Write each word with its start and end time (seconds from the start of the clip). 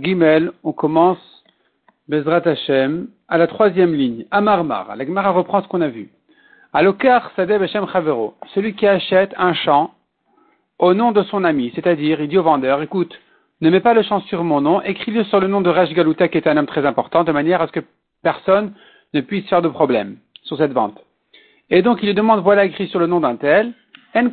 Gimel, 0.00 0.52
on 0.62 0.72
commence 0.72 1.44
Bezrat 2.08 2.42
Hashem 2.46 3.08
à 3.28 3.38
la 3.38 3.46
troisième 3.46 3.94
ligne. 3.94 4.26
Amarmar, 4.30 4.94
la 4.96 5.04
Gemara 5.04 5.30
reprend 5.30 5.62
ce 5.62 5.68
qu'on 5.68 5.80
a 5.80 5.88
vu. 5.88 6.10
Alokar 6.72 7.32
Sadeh 7.36 7.54
Hashem 7.54 7.86
Chavero, 7.88 8.34
celui 8.54 8.74
qui 8.74 8.86
achète 8.86 9.34
un 9.36 9.54
champ 9.54 9.92
au 10.78 10.94
nom 10.94 11.12
de 11.12 11.22
son 11.24 11.44
ami, 11.44 11.72
c'est-à-dire 11.74 12.20
il 12.20 12.28
dit 12.28 12.38
au 12.38 12.42
vendeur, 12.42 12.82
écoute, 12.82 13.18
ne 13.60 13.70
mets 13.70 13.80
pas 13.80 13.94
le 13.94 14.02
champ 14.02 14.20
sur 14.22 14.42
mon 14.42 14.60
nom, 14.60 14.82
écris-le 14.82 15.24
sur 15.24 15.38
le 15.38 15.46
nom 15.46 15.60
de 15.60 15.70
Raj 15.70 15.92
Galuta 15.92 16.28
qui 16.28 16.38
est 16.38 16.46
un 16.46 16.56
homme 16.56 16.66
très 16.66 16.84
important, 16.84 17.24
de 17.24 17.32
manière 17.32 17.62
à 17.62 17.66
ce 17.66 17.72
que 17.72 17.84
personne 18.22 18.74
ne 19.14 19.20
puisse 19.20 19.48
faire 19.48 19.62
de 19.62 19.68
problème 19.68 20.16
sur 20.42 20.56
cette 20.56 20.72
vente. 20.72 20.98
Et 21.70 21.82
donc 21.82 21.98
il 22.02 22.06
lui 22.06 22.14
demande, 22.14 22.40
voilà 22.40 22.64
écrit 22.64 22.88
sur 22.88 22.98
le 22.98 23.06
nom 23.06 23.20
d'un 23.20 23.36
tel, 23.36 23.72
on 24.14 24.22
ne 24.22 24.28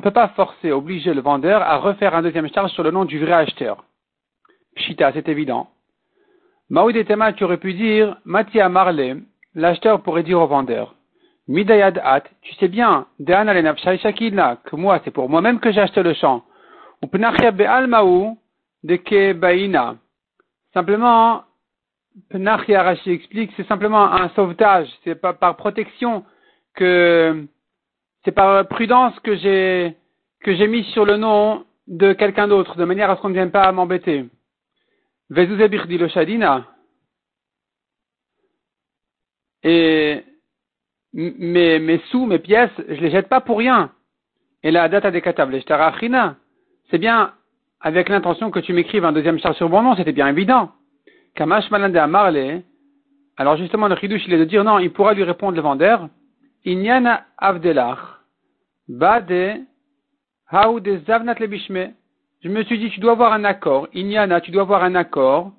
peut 0.00 0.10
pas 0.10 0.28
forcer, 0.28 0.72
obliger 0.72 1.12
le 1.12 1.20
vendeur 1.20 1.60
à 1.62 1.76
refaire 1.76 2.14
un 2.14 2.22
deuxième 2.22 2.48
charge 2.52 2.72
sur 2.72 2.82
le 2.82 2.90
nom 2.90 3.04
du 3.04 3.18
vrai 3.18 3.32
acheteur. 3.32 3.84
Pshita, 4.76 5.12
c'est 5.12 5.28
évident. 5.28 5.68
Maoud 6.70 6.96
et 6.96 7.04
Tema, 7.04 7.34
tu 7.34 7.44
aurais 7.44 7.58
pu 7.58 7.74
dire, 7.74 8.16
Matia 8.24 8.68
Marley, 8.70 9.16
l'acheteur 9.54 10.00
pourrait 10.02 10.22
dire 10.22 10.40
au 10.40 10.46
vendeur, 10.46 10.94
Midayad 11.48 12.00
At, 12.02 12.22
tu 12.42 12.54
sais 12.54 12.68
bien, 12.68 13.06
que 13.18 14.76
moi, 14.76 15.00
c'est 15.04 15.10
pour 15.10 15.28
moi-même 15.28 15.60
que 15.60 15.70
j'ai 15.72 15.80
acheté 15.80 16.02
le 16.02 16.14
champ. 16.14 16.44
Ou 17.02 17.08
Be'almaou, 17.08 18.38
de 18.84 18.96
Kebaina. 18.96 19.96
Simplement, 20.72 21.42
Penachia 22.30 22.82
Rashi 22.82 23.10
explique, 23.10 23.52
c'est 23.56 23.66
simplement 23.66 24.12
un 24.12 24.30
sauvetage, 24.30 24.88
c'est 25.04 25.14
pas 25.14 25.32
par 25.32 25.56
protection 25.56 26.24
que 26.74 27.46
c'est 28.24 28.32
par 28.32 28.66
prudence 28.68 29.18
que 29.20 29.36
j'ai 29.36 29.96
que 30.42 30.54
j'ai 30.54 30.66
mis 30.66 30.84
sur 30.92 31.04
le 31.04 31.16
nom 31.16 31.64
de 31.86 32.12
quelqu'un 32.12 32.48
d'autre, 32.48 32.76
de 32.76 32.84
manière 32.84 33.10
à 33.10 33.16
ce 33.16 33.20
qu'on 33.20 33.28
ne 33.28 33.34
vienne 33.34 33.50
pas 33.50 33.70
m'embêter. 33.72 34.26
Dit 35.30 35.98
le 35.98 36.08
Shadina. 36.08 36.66
Et 39.62 40.24
mes, 41.12 41.78
mes 41.78 41.98
sous, 42.10 42.26
mes 42.26 42.38
pièces, 42.38 42.70
je 42.88 43.00
les 43.00 43.10
jette 43.10 43.28
pas 43.28 43.40
pour 43.40 43.58
rien. 43.58 43.92
Et 44.62 44.70
la 44.70 44.88
date 44.88 45.04
a 45.04 45.10
des 45.10 45.22
C'est 46.90 46.98
bien 46.98 47.32
avec 47.80 48.08
l'intention 48.08 48.50
que 48.50 48.60
tu 48.60 48.72
m'écrives 48.72 49.04
un 49.04 49.12
deuxième 49.12 49.38
char 49.38 49.54
sur 49.54 49.68
mon 49.68 49.82
nom, 49.82 49.96
c'était 49.96 50.12
bien 50.12 50.28
évident. 50.28 50.70
Kamash 51.34 51.70
Malande 51.70 52.10
Marley. 52.10 52.62
Alors 53.36 53.56
justement, 53.56 53.88
le 53.88 53.96
chidouche, 53.96 54.22
il 54.26 54.34
est 54.34 54.38
de 54.38 54.44
dire 54.44 54.64
non, 54.64 54.78
il 54.78 54.92
pourra 54.92 55.14
lui 55.14 55.24
répondre 55.24 55.56
le 55.56 55.62
vendeur. 55.62 56.08
Inyana 56.64 57.24
Avdelach, 57.38 58.20
Bade, 58.88 59.64
Haoude 60.50 61.00
Zavnat 61.06 61.38
Lebishme. 61.38 61.92
Je 62.42 62.48
me 62.48 62.62
suis 62.64 62.78
dit, 62.78 62.90
tu 62.90 63.00
dois 63.00 63.12
avoir 63.12 63.32
un 63.32 63.44
accord. 63.44 63.88
Inyana, 63.94 64.40
tu 64.40 64.50
dois 64.50 64.62
avoir 64.62 64.84
un 64.84 64.94
accord. 64.94 65.52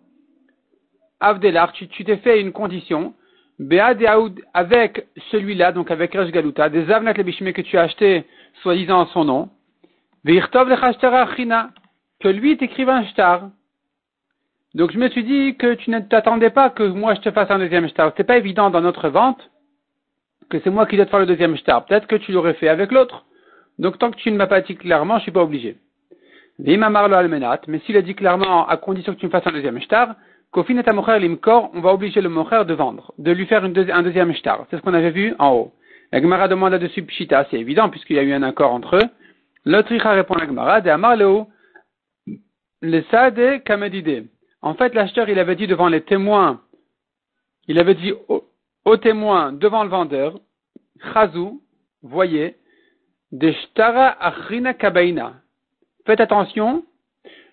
Avdelach, 1.19 1.73
tu 1.73 2.03
t'es 2.03 2.17
fait 2.17 2.39
une 2.39 2.51
condition. 2.51 3.13
Beade 3.59 4.03
Haoud, 4.03 4.41
avec 4.53 5.07
celui-là, 5.29 5.71
donc 5.71 5.91
avec 5.91 6.13
Resh 6.13 6.31
Galuta, 6.31 6.69
des 6.69 6.85
Zavnat 6.85 7.13
Lebishme 7.13 7.51
que 7.51 7.61
tu 7.61 7.77
as 7.77 7.83
acheté, 7.83 8.25
soi-disant 8.61 9.01
en 9.01 9.05
son 9.07 9.25
nom. 9.25 9.49
Veirtov 10.23 10.69
China, 11.35 11.69
que 12.19 12.27
lui 12.27 12.57
t'écrive 12.57 12.89
un 12.89 13.05
shtar. 13.05 13.49
Donc 14.73 14.91
je 14.91 14.97
me 14.97 15.09
suis 15.09 15.23
dit 15.23 15.57
que 15.57 15.73
tu 15.73 15.89
ne 15.89 15.99
t'attendais 15.99 16.49
pas 16.49 16.69
que 16.69 16.83
moi 16.83 17.15
je 17.15 17.21
te 17.21 17.31
fasse 17.31 17.51
un 17.51 17.59
deuxième 17.59 17.87
shtar. 17.89 18.13
C'est 18.17 18.23
pas 18.23 18.37
évident 18.37 18.69
dans 18.69 18.81
notre 18.81 19.09
vente 19.09 19.50
que 20.51 20.59
c'est 20.63 20.69
moi 20.69 20.85
qui 20.85 20.97
dois 20.97 21.05
te 21.05 21.09
faire 21.09 21.19
le 21.19 21.25
deuxième 21.25 21.55
shtar. 21.55 21.85
Peut-être 21.85 22.05
que 22.07 22.17
tu 22.17 22.31
l'aurais 22.31 22.53
fait 22.53 22.67
avec 22.67 22.91
l'autre. 22.91 23.25
Donc 23.79 23.97
tant 23.97 24.11
que 24.11 24.17
tu 24.17 24.29
ne 24.31 24.37
m'as 24.37 24.47
pas 24.47 24.61
dit 24.61 24.75
clairement, 24.75 25.17
je 25.17 25.23
suis 25.23 25.31
pas 25.31 25.41
obligé. 25.41 25.77
Mais 26.59 26.77
s'il 27.85 27.97
a 27.97 28.01
dit 28.03 28.13
clairement, 28.13 28.67
à 28.67 28.77
condition 28.77 29.15
que 29.15 29.19
tu 29.19 29.25
me 29.25 29.31
fasses 29.31 29.47
un 29.47 29.51
deuxième 29.51 29.81
shtar, 29.81 30.15
on 30.53 31.79
va 31.81 31.93
obliger 31.93 32.21
le 32.21 32.29
mocher 32.29 32.65
de 32.65 32.73
vendre, 32.73 33.13
de 33.17 33.31
lui 33.31 33.45
faire 33.47 33.63
un 33.63 33.69
deuxième 33.69 34.33
shtar. 34.33 34.67
C'est 34.69 34.77
ce 34.77 34.81
qu'on 34.81 34.93
avait 34.93 35.11
vu 35.11 35.33
en 35.39 35.53
haut. 35.53 35.71
La 36.11 36.21
Gemara 36.21 36.49
demande 36.49 36.73
là-dessus 36.73 37.03
pshita, 37.03 37.47
c'est 37.49 37.59
évident 37.59 37.89
puisqu'il 37.89 38.17
y 38.17 38.19
a 38.19 38.23
eu 38.23 38.33
un 38.33 38.43
accord 38.43 38.73
entre 38.73 38.97
eux. 38.97 39.09
L'autre 39.63 39.95
répond 39.95 40.33
à 40.33 40.39
la 40.39 40.45
Gemara, 40.45 40.81
de 40.81 40.89
Amar 40.89 41.15
le 41.15 43.01
sade 43.11 43.63
kamedide. 43.63 44.27
En 44.61 44.73
fait, 44.73 44.93
l'acheteur, 44.93 45.29
il 45.29 45.39
avait 45.39 45.55
dit 45.55 45.67
devant 45.67 45.87
les 45.87 46.01
témoins, 46.01 46.61
il 47.67 47.79
avait 47.79 47.95
dit 47.95 48.13
au 48.85 48.97
témoin 48.97 49.53
devant 49.53 49.83
le 49.83 49.89
vendeur, 49.89 50.39
Chazou, 51.13 51.61
voyez, 52.01 52.55
Deshtara 53.31 54.09
Achrina 54.19 54.73
Kabaina. 54.73 55.35
Faites 56.05 56.19
attention, 56.19 56.83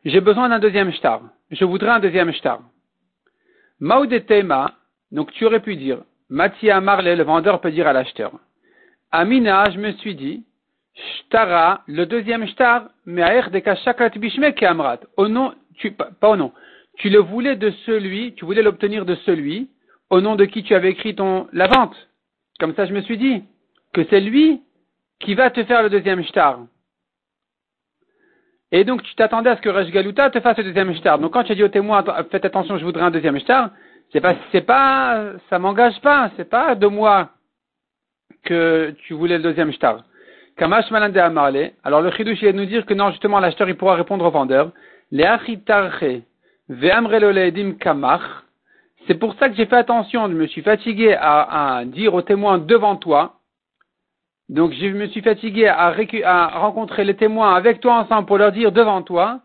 j'ai 0.04 0.20
besoin 0.20 0.48
d'un 0.48 0.58
deuxième 0.58 0.92
shtar. 0.92 1.22
Je 1.50 1.64
voudrais 1.64 1.90
un 1.90 2.00
deuxième 2.00 2.32
shtar. 2.32 2.60
Maudetema, 3.80 4.72
donc 5.12 5.32
tu 5.32 5.44
aurais 5.44 5.60
pu 5.60 5.76
dire, 5.76 6.02
Matia 6.28 6.80
Marley, 6.80 7.16
le 7.16 7.24
vendeur 7.24 7.60
peut 7.60 7.70
dire 7.70 7.86
à 7.86 7.92
l'acheteur. 7.92 8.32
Amina, 9.10 9.64
je 9.70 9.78
me 9.78 9.92
suis 9.92 10.14
dit, 10.14 10.44
Shtara, 10.94 11.82
le 11.86 12.04
deuxième 12.06 12.46
shtar, 12.46 12.88
Me'aer 13.06 13.50
de 13.50 13.60
Kashakrat 13.60 14.10
Bishme 14.10 14.52
Amrat. 14.62 15.00
Au 15.16 15.28
nom, 15.28 15.54
tu, 15.76 15.92
pas 15.92 16.28
au 16.28 16.36
nom. 16.36 16.52
Tu 16.96 17.08
le 17.08 17.20
voulais 17.20 17.56
de 17.56 17.70
celui, 17.86 18.34
tu 18.34 18.44
voulais 18.44 18.62
l'obtenir 18.62 19.04
de 19.04 19.14
celui 19.26 19.70
au 20.10 20.20
nom 20.20 20.36
de 20.36 20.44
qui 20.44 20.62
tu 20.62 20.74
avais 20.74 20.90
écrit 20.90 21.14
ton, 21.14 21.48
la 21.52 21.66
vente. 21.66 21.96
Comme 22.58 22.74
ça, 22.74 22.86
je 22.86 22.92
me 22.92 23.02
suis 23.02 23.18
dit 23.18 23.44
que 23.92 24.04
c'est 24.10 24.20
lui 24.20 24.62
qui 25.20 25.34
va 25.34 25.50
te 25.50 25.62
faire 25.64 25.82
le 25.82 25.90
deuxième 25.90 26.22
shtar. 26.24 26.60
Et 28.70 28.84
donc, 28.84 29.02
tu 29.02 29.14
t'attendais 29.14 29.50
à 29.50 29.56
ce 29.56 29.62
que 29.62 29.68
Resh 29.68 29.90
Galuta 29.90 30.30
te 30.30 30.40
fasse 30.40 30.58
le 30.58 30.64
deuxième 30.64 30.94
shtar. 30.94 31.18
Donc, 31.18 31.32
quand 31.32 31.44
tu 31.44 31.52
as 31.52 31.54
dit 31.54 31.64
au 31.64 31.68
témoin, 31.68 32.04
faites 32.30 32.44
attention, 32.44 32.78
je 32.78 32.84
voudrais 32.84 33.04
un 33.04 33.10
deuxième 33.10 33.38
shtar, 33.38 33.70
c'est 34.12 34.20
pas, 34.20 34.36
c'est 34.52 34.62
pas, 34.62 35.32
ça 35.48 35.58
m'engage 35.58 36.00
pas, 36.00 36.30
c'est 36.36 36.48
pas 36.48 36.74
de 36.74 36.86
moi 36.86 37.30
que 38.44 38.94
tu 39.04 39.14
voulais 39.14 39.38
le 39.38 39.42
deuxième 39.42 39.72
shtar. 39.72 40.04
Kamash 40.56 40.90
Malande 40.90 41.16
Amarle. 41.16 41.70
Alors, 41.84 42.02
le 42.02 42.10
chidouche, 42.10 42.42
il 42.42 42.46
va 42.46 42.52
nous 42.52 42.66
dire 42.66 42.84
que 42.84 42.94
non, 42.94 43.10
justement, 43.10 43.38
l'acheteur, 43.38 43.68
il 43.68 43.76
pourra 43.76 43.94
répondre 43.94 44.24
au 44.24 44.30
vendeur. 44.30 44.72
Le 45.12 47.72
Kamach. 47.78 48.47
C'est 49.08 49.14
pour 49.14 49.34
ça 49.36 49.48
que 49.48 49.56
j'ai 49.56 49.64
fait 49.64 49.76
attention, 49.76 50.28
je 50.28 50.34
me 50.34 50.46
suis 50.46 50.60
fatigué 50.60 51.16
à, 51.18 51.82
dire 51.86 52.12
aux 52.12 52.20
témoins 52.20 52.58
devant 52.58 52.94
toi. 52.94 53.36
Donc 54.50 54.72
je 54.74 54.86
me 54.88 55.06
suis 55.06 55.22
fatigué 55.22 55.66
à, 55.66 56.48
rencontrer 56.58 57.04
les 57.04 57.16
témoins 57.16 57.54
avec 57.54 57.80
toi 57.80 58.00
ensemble 58.00 58.26
pour 58.26 58.36
leur 58.36 58.52
dire 58.52 58.70
devant 58.70 59.00
toi 59.00 59.40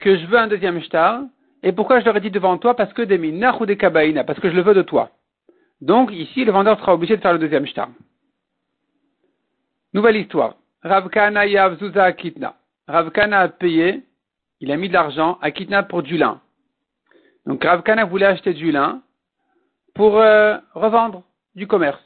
que 0.00 0.18
je 0.18 0.26
veux 0.26 0.38
un 0.38 0.48
deuxième 0.48 0.82
shtar. 0.82 1.22
Et 1.62 1.72
pourquoi 1.72 2.00
je 2.00 2.04
leur 2.04 2.16
ai 2.18 2.20
dit 2.20 2.30
devant 2.30 2.58
toi? 2.58 2.76
Parce 2.76 2.92
que 2.92 3.00
des 3.00 3.16
minach 3.16 3.58
ou 3.60 3.64
des 3.64 3.78
kabaïna, 3.78 4.22
parce 4.24 4.38
que 4.38 4.50
je 4.50 4.54
le 4.54 4.62
veux 4.62 4.74
de 4.74 4.82
toi. 4.82 5.10
Donc 5.80 6.12
ici, 6.12 6.44
le 6.44 6.52
vendeur 6.52 6.78
sera 6.78 6.92
obligé 6.92 7.16
de 7.16 7.22
faire 7.22 7.32
le 7.32 7.38
deuxième 7.38 7.66
shtar. 7.66 7.88
Nouvelle 9.94 10.16
histoire. 10.16 10.56
Ravkana 10.82 11.46
Yavzuza 11.46 12.12
Kitna. 12.12 12.54
Ravkana 12.86 13.40
a 13.40 13.48
payé, 13.48 14.02
il 14.60 14.70
a 14.70 14.76
mis 14.76 14.88
de 14.88 14.94
l'argent 14.94 15.38
à 15.40 15.50
Kitna 15.52 15.84
pour 15.84 16.02
du 16.02 16.18
lin. 16.18 16.40
Donc 17.46 17.64
Rav 17.64 17.82
Kana 17.82 18.04
voulait 18.04 18.26
acheter 18.26 18.54
du 18.54 18.70
lin 18.70 19.02
pour 19.94 20.18
euh, 20.18 20.56
revendre 20.74 21.22
du 21.54 21.66
commerce. 21.66 22.02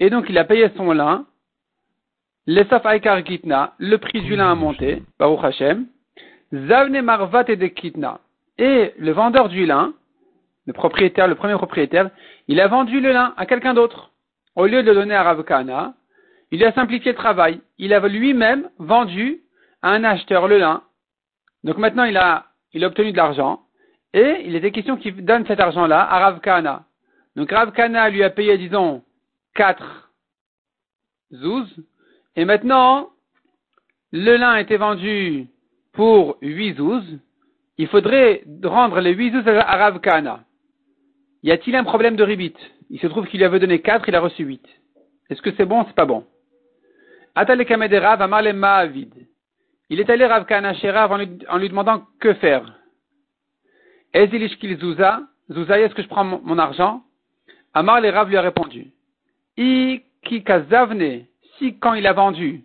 Et 0.00 0.10
donc 0.10 0.26
il 0.28 0.38
a 0.38 0.44
payé 0.44 0.70
son 0.76 0.92
lin. 0.92 1.26
L'Esaf 2.46 2.86
Aikar 2.86 3.22
Kitna, 3.24 3.74
le 3.78 3.98
prix 3.98 4.22
du 4.22 4.36
lin 4.36 4.50
a 4.50 4.54
monté, 4.54 5.02
Baruch 5.18 5.44
Hashem. 5.44 5.86
Zavne 6.52 7.02
Marvat 7.02 7.44
et 7.48 7.70
Kitna. 7.74 8.20
Et 8.56 8.94
le 8.98 9.12
vendeur 9.12 9.48
du 9.48 9.66
lin, 9.66 9.92
le 10.66 10.72
propriétaire, 10.72 11.28
le 11.28 11.34
premier 11.34 11.54
propriétaire, 11.54 12.10
il 12.48 12.60
a 12.60 12.68
vendu 12.68 13.00
le 13.00 13.12
lin 13.12 13.34
à 13.36 13.46
quelqu'un 13.46 13.74
d'autre. 13.74 14.10
Au 14.56 14.66
lieu 14.66 14.82
de 14.82 14.88
le 14.88 14.94
donner 14.94 15.14
à 15.14 15.22
Rav 15.22 15.44
Kana, 15.44 15.94
il 16.50 16.64
a 16.64 16.72
simplifié 16.72 17.12
le 17.12 17.18
travail. 17.18 17.60
Il 17.78 17.92
a 17.92 18.00
lui-même 18.08 18.70
vendu 18.78 19.40
à 19.82 19.90
un 19.90 20.04
acheteur 20.04 20.48
le 20.48 20.58
lin. 20.58 20.82
Donc 21.64 21.76
maintenant 21.76 22.04
il 22.04 22.16
a, 22.16 22.46
il 22.72 22.84
a 22.84 22.86
obtenu 22.86 23.12
de 23.12 23.16
l'argent. 23.16 23.60
Et 24.14 24.42
il 24.44 24.54
était 24.56 24.70
question 24.70 24.96
qu'il 24.96 25.24
donne 25.24 25.46
cet 25.46 25.60
argent-là 25.60 26.00
à 26.00 26.18
Rav 26.18 26.40
Kana. 26.40 26.84
Donc 27.36 27.50
Rav 27.50 27.72
Kana 27.72 28.08
lui 28.10 28.22
a 28.24 28.30
payé, 28.30 28.56
disons, 28.58 29.02
4 29.54 30.10
zouz. 31.32 31.68
Et 32.36 32.44
maintenant, 32.44 33.10
le 34.12 34.36
lin 34.36 34.56
été 34.56 34.76
vendu 34.76 35.46
pour 35.92 36.38
8 36.42 36.76
zouz. 36.76 37.04
Il 37.76 37.86
faudrait 37.88 38.42
rendre 38.64 39.00
les 39.00 39.12
8 39.12 39.32
zouz 39.32 39.46
à 39.46 39.76
Rav 39.76 40.00
Kana. 40.00 40.40
Y 41.42 41.52
a-t-il 41.52 41.76
un 41.76 41.84
problème 41.84 42.16
de 42.16 42.24
ribit 42.24 42.54
Il 42.90 42.98
se 42.98 43.06
trouve 43.06 43.26
qu'il 43.26 43.38
lui 43.38 43.46
avait 43.46 43.60
donné 43.60 43.80
4, 43.80 44.08
il 44.08 44.16
a 44.16 44.20
reçu 44.20 44.44
8. 44.44 44.66
Est-ce 45.30 45.42
que 45.42 45.50
c'est 45.56 45.66
bon 45.66 45.84
c'est 45.86 45.94
pas 45.94 46.06
bon? 46.06 46.24
Il 49.90 50.00
est 50.00 50.10
allé 50.10 50.26
Rav 50.26 50.44
Kana 50.46 50.74
chez 50.74 50.90
Rav 50.90 51.12
en 51.12 51.58
lui 51.58 51.68
demandant 51.68 52.04
que 52.18 52.34
faire. 52.34 52.77
Ezilishkil 54.14 54.78
Zouza, 54.78 55.20
Zouza, 55.50 55.80
est-ce 55.80 55.94
que 55.94 56.02
je 56.02 56.08
prends 56.08 56.24
mon, 56.24 56.58
argent? 56.58 57.02
Amar 57.74 58.00
les 58.00 58.10
Rav 58.10 58.28
lui 58.28 58.36
a 58.36 58.42
répondu. 58.42 58.92
I 59.56 60.02
kazavne, 60.44 61.24
si 61.58 61.78
quand 61.78 61.94
il 61.94 62.06
a 62.06 62.12
vendu, 62.12 62.64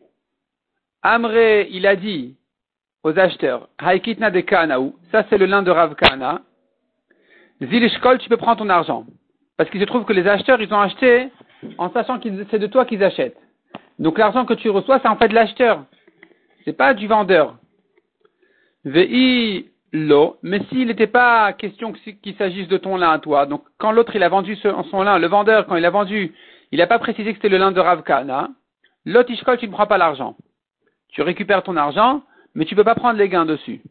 Amre, 1.02 1.68
il 1.70 1.86
a 1.86 1.96
dit, 1.96 2.36
aux 3.04 3.18
acheteurs, 3.20 3.68
Haikitna 3.78 4.32
de 4.32 4.40
Kanaou, 4.40 4.96
ça 5.12 5.26
c'est 5.30 5.38
le 5.38 5.46
lin 5.46 5.64
de 5.64 5.72
Rav. 5.72 5.96
Zilishkol, 7.62 8.20
tu 8.20 8.30
peux 8.30 8.38
prendre 8.38 8.60
ton 8.60 8.70
argent. 8.70 9.06
Parce 9.58 9.70
qu'il 9.70 9.82
se 9.82 9.86
trouve 9.86 10.06
que 10.06 10.14
les 10.14 10.28
acheteurs, 10.28 10.62
ils 10.62 10.74
ont 10.74 10.80
acheté 10.80 11.30
en 11.78 11.92
sachant 11.92 12.20
que 12.20 12.30
c'est 12.50 12.60
de 12.60 12.68
toi 12.68 12.86
qu'ils 12.86 13.04
achètent. 13.04 13.38
Donc 14.00 14.18
l'argent 14.18 14.46
que 14.46 14.54
tu 14.54 14.70
reçois, 14.70 15.00
c'est 15.00 15.08
en 15.08 15.18
fait 15.18 15.28
de 15.28 15.36
l'acheteur. 15.36 15.86
C'est 16.66 16.74
pas 16.74 16.94
du 16.94 17.08
vendeur. 17.08 17.58
Vei 18.86 19.70
lo, 19.94 20.38
mais 20.42 20.60
s'il 20.70 20.88
n'était 20.88 21.08
pas 21.08 21.54
question 21.54 21.94
qu'il 21.94 22.36
s'agisse 22.36 22.68
de 22.68 22.78
ton 22.78 22.98
lin 22.98 23.12
à 23.12 23.20
toi, 23.20 23.46
donc 23.46 23.64
quand 23.78 23.92
l'autre 23.92 24.16
il 24.16 24.24
a 24.24 24.30
vendu 24.30 24.58
son 24.58 25.04
lin, 25.04 25.20
le 25.20 25.28
vendeur, 25.28 25.68
quand 25.68 25.76
il 25.76 25.86
a 25.86 25.90
vendu, 25.92 26.34
il 26.72 26.80
n'a 26.80 26.88
pas 26.88 27.00
précisé 27.00 27.32
que 27.32 27.38
c'était 27.38 27.50
le 27.50 27.60
lin 27.60 27.72
de 27.72 27.80
Rav 27.80 28.02
Kana, 28.04 28.50
l'otishkol, 29.06 29.58
tu 29.60 29.68
ne 29.68 29.72
prends 29.72 29.88
pas 29.88 30.00
l'argent. 30.00 30.36
Tu 31.10 31.22
récupères 31.22 31.62
ton 31.62 31.78
argent, 31.78 32.24
mais 32.56 32.66
tu 32.66 32.74
ne 32.74 32.80
peux 32.80 32.84
pas 32.84 32.96
prendre 32.96 33.20
les 33.20 33.30
gains 33.30 33.46
dessus. 33.46 33.82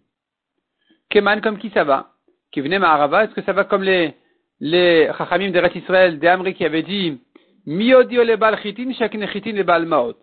Keman, 1.08 1.40
comme 1.40 1.58
qui 1.58 1.70
ça 1.70 1.84
va? 1.84 2.10
Qui 2.50 2.60
venait 2.60 2.80
Maharava, 2.80 3.24
est-ce 3.24 3.34
que 3.34 3.42
ça 3.42 3.52
va 3.52 3.64
comme 3.64 3.84
les, 3.84 4.14
les 4.58 5.08
Chachamim 5.16 5.50
de 5.50 5.78
Israël, 5.78 6.18
des 6.18 6.54
qui 6.54 6.64
avaient 6.64 6.82
dit, 6.82 7.20
Miodio 7.64 8.24
le 8.24 8.36
bal 8.36 8.58
chitin, 8.60 8.90
le 8.90 9.62
bal 9.62 9.86
maot. 9.86 10.16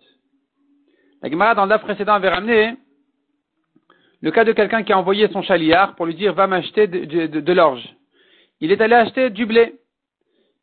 La 1.22 1.30
Gemara 1.30 1.54
dans 1.54 1.66
le 1.66 1.78
précédent 1.78 2.14
avait 2.14 2.28
ramené 2.28 2.76
le 4.22 4.30
cas 4.30 4.44
de 4.44 4.52
quelqu'un 4.52 4.82
qui 4.82 4.92
a 4.92 4.98
envoyé 4.98 5.28
son 5.28 5.42
chaliard 5.42 5.94
pour 5.94 6.06
lui 6.06 6.14
dire 6.14 6.34
va 6.34 6.46
m'acheter 6.46 6.86
de, 6.86 7.52
l'orge. 7.52 7.96
Il 8.60 8.72
est 8.72 8.80
allé 8.80 8.94
acheter 8.94 9.30
du 9.30 9.46
blé. 9.46 9.74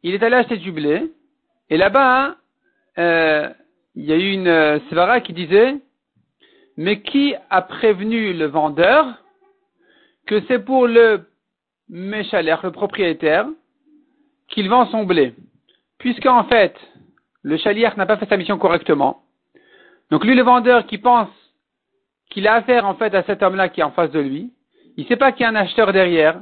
Il 0.04 0.14
est 0.14 0.24
allé 0.24 0.36
acheter 0.36 0.58
du 0.58 0.72
blé. 0.72 1.12
Et 1.70 1.78
là-bas, 1.78 2.36
euh, 2.98 3.50
il 3.96 4.06
y 4.06 4.14
a 4.14 4.16
eu 4.16 4.32
une 4.32 4.48
euh, 4.48 4.80
svara 4.90 5.22
qui 5.22 5.34
disait 5.34 5.76
mais 6.78 7.02
qui 7.02 7.34
a 7.50 7.64
prévenu 7.64 8.34
le 8.34 8.46
vendeur 8.46 9.06
que 10.28 10.42
c'est 10.48 10.64
pour 10.64 10.88
le 10.88 11.28
méchalère, 11.90 12.62
le 12.64 12.72
propriétaire, 12.72 13.48
qu'il 14.48 14.70
vend 14.70 14.86
son 14.88 15.04
blé? 15.04 15.34
Puisqu'en 15.98 16.44
fait, 16.44 16.76
le 17.42 17.58
chaliard 17.58 17.98
n'a 17.98 18.06
pas 18.06 18.18
fait 18.18 18.30
sa 18.30 18.38
mission 18.38 18.60
correctement. 18.60 19.24
Donc 20.12 20.24
lui, 20.24 20.36
le 20.36 20.44
vendeur 20.44 20.86
qui 20.86 21.00
pense 21.00 21.30
qu'il 22.30 22.48
a 22.48 22.56
affaire 22.56 22.86
en 22.86 22.96
fait 22.96 23.14
à 23.16 23.24
cet 23.24 23.44
homme-là 23.44 23.70
qui 23.70 23.82
est 23.82 23.84
en 23.84 23.92
face 23.92 24.12
de 24.12 24.20
lui, 24.20 24.52
il 24.98 25.04
ne 25.04 25.08
sait 25.08 25.16
pas 25.16 25.32
qu'il 25.32 25.44
y 25.44 25.46
a 25.46 25.50
un 25.50 25.56
acheteur 25.56 25.94
derrière. 25.94 26.40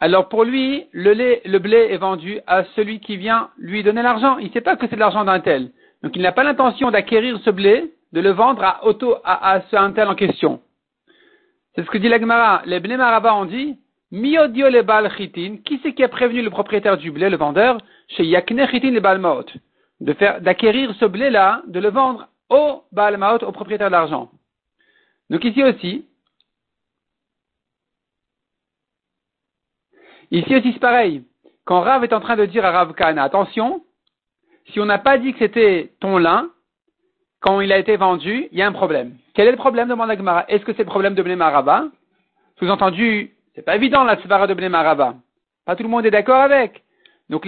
Alors 0.00 0.28
pour 0.28 0.44
lui, 0.44 0.86
le, 0.92 1.58
blé 1.58 1.88
est 1.90 1.96
vendu 1.96 2.40
à 2.46 2.64
celui 2.76 3.00
qui 3.00 3.16
vient 3.16 3.50
lui 3.58 3.82
donner 3.82 4.02
l'argent. 4.02 4.38
Il 4.38 4.48
ne 4.48 4.52
sait 4.52 4.60
pas 4.60 4.76
que 4.76 4.86
c'est 4.88 4.96
de 4.96 5.00
l'argent 5.00 5.24
d'un 5.24 5.40
tel. 5.40 5.70
Donc 6.02 6.14
il 6.14 6.22
n'a 6.22 6.32
pas 6.32 6.44
l'intention 6.44 6.90
d'acquérir 6.90 7.38
ce 7.44 7.50
blé, 7.50 7.92
de 8.12 8.20
le 8.20 8.30
vendre 8.30 8.62
à, 8.62 8.84
auto, 8.86 9.16
à, 9.24 9.52
à 9.52 9.60
ce 9.62 9.76
un 9.76 9.92
tel 9.92 10.08
en 10.08 10.14
question. 10.14 10.60
C'est 11.74 11.84
ce 11.84 11.90
que 11.90 11.98
dit 11.98 12.08
l'Agmara. 12.08 12.62
Les 12.64 12.80
Bnei 12.80 12.96
Maraba 12.96 13.34
ont 13.34 13.44
dit, 13.44 13.76
Miodio 14.10 14.70
le 14.70 14.82
bal 14.82 15.10
chitin, 15.16 15.58
qui 15.64 15.80
c'est 15.82 15.92
qui 15.92 16.02
a 16.02 16.08
prévenu 16.08 16.42
le 16.42 16.50
propriétaire 16.50 16.96
du 16.96 17.10
blé, 17.10 17.28
le 17.28 17.36
vendeur, 17.36 17.78
chez 18.08 18.24
Yakne 18.24 18.66
chitin 18.68 18.90
le 18.90 19.00
bal 19.00 19.18
maot, 19.18 19.44
de 20.00 20.12
faire, 20.14 20.40
d'acquérir 20.40 20.94
ce 20.94 21.04
blé-là, 21.04 21.62
de 21.66 21.78
le 21.78 21.90
vendre 21.90 22.28
au 22.48 22.82
bal 22.90 23.18
maot, 23.18 23.44
au 23.44 23.52
propriétaire 23.52 23.88
de 23.88 23.92
l'argent. 23.92 24.30
Donc 25.30 25.44
ici 25.44 25.62
aussi, 25.62 26.06
ici 30.30 30.56
aussi 30.56 30.72
c'est 30.72 30.80
pareil. 30.80 31.24
Quand 31.64 31.80
Rav 31.80 32.02
est 32.02 32.14
en 32.14 32.20
train 32.20 32.36
de 32.36 32.46
dire 32.46 32.64
à 32.64 32.70
Rav 32.70 32.94
Kana, 32.94 33.24
attention, 33.24 33.84
si 34.72 34.80
on 34.80 34.86
n'a 34.86 34.98
pas 34.98 35.18
dit 35.18 35.32
que 35.32 35.38
c'était 35.38 35.92
ton 36.00 36.18
lin, 36.18 36.50
quand 37.40 37.60
il 37.60 37.72
a 37.72 37.78
été 37.78 37.96
vendu, 37.96 38.48
il 38.50 38.58
y 38.58 38.62
a 38.62 38.66
un 38.66 38.72
problème. 38.72 39.16
Quel 39.34 39.46
est 39.48 39.52
le 39.52 39.56
problème 39.56 39.88
demande 39.88 40.10
Agmara. 40.10 40.44
Est-ce 40.48 40.64
que 40.64 40.72
c'est 40.72 40.82
le 40.82 40.88
problème 40.88 41.14
de 41.14 41.22
Bnei 41.22 41.36
Maraba 41.36 41.84
Sous-entendu, 42.58 43.32
c'est 43.54 43.62
pas 43.62 43.76
évident 43.76 44.04
la 44.04 44.20
svara 44.22 44.46
de 44.46 44.54
Bnei 44.54 44.68
Maraba. 44.68 45.14
Pas 45.64 45.76
tout 45.76 45.84
le 45.84 45.88
monde 45.88 46.06
est 46.06 46.10
d'accord 46.10 46.40
avec. 46.40 46.82
Donc 47.28 47.46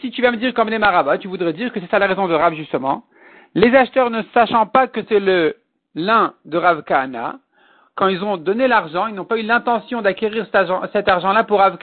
si 0.00 0.10
tu 0.10 0.22
vas 0.22 0.30
me 0.30 0.36
dire 0.36 0.54
comme 0.54 0.68
Bnei 0.68 0.78
Maraba, 0.78 1.18
tu 1.18 1.28
voudrais 1.28 1.52
dire 1.52 1.72
que 1.72 1.80
c'est 1.80 1.90
ça 1.90 1.98
la 1.98 2.06
raison 2.06 2.28
de 2.28 2.34
Rav 2.34 2.54
justement. 2.54 3.04
Les 3.54 3.74
acheteurs 3.74 4.10
ne 4.10 4.22
sachant 4.34 4.66
pas 4.66 4.86
que 4.86 5.00
c'est 5.08 5.20
le 5.20 5.56
l'un 5.94 6.34
de 6.44 6.58
Rav 6.58 6.82
quand 7.96 8.08
ils 8.08 8.24
ont 8.24 8.36
donné 8.36 8.66
l'argent, 8.66 9.06
ils 9.06 9.14
n'ont 9.14 9.24
pas 9.24 9.38
eu 9.38 9.42
l'intention 9.42 10.02
d'acquérir 10.02 10.46
cet 10.92 11.08
argent-là 11.08 11.44
pour 11.44 11.60
Rav. 11.60 11.78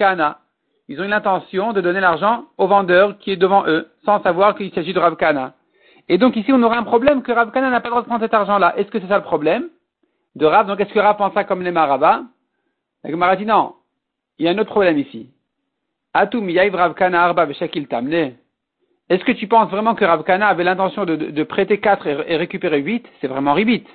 Ils 0.90 1.00
ont 1.00 1.06
eu 1.06 1.08
l'intention 1.08 1.72
de 1.72 1.80
donner 1.80 2.02
l'argent 2.02 2.46
au 2.58 2.68
vendeur 2.68 3.18
qui 3.20 3.32
est 3.32 3.38
devant 3.38 3.66
eux, 3.68 3.88
sans 4.04 4.22
savoir 4.22 4.56
qu'il 4.56 4.74
s'agit 4.74 4.94
de 4.94 5.00
Rav. 5.00 5.16
Et 6.10 6.18
donc 6.18 6.36
ici, 6.36 6.52
on 6.52 6.62
aura 6.64 6.78
un 6.78 6.84
problème 6.84 7.22
que 7.22 7.32
Rav 7.32 7.56
n'a 7.56 7.80
pas 7.80 7.88
le 7.88 7.92
droit 7.92 8.02
de 8.02 8.08
prendre 8.08 8.22
cet 8.22 8.34
argent-là. 8.34 8.74
Est-ce 8.78 8.90
que 8.90 9.00
c'est 9.00 9.08
ça 9.08 9.18
le 9.18 9.24
problème 9.24 9.70
de 10.36 10.46
Rav? 10.46 10.68
Donc 10.68 10.82
est-ce 10.82 10.94
que 10.94 11.00
Rav 11.00 11.16
pense 11.16 11.34
ça 11.34 11.46
comme 11.46 11.62
les 11.62 11.72
Maraba 11.72 12.24
La 13.04 13.10
Gemara 13.10 13.38
dit 13.38 13.46
non. 13.46 13.76
Il 14.38 14.46
y 14.46 14.50
a 14.50 14.52
un 14.52 14.58
autre 14.58 14.72
problème 14.72 14.98
ici. 14.98 15.30
Atum 16.14 16.50
Rav 16.74 16.94
Kahana 16.96 17.24
Arba 17.24 17.48
Tamne. 17.90 18.34
Est-ce 19.10 19.24
que 19.24 19.32
tu 19.32 19.48
penses 19.48 19.70
vraiment 19.70 19.96
que 19.96 20.04
Rav 20.04 20.24
avait 20.28 20.64
l'intention 20.64 21.06
de, 21.06 21.44
prêter 21.44 21.80
4 21.80 22.08
et, 22.08 22.36
récupérer 22.36 22.80
8 22.80 23.06
C'est 23.22 23.28
vraiment 23.28 23.54
ribit. 23.54 23.86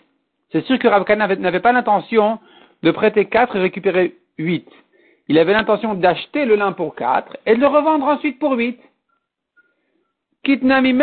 C'est 0.52 0.64
sûr 0.64 0.78
que 0.78 0.88
Rav 0.88 1.04
Kana 1.04 1.26
n'avait 1.37 1.60
pas 1.60 1.72
l'intention 1.72 2.38
de 2.82 2.90
prêter 2.90 3.26
4 3.26 3.56
et 3.56 3.60
récupérer 3.60 4.16
8. 4.38 4.69
Il 5.28 5.38
avait 5.38 5.52
l'intention 5.52 5.94
d'acheter 5.94 6.44
le 6.44 6.54
lin 6.54 6.72
pour 6.72 6.94
4 6.94 7.37
et 7.46 7.56
de 7.56 7.60
le 7.60 7.66
revendre 7.66 8.06
ensuite 8.06 8.38
pour 8.38 8.52
8. 8.52 8.81
Kitnami 10.44 10.96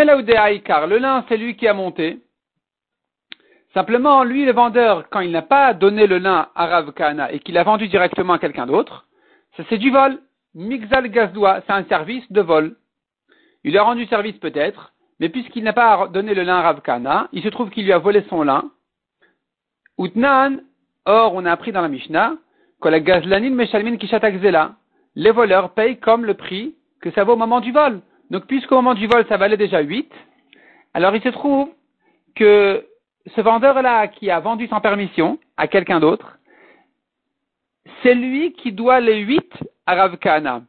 car 0.63 0.87
le 0.87 0.97
lin, 0.97 1.25
c'est 1.27 1.37
lui 1.37 1.57
qui 1.57 1.67
a 1.67 1.73
monté. 1.73 2.19
Simplement, 3.73 4.23
lui, 4.23 4.45
le 4.45 4.53
vendeur, 4.53 5.09
quand 5.09 5.19
il 5.19 5.31
n'a 5.31 5.41
pas 5.41 5.73
donné 5.73 6.07
le 6.07 6.19
lin 6.19 6.47
à 6.55 6.67
Rav 6.67 6.93
Kana 6.93 7.31
et 7.31 7.39
qu'il 7.39 7.55
l'a 7.55 7.63
vendu 7.63 7.87
directement 7.87 8.33
à 8.33 8.39
quelqu'un 8.39 8.67
d'autre, 8.67 9.07
c'est 9.69 9.77
du 9.77 9.89
vol. 9.91 10.19
Mixal 10.55 11.09
Gazdoua, 11.09 11.61
c'est 11.65 11.73
un 11.73 11.83
service 11.85 12.31
de 12.31 12.41
vol. 12.41 12.75
Il 13.63 13.77
a 13.77 13.83
rendu 13.83 14.05
service 14.05 14.37
peut-être, 14.37 14.93
mais 15.19 15.29
puisqu'il 15.29 15.63
n'a 15.63 15.73
pas 15.73 16.07
donné 16.07 16.35
le 16.35 16.43
lin 16.43 16.57
à 16.57 16.61
Rav 16.61 16.81
Kana, 16.81 17.27
il 17.33 17.41
se 17.41 17.49
trouve 17.49 17.71
qu'il 17.71 17.85
lui 17.85 17.91
a 17.91 17.97
volé 17.97 18.23
son 18.29 18.43
lin, 18.43 18.69
Utnan, 19.99 20.61
or 21.05 21.33
on 21.35 21.45
a 21.45 21.51
appris 21.51 21.71
dans 21.71 21.81
la 21.81 21.87
Mishnah 21.87 22.35
que 22.81 22.89
la 22.89 22.99
gazlanin 22.99 23.51
meshalmin 23.51 23.97
kishatakzela, 23.97 24.75
les 25.15 25.31
voleurs 25.31 25.73
payent 25.73 25.99
comme 25.99 26.25
le 26.25 26.33
prix 26.33 26.75
que 27.01 27.11
ça 27.11 27.23
vaut 27.23 27.33
au 27.33 27.37
moment 27.37 27.61
du 27.61 27.71
vol. 27.71 28.01
Donc 28.29 28.45
puisqu'au 28.45 28.75
moment 28.75 28.93
du 28.93 29.07
vol 29.07 29.25
ça 29.29 29.37
valait 29.37 29.57
déjà 29.57 29.79
8, 29.81 30.11
alors 30.93 31.15
il 31.15 31.21
se 31.21 31.29
trouve 31.29 31.69
que 32.35 32.85
ce 33.35 33.41
vendeur-là 33.41 34.07
qui 34.07 34.29
a 34.29 34.39
vendu 34.39 34.67
sans 34.67 34.81
permission 34.81 35.39
à 35.57 35.67
quelqu'un 35.67 35.99
d'autre, 35.99 36.37
c'est 38.01 38.15
lui 38.15 38.53
qui 38.53 38.71
doit 38.71 38.99
les 38.99 39.19
8 39.19 39.53
à 39.85 39.95
Rav 39.95 40.17
Kahana. 40.17 40.61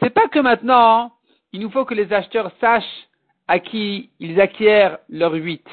C'est 0.00 0.10
pas 0.10 0.28
que 0.28 0.38
maintenant, 0.38 1.12
il 1.52 1.60
nous 1.60 1.70
faut 1.70 1.84
que 1.84 1.94
les 1.94 2.12
acheteurs 2.12 2.50
sachent 2.60 3.08
à 3.46 3.58
qui 3.58 4.10
ils 4.18 4.40
acquièrent 4.40 4.98
leurs 5.08 5.34
8, 5.34 5.64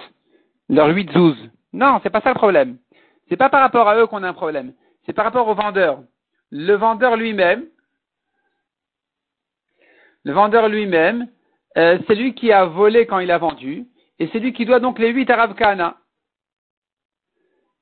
leurs 0.69 0.89
8 0.89 1.11
zouz. 1.13 1.37
Non, 1.73 1.99
c'est 2.03 2.09
pas 2.09 2.21
ça 2.21 2.29
le 2.29 2.35
problème. 2.35 2.77
C'est 3.29 3.37
pas 3.37 3.49
par 3.49 3.61
rapport 3.61 3.87
à 3.87 3.97
eux 3.97 4.07
qu'on 4.07 4.23
a 4.23 4.27
un 4.27 4.33
problème. 4.33 4.73
C'est 5.05 5.13
par 5.13 5.25
rapport 5.25 5.47
au 5.47 5.53
vendeur. 5.53 6.03
Le 6.51 6.73
vendeur 6.73 7.15
lui-même, 7.15 7.65
le 10.23 10.33
vendeur 10.33 10.67
lui-même, 10.67 11.27
euh, 11.77 11.99
c'est 12.07 12.15
lui 12.15 12.33
qui 12.33 12.51
a 12.51 12.65
volé 12.65 13.05
quand 13.05 13.19
il 13.19 13.31
a 13.31 13.37
vendu, 13.37 13.85
et 14.17 14.27
c'est 14.31 14.39
lui 14.39 14.51
qui 14.53 14.65
doit 14.65 14.79
donc 14.79 14.99
les 14.99 15.09
huit 15.09 15.29
à 15.29 15.35
Rav 15.35 15.55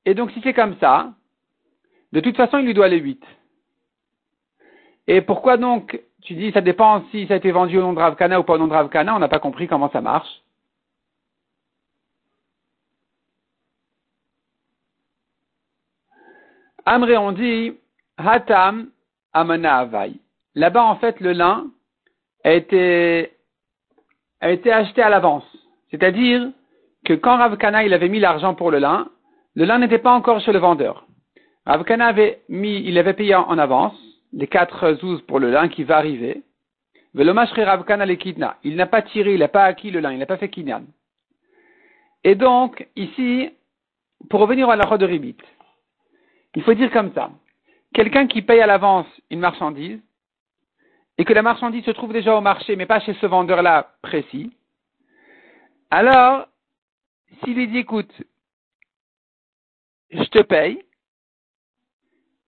Et 0.06 0.13
donc 0.13 0.32
si 0.32 0.42
c'est 0.44 0.54
comme 0.54 0.77
ça, 0.80 1.13
de 2.12 2.20
toute 2.20 2.36
façon 2.36 2.58
il 2.58 2.66
lui 2.66 2.74
doit 2.74 2.89
les 2.89 3.00
huit. 3.00 3.24
Et 5.08 5.22
pourquoi 5.22 5.56
donc 5.56 6.00
tu 6.22 6.36
dis 6.36 6.51
ça 6.51 6.62
dépend 6.62 7.06
si 7.12 7.25
ça 7.27 7.36
a 7.36 7.38
été 7.38 7.51
vendu 7.51 7.77
au 7.77 7.82
nom 7.82 7.94
de 7.94 8.00
Rav 8.00 8.13
ou 8.13 8.44
pas 8.44 8.54
au 8.54 8.58
nom 8.58 8.68
de 8.68 8.74
Rav 8.74 8.89
on 8.94 9.20
n'a 9.20 9.30
pas 9.30 9.39
compris 9.39 9.68
comment 9.68 9.89
ça 9.89 10.01
marche. 10.01 10.44
Amré, 16.89 17.17
on 17.17 17.34
dit 17.34 17.74
Hatam 18.15 18.88
Amana 19.34 19.79
Avai. 19.79 20.13
Là-bas, 20.56 20.86
en 20.86 20.96
fait, 20.96 21.20
le 21.20 21.34
lin 21.34 21.67
a 22.46 22.53
été, 22.53 23.34
a 24.39 24.51
été 24.51 24.72
acheté 24.72 25.01
à 25.01 25.10
l'avance. 25.10 25.44
C'est-à-dire 25.91 26.50
que 27.03 27.12
quand 27.12 27.36
Rav 27.36 27.58
Kana, 27.58 27.84
il 27.84 27.94
avait 27.94 28.08
mis 28.08 28.22
l'argent 28.22 28.56
pour 28.56 28.72
le 28.72 28.79
lin, 28.79 29.10
le 29.56 29.65
lin 29.65 29.79
n'était 29.79 29.98
pas 29.98 30.13
encore 30.13 30.39
chez 30.39 30.53
le 30.53 30.60
vendeur. 30.60 31.06
Rav 31.65 31.84
Kana 31.84 32.08
avait 32.08 32.39
mis, 32.48 32.77
il 32.86 32.98
avait 32.98 33.15
payé 33.15 33.36
en 33.36 33.58
avance 33.58 34.00
les 34.32 34.48
quatre 34.48 34.94
zouz 34.94 35.22
pour 35.24 35.39
le 35.41 35.51
lin 35.51 35.67
qui 35.67 35.84
va 35.84 35.98
arriver. 35.98 36.41
Il 37.13 37.25
n'a 38.77 38.86
pas 38.86 39.01
tiré, 39.01 39.34
il 39.34 39.39
n'a 39.39 39.48
pas 39.50 39.65
acquis 39.65 39.91
le 39.91 40.00
lin, 40.00 40.13
il 40.13 40.20
n'a 40.20 40.25
pas 40.25 40.38
fait 40.38 40.48
kinyan. 40.48 40.84
Et 42.24 42.36
donc, 42.36 42.88
ici, 42.96 43.50
pour 44.29 44.39
revenir 44.39 44.70
à 44.70 44.77
la 44.77 44.98
de 44.98 45.06
Ribit, 45.06 45.36
il 46.56 46.63
faut 46.63 46.74
dire 46.74 46.92
comme 46.92 47.13
ça. 47.13 47.32
Quelqu'un 47.94 48.27
qui 48.27 48.42
paye 48.42 48.62
à 48.62 48.68
l'avance 48.68 49.08
une 49.30 49.39
marchandise 49.39 50.00
et 51.18 51.25
que 51.25 51.34
la 51.34 51.42
marchandise 51.42 51.86
se 51.86 51.92
trouve 51.92 52.13
déjà 52.13 52.36
au 52.36 52.42
marché 52.42 52.75
mais 52.75 52.86
pas 52.86 53.00
chez 53.00 53.13
ce 53.16 53.25
vendeur-là 53.25 53.96
précis, 54.01 54.54
alors, 55.89 56.48
s'il 57.44 57.56
lui 57.56 57.68
dit 57.68 57.77
écoute, 57.77 58.12
je 60.10 60.24
te 60.24 60.42
paye, 60.42 60.84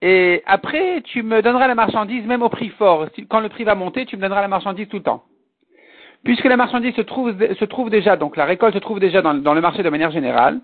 et 0.02 0.44
après, 0.46 1.02
tu 1.02 1.24
me 1.24 1.42
donneras 1.42 1.68
la 1.68 1.76
marchandise 1.76 2.26
même 2.26 2.42
au 2.42 2.50
prix 2.50 2.70
fort. 2.70 3.08
Quand 3.30 3.42
le 3.42 3.50
prix 3.50 3.66
va 3.66 3.76
monter, 3.76 4.06
tu 4.06 4.16
me 4.16 4.22
donneras 4.22 4.42
la 4.42 4.48
marchandise 4.48 4.88
tout 4.88 4.98
le 4.98 5.04
temps. 5.04 5.26
Puisque 6.24 6.46
la 6.46 6.58
marchandise 6.58 6.96
se 6.96 7.02
trouve, 7.02 7.90
déjà, 7.90 8.16
donc 8.16 8.36
la 8.36 8.46
récolte 8.46 8.74
se 8.74 8.80
trouve 8.80 9.00
déjà 9.00 9.22
dans 9.22 9.54
le 9.54 9.62
marché 9.62 9.84
de 9.84 9.90
manière 9.90 10.12
générale, 10.12 10.60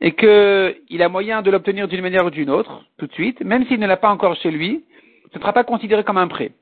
et 0.00 0.12
qu'il 0.12 1.02
a 1.02 1.08
moyen 1.08 1.42
de 1.42 1.50
l'obtenir 1.50 1.88
d'une 1.88 2.02
manière 2.02 2.26
ou 2.26 2.30
d'une 2.30 2.50
autre, 2.50 2.84
tout 2.98 3.06
de 3.06 3.12
suite, 3.12 3.40
même 3.40 3.66
s'il 3.66 3.80
ne 3.80 3.86
l'a 3.86 3.96
pas 3.96 4.10
encore 4.10 4.36
chez 4.36 4.50
lui, 4.50 4.84
ce 5.32 5.38
ne 5.38 5.42
sera 5.42 5.52
pas 5.52 5.64
considéré 5.64 6.04
comme 6.04 6.18
un 6.18 6.28
prêt. 6.28 6.52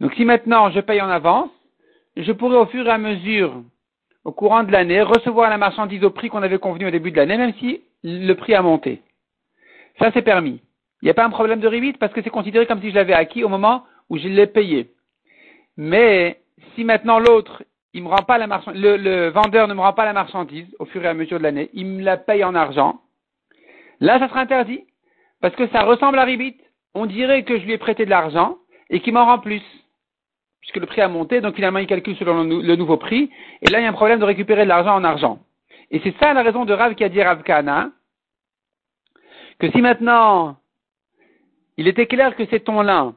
Donc 0.00 0.14
si 0.14 0.24
maintenant 0.24 0.70
je 0.70 0.80
paye 0.80 1.00
en 1.00 1.08
avance, 1.08 1.50
je 2.16 2.32
pourrais 2.32 2.58
au 2.58 2.66
fur 2.66 2.86
et 2.86 2.90
à 2.90 2.98
mesure, 2.98 3.62
au 4.24 4.32
courant 4.32 4.64
de 4.64 4.72
l'année, 4.72 5.02
recevoir 5.02 5.50
la 5.50 5.58
marchandise 5.58 6.04
au 6.04 6.10
prix 6.10 6.28
qu'on 6.28 6.42
avait 6.42 6.58
convenu 6.58 6.86
au 6.86 6.90
début 6.90 7.10
de 7.10 7.16
l'année, 7.16 7.36
même 7.36 7.54
si 7.58 7.82
le 8.02 8.32
prix 8.34 8.54
a 8.54 8.62
monté. 8.62 9.02
Ça, 9.98 10.10
c'est 10.12 10.22
permis. 10.22 10.60
Il 11.02 11.06
n'y 11.06 11.10
a 11.10 11.14
pas 11.14 11.24
un 11.24 11.30
problème 11.30 11.60
de 11.60 11.68
ribit 11.68 11.92
parce 11.92 12.12
que 12.12 12.22
c'est 12.22 12.30
considéré 12.30 12.66
comme 12.66 12.80
si 12.80 12.90
je 12.90 12.94
l'avais 12.94 13.12
acquis 13.12 13.44
au 13.44 13.48
moment 13.48 13.84
où 14.08 14.18
je 14.18 14.28
l'ai 14.28 14.46
payé. 14.46 14.90
Mais 15.76 16.40
si 16.74 16.84
maintenant 16.84 17.18
l'autre, 17.18 17.62
il 17.94 18.02
me 18.02 18.08
rend 18.08 18.24
pas 18.24 18.38
la 18.38 18.46
marchandise, 18.46 18.82
le, 18.82 19.28
vendeur 19.28 19.68
ne 19.68 19.74
me 19.74 19.80
rend 19.80 19.92
pas 19.92 20.04
la 20.04 20.12
marchandise 20.12 20.66
au 20.80 20.84
fur 20.84 21.02
et 21.04 21.08
à 21.08 21.14
mesure 21.14 21.38
de 21.38 21.44
l'année, 21.44 21.70
il 21.72 21.86
me 21.86 22.02
la 22.02 22.16
paye 22.16 22.44
en 22.44 22.54
argent, 22.54 23.00
là, 24.00 24.18
ça 24.18 24.28
sera 24.28 24.40
interdit 24.40 24.84
parce 25.40 25.54
que 25.54 25.68
ça 25.68 25.82
ressemble 25.82 26.18
à 26.18 26.24
ribit. 26.24 26.56
On 26.94 27.06
dirait 27.06 27.44
que 27.44 27.58
je 27.58 27.64
lui 27.64 27.72
ai 27.72 27.78
prêté 27.78 28.04
de 28.04 28.10
l'argent 28.10 28.58
et 28.90 29.00
qu'il 29.00 29.14
m'en 29.14 29.24
rend 29.24 29.38
plus 29.38 29.62
puisque 30.60 30.76
le 30.78 30.86
prix 30.86 31.02
a 31.02 31.08
monté, 31.08 31.42
donc 31.42 31.56
finalement 31.56 31.78
il 31.78 31.86
calcule 31.86 32.16
selon 32.16 32.42
le, 32.42 32.76
nouveau 32.76 32.96
prix, 32.96 33.30
et 33.60 33.68
là 33.68 33.80
il 33.80 33.82
y 33.82 33.86
a 33.86 33.90
un 33.90 33.92
problème 33.92 34.18
de 34.18 34.24
récupérer 34.24 34.64
de 34.64 34.68
l'argent 34.68 34.94
en 34.94 35.04
argent. 35.04 35.40
Et 35.90 36.00
c'est 36.02 36.14
ça 36.18 36.32
la 36.32 36.42
raison 36.42 36.64
de 36.64 36.72
Rav 36.72 36.94
qui 36.94 37.04
a 37.04 37.10
dit 37.10 37.22
Rav 37.22 37.42
Kana, 37.42 37.90
que 39.58 39.70
si 39.70 39.82
maintenant 39.82 40.56
il 41.76 41.86
était 41.86 42.06
clair 42.06 42.34
que 42.34 42.46
c'est 42.46 42.60
ton 42.60 42.80
lin 42.80 43.14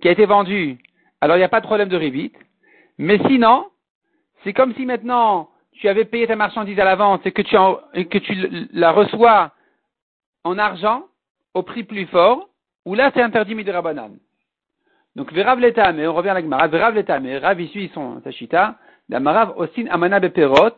qui 0.00 0.08
a 0.08 0.12
été 0.12 0.24
vendu, 0.24 0.78
alors 1.20 1.36
il 1.36 1.40
n'y 1.40 1.44
a 1.44 1.50
pas 1.50 1.60
de 1.60 1.66
problème 1.66 1.90
de 1.90 1.96
rébit, 1.98 2.32
mais 2.96 3.18
sinon, 3.28 3.66
c'est 4.44 4.52
comme 4.52 4.74
si 4.74 4.86
maintenant 4.86 5.48
tu 5.72 5.88
avais 5.88 6.04
payé 6.04 6.26
ta 6.26 6.36
marchandise 6.36 6.78
à 6.78 6.84
la 6.84 6.94
vente 6.94 7.26
et 7.26 7.32
que 7.32 7.42
tu, 7.42 7.56
et 7.94 8.06
que 8.06 8.18
tu 8.18 8.68
la 8.72 8.92
reçois 8.92 9.50
en 10.44 10.58
argent 10.58 11.04
au 11.54 11.62
prix 11.62 11.82
plus 11.84 12.06
fort, 12.06 12.48
ou 12.84 12.94
là 12.94 13.10
c'est 13.14 13.22
interdit 13.22 13.54
midrabanan. 13.54 14.10
Donc, 15.16 15.32
Verav 15.32 15.60
mais 15.94 16.06
on 16.06 16.14
revient 16.14 16.30
à 16.30 16.34
la 16.34 16.42
Gemara, 16.42 16.66
Verav 16.68 16.94
mais 17.22 17.38
Rav 17.38 17.60
il 17.60 17.68
suit 17.68 17.90
son 17.94 18.20
Tashita, 18.20 18.76
la 19.08 19.20
Marav 19.20 19.54
Osin 19.56 19.86
Amana 19.90 20.20
Beperot, 20.20 20.76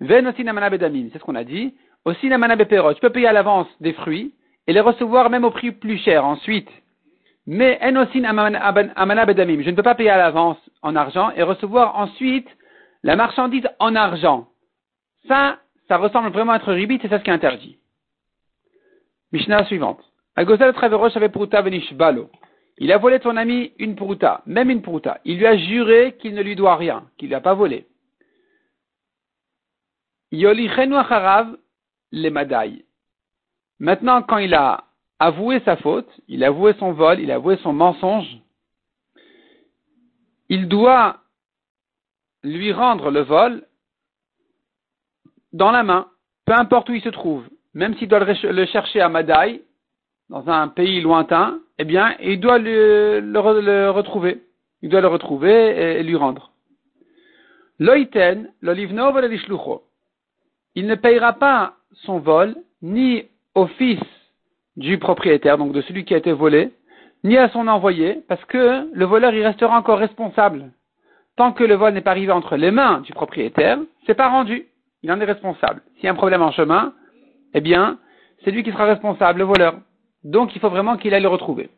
Ven 0.00 0.26
Osin 0.26 0.46
Amana 0.46 0.70
c'est 0.70 1.18
ce 1.18 1.24
qu'on 1.24 1.36
a 1.36 1.44
dit, 1.44 1.74
Osin 2.04 2.32
Amana 2.32 2.56
Beperot, 2.56 2.94
tu 2.94 3.00
peux 3.00 3.10
payer 3.10 3.28
à 3.28 3.32
l'avance 3.32 3.68
des 3.80 3.92
fruits 3.92 4.34
et 4.66 4.72
les 4.72 4.80
recevoir 4.80 5.30
même 5.30 5.44
au 5.44 5.50
prix 5.50 5.70
plus 5.70 5.98
cher 5.98 6.24
ensuite. 6.24 6.68
Mais 7.46 7.78
En 7.80 7.94
Osin 7.96 8.24
Amana 8.24 8.74
je 8.74 9.70
ne 9.70 9.76
peux 9.76 9.82
pas 9.82 9.94
payer 9.94 10.10
à 10.10 10.18
l'avance 10.18 10.58
en 10.82 10.96
argent 10.96 11.30
et 11.36 11.42
recevoir 11.44 11.96
ensuite 11.96 12.48
la 13.06 13.14
marchandise 13.14 13.68
en 13.78 13.94
argent. 13.94 14.48
Ça, 15.28 15.60
ça 15.86 15.96
ressemble 15.96 16.30
vraiment 16.30 16.52
à 16.52 16.56
être 16.56 16.72
ribit, 16.72 16.98
c'est 17.00 17.08
ça 17.08 17.20
ce 17.20 17.24
qui 17.24 17.30
est 17.30 17.34
interdit. 17.34 17.78
Mishnah 19.30 19.64
suivante. 19.66 20.00
Agosel 20.34 20.74
Traverosh 20.74 21.16
avait 21.16 21.28
Pruta 21.28 21.62
Venishbalo. 21.62 22.30
Il 22.78 22.90
a 22.90 22.98
volé 22.98 23.18
de 23.18 23.22
son 23.22 23.36
ami 23.36 23.72
une 23.78 23.94
prouta, 23.94 24.42
même 24.44 24.70
une 24.70 24.82
prouta. 24.82 25.20
Il 25.24 25.38
lui 25.38 25.46
a 25.46 25.56
juré 25.56 26.16
qu'il 26.18 26.34
ne 26.34 26.42
lui 26.42 26.56
doit 26.56 26.74
rien, 26.74 27.08
qu'il 27.16 27.28
ne 27.28 27.34
l'a 27.34 27.40
pas 27.40 27.54
volé. 27.54 27.86
Yolichenu 30.32 30.96
acharav 30.96 31.56
le 32.10 32.28
madai. 32.30 32.84
Maintenant, 33.78 34.20
quand 34.22 34.38
il 34.38 34.52
a 34.52 34.82
avoué 35.20 35.60
sa 35.60 35.76
faute, 35.76 36.10
il 36.26 36.42
a 36.42 36.48
avoué 36.48 36.74
son 36.80 36.90
vol, 36.90 37.20
il 37.20 37.30
a 37.30 37.36
avoué 37.36 37.56
son 37.58 37.72
mensonge, 37.72 38.36
il 40.48 40.66
doit 40.66 41.20
lui 42.46 42.72
rendre 42.72 43.10
le 43.10 43.20
vol 43.20 43.62
dans 45.52 45.70
la 45.70 45.82
main, 45.82 46.08
peu 46.44 46.52
importe 46.52 46.88
où 46.88 46.94
il 46.94 47.02
se 47.02 47.08
trouve, 47.08 47.44
même 47.74 47.94
s'il 47.96 48.08
doit 48.08 48.20
le 48.20 48.66
chercher 48.66 49.00
à 49.00 49.08
Madaï, 49.08 49.62
dans 50.28 50.48
un 50.48 50.68
pays 50.68 51.00
lointain, 51.00 51.60
eh 51.78 51.84
bien, 51.84 52.14
il 52.20 52.40
doit 52.40 52.58
le, 52.58 53.90
retrouver. 53.90 54.42
Il 54.82 54.88
doit 54.88 55.00
le 55.00 55.08
retrouver 55.08 55.98
et, 55.98 56.02
lui 56.02 56.16
rendre. 56.16 56.50
Loiten, 57.78 58.50
l'olivno 58.62 59.12
Il 60.74 60.86
ne 60.86 60.94
payera 60.94 61.34
pas 61.34 61.74
son 62.04 62.18
vol, 62.18 62.56
ni 62.82 63.24
au 63.54 63.66
fils 63.66 64.00
du 64.76 64.98
propriétaire, 64.98 65.58
donc 65.58 65.72
de 65.72 65.82
celui 65.82 66.04
qui 66.04 66.14
a 66.14 66.18
été 66.18 66.32
volé, 66.32 66.72
ni 67.24 67.36
à 67.36 67.48
son 67.50 67.68
envoyé, 67.68 68.22
parce 68.28 68.44
que 68.46 68.88
le 68.92 69.04
voleur, 69.04 69.34
il 69.34 69.44
restera 69.44 69.78
encore 69.78 69.98
responsable. 69.98 70.70
Tant 71.36 71.52
que 71.52 71.64
le 71.64 71.74
vol 71.74 71.92
n'est 71.92 72.00
pas 72.00 72.12
arrivé 72.12 72.32
entre 72.32 72.56
les 72.56 72.70
mains 72.70 73.00
du 73.00 73.12
propriétaire, 73.12 73.78
c'est 74.06 74.14
pas 74.14 74.28
rendu. 74.28 74.66
Il 75.02 75.12
en 75.12 75.20
est 75.20 75.24
responsable. 75.24 75.82
S'il 75.96 76.04
y 76.04 76.08
a 76.08 76.12
un 76.12 76.14
problème 76.14 76.42
en 76.42 76.50
chemin, 76.50 76.94
eh 77.52 77.60
bien, 77.60 77.98
c'est 78.42 78.50
lui 78.50 78.62
qui 78.62 78.72
sera 78.72 78.86
responsable, 78.86 79.40
le 79.40 79.44
voleur. 79.44 79.74
Donc 80.24 80.54
il 80.54 80.60
faut 80.60 80.70
vraiment 80.70 80.96
qu'il 80.96 81.14
aille 81.14 81.22
le 81.22 81.28
retrouver. 81.28 81.70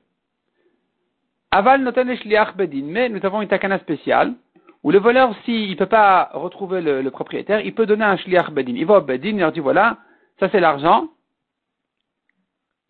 Aval 1.51 1.83
noten 1.83 2.15
bedin, 2.57 2.85
mais 2.85 3.09
nous 3.09 3.25
avons 3.25 3.43
une 3.43 3.49
takana 3.49 3.79
spéciale, 3.79 4.35
où 4.83 4.91
le 4.91 4.99
voleur, 4.99 5.35
s'il 5.45 5.71
ne 5.71 5.75
peut 5.75 5.87
pas 5.87 6.31
retrouver 6.35 6.81
le, 6.81 7.11
propriétaire, 7.11 7.61
il 7.61 7.75
peut 7.75 7.87
donner 7.87 8.05
un 8.05 8.17
shliach 8.17 8.51
bedin. 8.51 8.75
Il 8.77 8.87
va 8.87 8.99
au 8.99 9.01
bedin, 9.01 9.31
il 9.31 9.39
leur 9.39 9.53
dit 9.53 9.61
voilà, 9.61 9.99
ça 10.39 10.49
c'est 10.51 10.61
l'argent, 10.61 11.09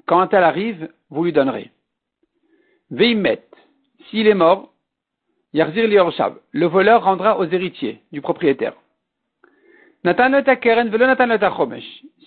quand 0.07 0.33
elle 0.35 0.45
arrive, 0.45 0.91
vous 1.11 1.25
lui 1.25 1.33
donnerez. 1.33 1.71
Veimet, 2.91 3.43
s'il 4.09 4.27
est 4.27 4.35
mort, 4.35 4.73
yarzir 5.53 5.89
liorshav, 5.89 6.37
le 6.53 6.67
voleur 6.67 7.05
rendra 7.05 7.39
aux 7.39 7.45
héritiers 7.45 8.01
du 8.13 8.21
propriétaire. 8.21 8.75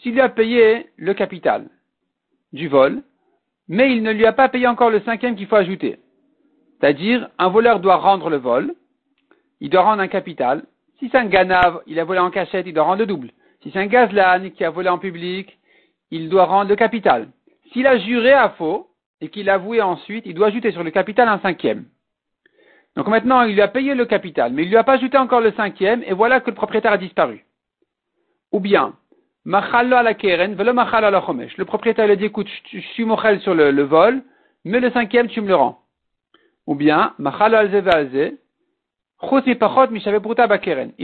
S'il 0.01 0.13
lui 0.13 0.21
a 0.21 0.29
payé 0.29 0.87
le 0.97 1.13
capital 1.13 1.67
du 2.53 2.67
vol, 2.67 3.03
mais 3.67 3.95
il 3.95 4.03
ne 4.03 4.11
lui 4.11 4.25
a 4.25 4.33
pas 4.33 4.49
payé 4.49 4.67
encore 4.67 4.89
le 4.89 4.99
cinquième 5.01 5.35
qu'il 5.35 5.47
faut 5.47 5.55
ajouter. 5.55 5.99
C'est-à-dire, 6.79 7.29
un 7.37 7.49
voleur 7.49 7.79
doit 7.79 7.97
rendre 7.97 8.29
le 8.29 8.37
vol, 8.37 8.73
il 9.59 9.69
doit 9.69 9.83
rendre 9.83 10.01
un 10.01 10.07
capital. 10.07 10.63
Si 10.99 11.09
c'est 11.09 11.17
un 11.17 11.27
ganave, 11.27 11.81
il 11.87 11.99
a 11.99 12.03
volé 12.03 12.19
en 12.19 12.31
cachette, 12.31 12.65
il 12.67 12.73
doit 12.73 12.83
rendre 12.83 12.99
le 12.99 13.05
double. 13.05 13.31
Si 13.61 13.71
c'est 13.71 13.79
un 13.79 13.85
gazlan 13.85 14.49
qui 14.49 14.65
a 14.65 14.71
volé 14.71 14.89
en 14.89 14.97
public, 14.97 15.57
il 16.09 16.29
doit 16.29 16.45
rendre 16.45 16.69
le 16.69 16.75
capital. 16.75 17.27
S'il 17.71 17.87
a 17.87 17.97
juré 17.99 18.33
à 18.33 18.49
faux 18.49 18.89
et 19.21 19.29
qu'il 19.29 19.49
a 19.49 19.53
avoué 19.53 19.81
ensuite, 19.81 20.25
il 20.25 20.33
doit 20.33 20.47
ajouter 20.47 20.71
sur 20.71 20.83
le 20.83 20.91
capital 20.91 21.27
un 21.27 21.39
cinquième. 21.39 21.85
Donc 22.95 23.07
maintenant, 23.07 23.43
il 23.43 23.53
lui 23.53 23.61
a 23.61 23.67
payé 23.67 23.93
le 23.95 24.05
capital, 24.05 24.51
mais 24.51 24.63
il 24.63 24.65
ne 24.65 24.71
lui 24.71 24.77
a 24.77 24.83
pas 24.83 24.93
ajouté 24.93 25.17
encore 25.17 25.41
le 25.41 25.51
cinquième, 25.53 26.03
et 26.05 26.13
voilà 26.13 26.41
que 26.41 26.49
le 26.49 26.55
propriétaire 26.55 26.91
a 26.91 26.97
disparu. 26.97 27.45
Ou 28.51 28.59
bien, 28.59 28.93
le 29.45 30.13
propriétaire 31.63 32.05
lui 32.05 32.13
a 32.13 32.15
dit, 32.15 32.25
écoute, 32.25 32.47
je 32.71 32.79
suis 32.79 33.05
mochel 33.05 33.39
sur 33.41 33.55
le, 33.55 33.83
vol, 33.83 34.21
mais 34.65 34.79
le 34.79 34.91
cinquième, 34.91 35.29
tu 35.29 35.41
me 35.41 35.47
le 35.47 35.55
rends. 35.55 35.81
Ou 36.67 36.75
bien, 36.75 37.15
il 37.17 37.25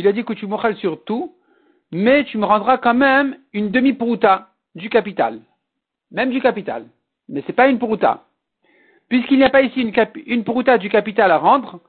a 0.07 0.11
dit 0.11 0.23
que 0.23 0.33
tu 0.33 0.45
mochel 0.45 0.75
sur 0.75 1.03
tout, 1.03 1.33
mais 1.91 2.25
tu 2.25 2.37
me 2.37 2.45
rendras 2.45 2.77
quand 2.77 2.93
même 2.93 3.37
une 3.53 3.71
demi-prouta 3.71 4.49
du 4.75 4.89
capital. 4.89 5.39
Même 6.11 6.29
du 6.31 6.41
capital. 6.41 6.85
Mais 7.29 7.41
c'est 7.47 7.53
pas 7.53 7.69
une 7.69 7.79
prouta. 7.79 8.25
Puisqu'il 9.09 9.37
n'y 9.37 9.45
a 9.45 9.49
pas 9.49 9.61
ici 9.61 9.81
une, 9.81 9.93
une 10.25 10.43
du 10.79 10.89
capital 10.89 11.31
à 11.31 11.37
rendre, 11.37 11.79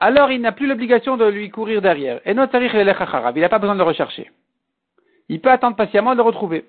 alors 0.00 0.30
il 0.30 0.40
n'a 0.40 0.52
plus 0.52 0.66
l'obligation 0.66 1.16
de 1.16 1.24
lui 1.24 1.50
courir 1.50 1.80
derrière. 1.80 2.20
Et 2.24 2.34
notre 2.34 2.58
il 2.60 3.40
n'a 3.40 3.48
pas 3.48 3.58
besoin 3.58 3.74
de 3.74 3.80
le 3.80 3.84
rechercher 3.84 4.30
il 5.28 5.40
peut 5.40 5.50
attendre 5.50 5.76
patiemment 5.76 6.12
de 6.12 6.16
le 6.16 6.22
retrouver. 6.22 6.64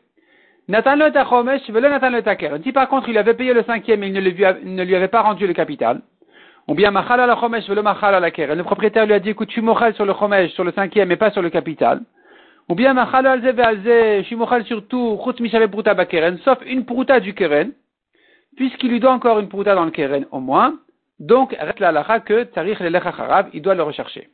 Nathan 0.68 0.96
le 0.96 1.10
Nathan 1.10 2.10
le 2.10 2.64
Si 2.64 2.72
par 2.72 2.90
contre 2.90 3.10
il 3.10 3.18
avait 3.18 3.34
payé 3.34 3.54
le 3.54 3.64
cinquième 3.64 4.04
et 4.04 4.08
il 4.08 4.14
ne 4.14 4.84
lui, 4.84 4.96
avait 4.96 5.08
pas 5.08 5.22
rendu 5.22 5.48
le 5.48 5.54
capital, 5.54 6.02
ou 6.68 6.76
bien 6.76 6.92
Machal 6.92 7.20
la 7.20 7.38
Chomesh 7.40 7.68
le 7.70 7.82
Machal 7.82 8.22
la 8.22 8.56
Le 8.56 8.64
propriétaire 8.64 9.06
lui 9.06 9.14
a 9.14 9.20
dit 9.20 9.30
écoute, 9.30 9.48
tu 9.48 9.62
mochal 9.62 9.94
sur 9.94 10.06
le 10.06 10.14
Chomesh, 10.14 10.52
sur 10.52 10.64
le 10.64 10.74
cinquième 10.74 11.12
et 11.12 11.16
pas 11.16 11.32
sur 11.32 11.42
le 11.42 11.50
capital. 11.50 12.02
Ou 12.70 12.76
bien 12.76 12.94
Machal 12.94 13.26
alze 13.26 13.44
ve'alze, 13.44 13.84
je 14.20 14.24
suis 14.26 14.36
mochal 14.36 14.66
sur 14.66 14.86
tout, 14.88 15.18
Chutz 15.24 15.40
Bakeren, 15.96 16.38
sauf 16.40 16.58
une 16.66 16.86
Pruta 16.86 17.22
du 17.22 17.34
Keren, 17.34 17.72
puisqu'il 18.58 18.90
lui 18.90 19.00
doit 19.00 19.14
encore 19.14 19.40
une 19.40 19.48
Pruta 19.48 19.76
dans 19.76 19.86
le 19.86 19.92
Keren 19.92 20.26
au 20.32 20.42
moins. 20.42 20.78
Donc, 21.20 21.56
reste 21.58 21.80
la 21.80 22.20
que 22.20 22.44
Tarich 22.44 22.80
le 22.80 22.90
il 23.54 23.62
doit 23.62 23.76
le 23.76 23.84
rechercher. 23.84 24.30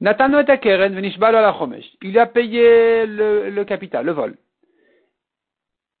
Natano 0.00 0.40
et 0.40 1.52
Chomesh. 1.58 1.84
Il 2.02 2.18
a 2.18 2.26
payé 2.26 3.06
le, 3.06 3.62
capital, 3.64 4.04
le 4.04 4.12
vol. 4.12 4.36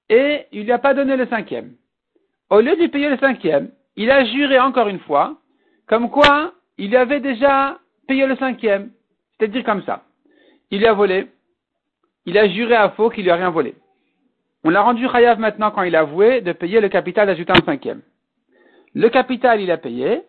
Et 0.08 0.46
il 0.52 0.64
lui 0.64 0.72
a 0.72 0.78
pas 0.78 0.94
donné 0.94 1.16
le 1.16 1.26
cinquième. 1.26 1.74
Au 2.50 2.60
lieu 2.60 2.76
de 2.76 2.86
payer 2.86 3.10
le 3.10 3.18
cinquième, 3.18 3.70
il 3.96 4.10
a 4.10 4.24
juré 4.24 4.58
encore 4.58 4.88
une 4.88 5.00
fois, 5.00 5.38
comme 5.86 6.10
quoi 6.10 6.54
il 6.78 6.96
avait 6.96 7.20
déjà 7.20 7.78
payé 8.06 8.26
le 8.26 8.36
cinquième. 8.36 8.90
C'est-à-dire 9.38 9.64
comme 9.64 9.82
ça. 9.82 10.04
Il 10.70 10.78
lui 10.78 10.86
a 10.86 10.92
volé. 10.92 11.26
Il 12.24 12.38
a 12.38 12.48
juré 12.48 12.74
à 12.74 12.90
faux 12.90 13.10
qu'il 13.10 13.24
lui 13.24 13.30
a 13.30 13.36
rien 13.36 13.50
volé. 13.50 13.74
On 14.64 14.70
l'a 14.70 14.82
rendu 14.82 15.08
chayav 15.08 15.38
maintenant 15.38 15.70
quand 15.70 15.82
il 15.82 15.94
a 15.96 16.00
avoué 16.00 16.40
de 16.40 16.52
payer 16.52 16.80
le 16.80 16.88
capital 16.88 17.26
d'ajouter 17.26 17.52
un 17.52 17.64
cinquième. 17.64 18.02
Le 18.94 19.08
capital, 19.08 19.60
il 19.60 19.70
a 19.70 19.76
payé. 19.76 20.22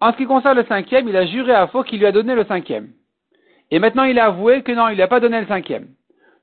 En 0.00 0.12
ce 0.12 0.16
qui 0.16 0.26
concerne 0.26 0.56
le 0.56 0.64
cinquième, 0.64 1.08
il 1.08 1.16
a 1.16 1.26
juré 1.26 1.52
à 1.52 1.66
faux 1.66 1.82
qu'il 1.82 1.98
lui 1.98 2.06
a 2.06 2.12
donné 2.12 2.34
le 2.34 2.44
cinquième. 2.44 2.90
Et 3.70 3.78
maintenant, 3.78 4.04
il 4.04 4.18
a 4.18 4.26
avoué 4.26 4.62
que 4.62 4.72
non, 4.72 4.88
il 4.88 4.98
n'a 4.98 5.08
pas 5.08 5.20
donné 5.20 5.40
le 5.40 5.46
cinquième. 5.46 5.88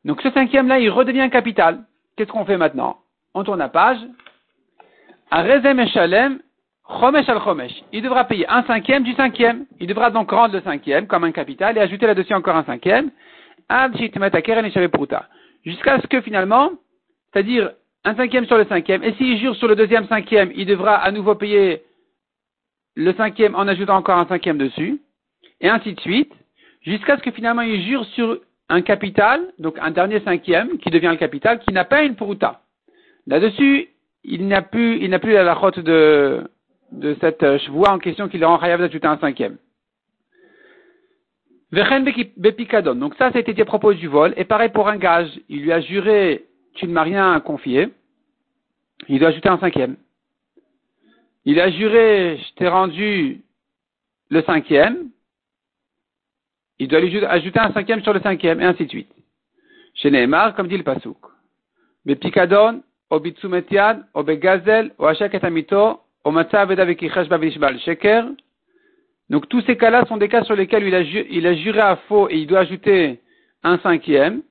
Donc 0.03 0.21
ce 0.21 0.31
cinquième-là, 0.31 0.79
il 0.79 0.89
redevient 0.89 1.29
capital. 1.31 1.83
Qu'est-ce 2.15 2.31
qu'on 2.31 2.45
fait 2.45 2.57
maintenant? 2.57 2.97
On 3.33 3.43
tourne 3.43 3.59
la 3.59 3.69
page. 3.69 3.99
Rezem 5.31 5.79
al 5.79 5.87
Chomesh. 6.89 7.83
Il 7.93 8.01
devra 8.01 8.25
payer 8.25 8.45
un 8.49 8.63
cinquième 8.63 9.03
du 9.03 9.13
cinquième. 9.13 9.65
Il 9.79 9.87
devra 9.87 10.11
donc 10.11 10.31
rendre 10.31 10.53
le 10.53 10.61
cinquième 10.61 11.07
comme 11.07 11.23
un 11.23 11.31
capital 11.31 11.77
et 11.77 11.81
ajouter 11.81 12.07
là-dessus 12.07 12.33
encore 12.33 12.57
un 12.57 12.65
cinquième. 12.65 13.11
Jusqu'à 15.65 16.01
ce 16.01 16.07
que 16.07 16.21
finalement, 16.21 16.71
c'est-à-dire 17.33 17.71
un 18.05 18.15
cinquième 18.15 18.45
sur 18.45 18.57
le 18.57 18.65
cinquième, 18.65 19.03
et 19.03 19.13
s'il 19.13 19.39
jure 19.39 19.55
sur 19.55 19.67
le 19.67 19.75
deuxième 19.75 20.07
cinquième, 20.07 20.51
il 20.55 20.65
devra 20.65 20.95
à 20.95 21.11
nouveau 21.11 21.35
payer 21.35 21.81
le 22.95 23.13
cinquième 23.13 23.55
en 23.55 23.67
ajoutant 23.67 23.95
encore 23.95 24.17
un 24.17 24.27
cinquième 24.27 24.57
dessus, 24.57 25.01
et 25.61 25.69
ainsi 25.69 25.93
de 25.93 25.99
suite, 26.01 26.31
jusqu'à 26.81 27.17
ce 27.17 27.23
que 27.23 27.31
finalement 27.31 27.61
il 27.61 27.81
jure 27.83 28.05
sur 28.07 28.39
un 28.69 28.81
capital, 28.81 29.41
donc 29.57 29.77
un 29.79 29.91
dernier 29.91 30.19
cinquième, 30.21 30.77
qui 30.77 30.89
devient 30.89 31.09
le 31.11 31.17
capital, 31.17 31.59
qui 31.59 31.73
n'a 31.73 31.85
pas 31.85 32.03
une 32.03 32.15
puruta. 32.15 32.61
Là-dessus, 33.25 33.89
il 34.23 34.47
n'a 34.47 34.61
plus, 34.61 34.99
il 35.01 35.09
n'a 35.09 35.19
plus 35.19 35.33
la 35.33 35.43
lachote 35.43 35.79
de, 35.79 36.43
cette 37.21 37.57
chevoie 37.59 37.91
en 37.91 37.99
question 37.99 38.27
qui 38.27 38.37
le 38.37 38.45
rend 38.45 38.59
chayav 38.59 38.79
d'ajouter 38.79 39.07
un 39.07 39.17
cinquième. 39.17 39.57
Donc 41.71 43.15
ça, 43.15 43.31
c'était 43.31 43.53
des 43.53 43.65
propos 43.65 43.93
du 43.93 44.07
vol. 44.07 44.33
Et 44.37 44.45
pareil 44.45 44.69
pour 44.69 44.87
un 44.87 44.97
gage. 44.97 45.31
Il 45.49 45.63
lui 45.63 45.71
a 45.71 45.81
juré, 45.81 46.45
tu 46.75 46.87
ne 46.87 46.93
m'as 46.93 47.03
rien 47.03 47.39
confié. 47.39 47.89
Il 49.07 49.19
doit 49.19 49.29
ajouter 49.29 49.49
un 49.49 49.59
cinquième. 49.59 49.97
Il 51.45 51.59
a 51.59 51.69
juré, 51.69 52.37
je 52.37 52.53
t'ai 52.55 52.67
rendu 52.67 53.41
le 54.29 54.41
cinquième. 54.43 55.09
Il 56.79 56.87
doit 56.87 57.01
lui 57.01 57.23
ajouter 57.25 57.59
un 57.59 57.73
cinquième 57.73 58.01
sur 58.01 58.13
le 58.13 58.21
cinquième, 58.21 58.61
et 58.61 58.65
ainsi 58.65 58.85
de 58.85 58.89
suite. 58.89 59.11
Chez 59.95 60.09
Neymar, 60.09 60.55
comme 60.55 60.67
dit 60.67 60.77
le. 60.77 60.83
Bepikadon, 62.05 62.81
obitsumetiad, 63.09 64.05
obegazel. 64.13 64.91
Donc 69.29 69.49
tous 69.49 69.61
ces 69.61 69.77
cas-là 69.77 70.05
sont 70.05 70.17
des 70.17 70.27
cas 70.27 70.43
sur 70.43 70.55
lesquels 70.55 70.83
il 70.83 71.45
a 71.47 71.55
juré 71.55 71.79
à 71.79 71.95
faux 72.07 72.29
et 72.29 72.37
il 72.37 72.47
doit 72.47 72.59
ajouter 72.59 73.19
un 73.63 73.77
cinquième. 73.79 74.41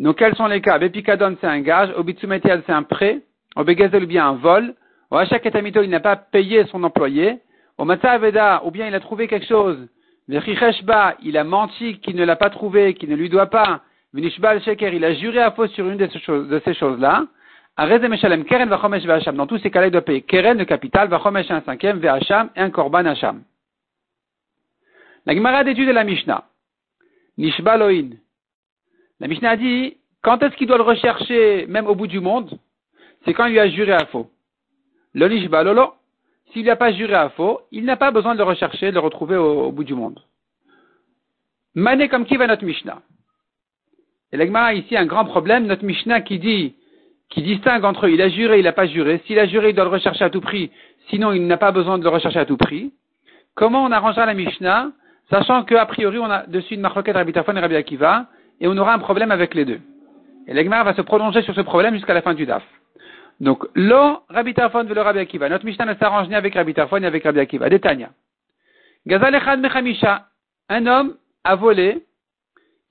Donc 0.00 0.16
quels 0.16 0.34
sont 0.34 0.46
les 0.46 0.60
cas? 0.60 0.78
Bepikadon 0.78 1.36
c'est 1.40 1.46
un 1.46 1.60
gage, 1.60 1.90
obitsumetiad 1.96 2.64
c'est 2.66 2.72
un 2.72 2.82
prêt, 2.82 3.20
obegazel 3.54 4.02
ou 4.02 4.06
bien 4.08 4.26
un 4.26 4.34
vol, 4.34 4.74
oashaketamito 5.12 5.82
il 5.82 5.90
n'a 5.90 6.00
pas 6.00 6.16
payé 6.16 6.66
son 6.66 6.82
employé, 6.82 7.38
omatza 7.78 8.10
aveda 8.10 8.62
ou 8.64 8.72
bien 8.72 8.88
il 8.88 8.94
a 8.96 9.00
trouvé 9.00 9.28
quelque 9.28 9.46
chose 9.46 9.88
il 11.22 11.36
a 11.36 11.44
menti 11.44 11.98
qu'il 11.98 12.16
ne 12.16 12.24
l'a 12.24 12.36
pas 12.36 12.50
trouvé, 12.50 12.94
qu'il 12.94 13.10
ne 13.10 13.16
lui 13.16 13.28
doit 13.28 13.46
pas. 13.46 13.82
Sheker, 14.14 14.94
il 14.94 15.04
a 15.04 15.14
juré 15.14 15.40
à 15.40 15.50
faux 15.52 15.66
sur 15.68 15.88
une 15.88 15.96
de 15.96 16.60
ces 16.64 16.74
choses-là. 16.74 17.26
Dans 19.32 19.46
tous 19.46 19.58
ces 19.58 19.70
cas-là, 19.70 19.86
il 19.86 19.90
doit 19.90 20.02
payer 20.02 20.22
Keren, 20.22 20.58
le 20.58 20.64
capital, 20.64 21.08
Vachomesh, 21.08 21.50
un 21.50 21.62
cinquième, 21.62 21.98
Vehacham, 21.98 22.50
et 22.56 22.60
un 22.60 22.70
Korban 22.70 23.06
Hacham. 23.06 23.42
La 25.26 25.34
Gemara 25.34 25.64
d'étude 25.64 25.88
de 25.88 25.92
la 25.92 26.04
Mishnah. 26.04 26.44
Nishba 27.38 27.76
Loin. 27.76 28.10
La 29.20 29.28
Mishnah 29.28 29.56
dit, 29.56 29.96
quand 30.22 30.42
est-ce 30.42 30.56
qu'il 30.56 30.66
doit 30.66 30.78
le 30.78 30.82
rechercher, 30.82 31.66
même 31.66 31.86
au 31.86 31.94
bout 31.94 32.06
du 32.06 32.20
monde? 32.20 32.58
C'est 33.24 33.34
quand 33.34 33.46
il 33.46 33.58
a 33.58 33.68
juré 33.68 33.92
à 33.92 34.06
faux. 34.06 34.30
Le 35.14 35.28
Nishba 35.28 35.62
Lolo. 35.62 35.92
S'il 36.52 36.64
n'a 36.64 36.74
pas 36.74 36.92
juré 36.92 37.14
à 37.14 37.28
faux, 37.30 37.60
il 37.70 37.84
n'a 37.84 37.96
pas 37.96 38.10
besoin 38.10 38.34
de 38.34 38.38
le 38.38 38.44
rechercher, 38.44 38.88
de 38.88 38.94
le 38.94 39.00
retrouver 39.00 39.36
au, 39.36 39.70
bout 39.70 39.84
du 39.84 39.94
monde. 39.94 40.18
Mané 41.74 42.08
comme 42.08 42.24
qui 42.24 42.36
va 42.36 42.48
notre 42.48 42.64
Mishnah? 42.64 43.02
Et 44.32 44.36
l'Agmara 44.36 44.66
a 44.66 44.74
ici 44.74 44.96
un 44.96 45.06
grand 45.06 45.24
problème, 45.24 45.66
notre 45.66 45.84
Mishnah 45.84 46.22
qui 46.22 46.40
dit, 46.40 46.74
qui 47.28 47.42
distingue 47.42 47.84
entre 47.84 48.08
il 48.08 48.20
a 48.20 48.28
juré, 48.28 48.58
il 48.58 48.64
n'a 48.64 48.72
pas 48.72 48.86
juré. 48.86 49.22
S'il 49.26 49.38
a 49.38 49.46
juré, 49.46 49.70
il 49.70 49.74
doit 49.76 49.84
le 49.84 49.90
rechercher 49.90 50.24
à 50.24 50.30
tout 50.30 50.40
prix, 50.40 50.72
sinon 51.08 51.32
il 51.32 51.46
n'a 51.46 51.56
pas 51.56 51.70
besoin 51.70 51.98
de 51.98 52.02
le 52.02 52.10
rechercher 52.10 52.40
à 52.40 52.46
tout 52.46 52.56
prix. 52.56 52.92
Comment 53.54 53.84
on 53.84 53.92
arrangera 53.92 54.26
la 54.26 54.34
Mishnah, 54.34 54.90
sachant 55.30 55.62
qu'a 55.62 55.86
priori 55.86 56.18
on 56.18 56.30
a 56.30 56.46
dessus 56.46 56.74
une 56.74 56.80
marloquette 56.80 57.14
Rabbi 57.14 57.32
Tafon 57.32 57.54
et 57.56 57.60
Rabbi 57.60 57.76
Akiva, 57.76 58.26
et 58.60 58.68
on 58.68 58.76
aura 58.76 58.94
un 58.94 58.98
problème 58.98 59.30
avec 59.30 59.54
les 59.54 59.64
deux. 59.64 59.80
Et 60.46 60.54
l'Agmara 60.54 60.84
va 60.84 60.94
se 60.94 61.02
prolonger 61.02 61.42
sur 61.42 61.54
ce 61.54 61.60
problème 61.60 61.94
jusqu'à 61.94 62.14
la 62.14 62.22
fin 62.22 62.34
du 62.34 62.46
DAF. 62.46 62.62
Donc, 63.40 63.66
lo 63.74 64.22
Rabbi 64.28 64.52
Tarfon 64.52 64.82
le 64.82 65.00
Rabbi 65.00 65.18
Akiva. 65.18 65.48
Notre 65.48 65.64
Mishnah 65.64 65.86
ne 65.86 65.94
s'arrange 65.94 66.28
ni 66.28 66.34
avec 66.34 66.54
Rabbi 66.54 66.74
Tarfon 66.74 67.00
ni 67.00 67.06
avec 67.06 67.24
Rabbi 67.24 67.40
Akiva. 67.40 67.68
Détania. 67.70 68.10
Gazal 69.06 69.34
Echad 69.34 69.60
Mechamisha. 69.60 70.26
Un 70.68 70.86
homme 70.86 71.16
a 71.44 71.56
volé. 71.56 72.04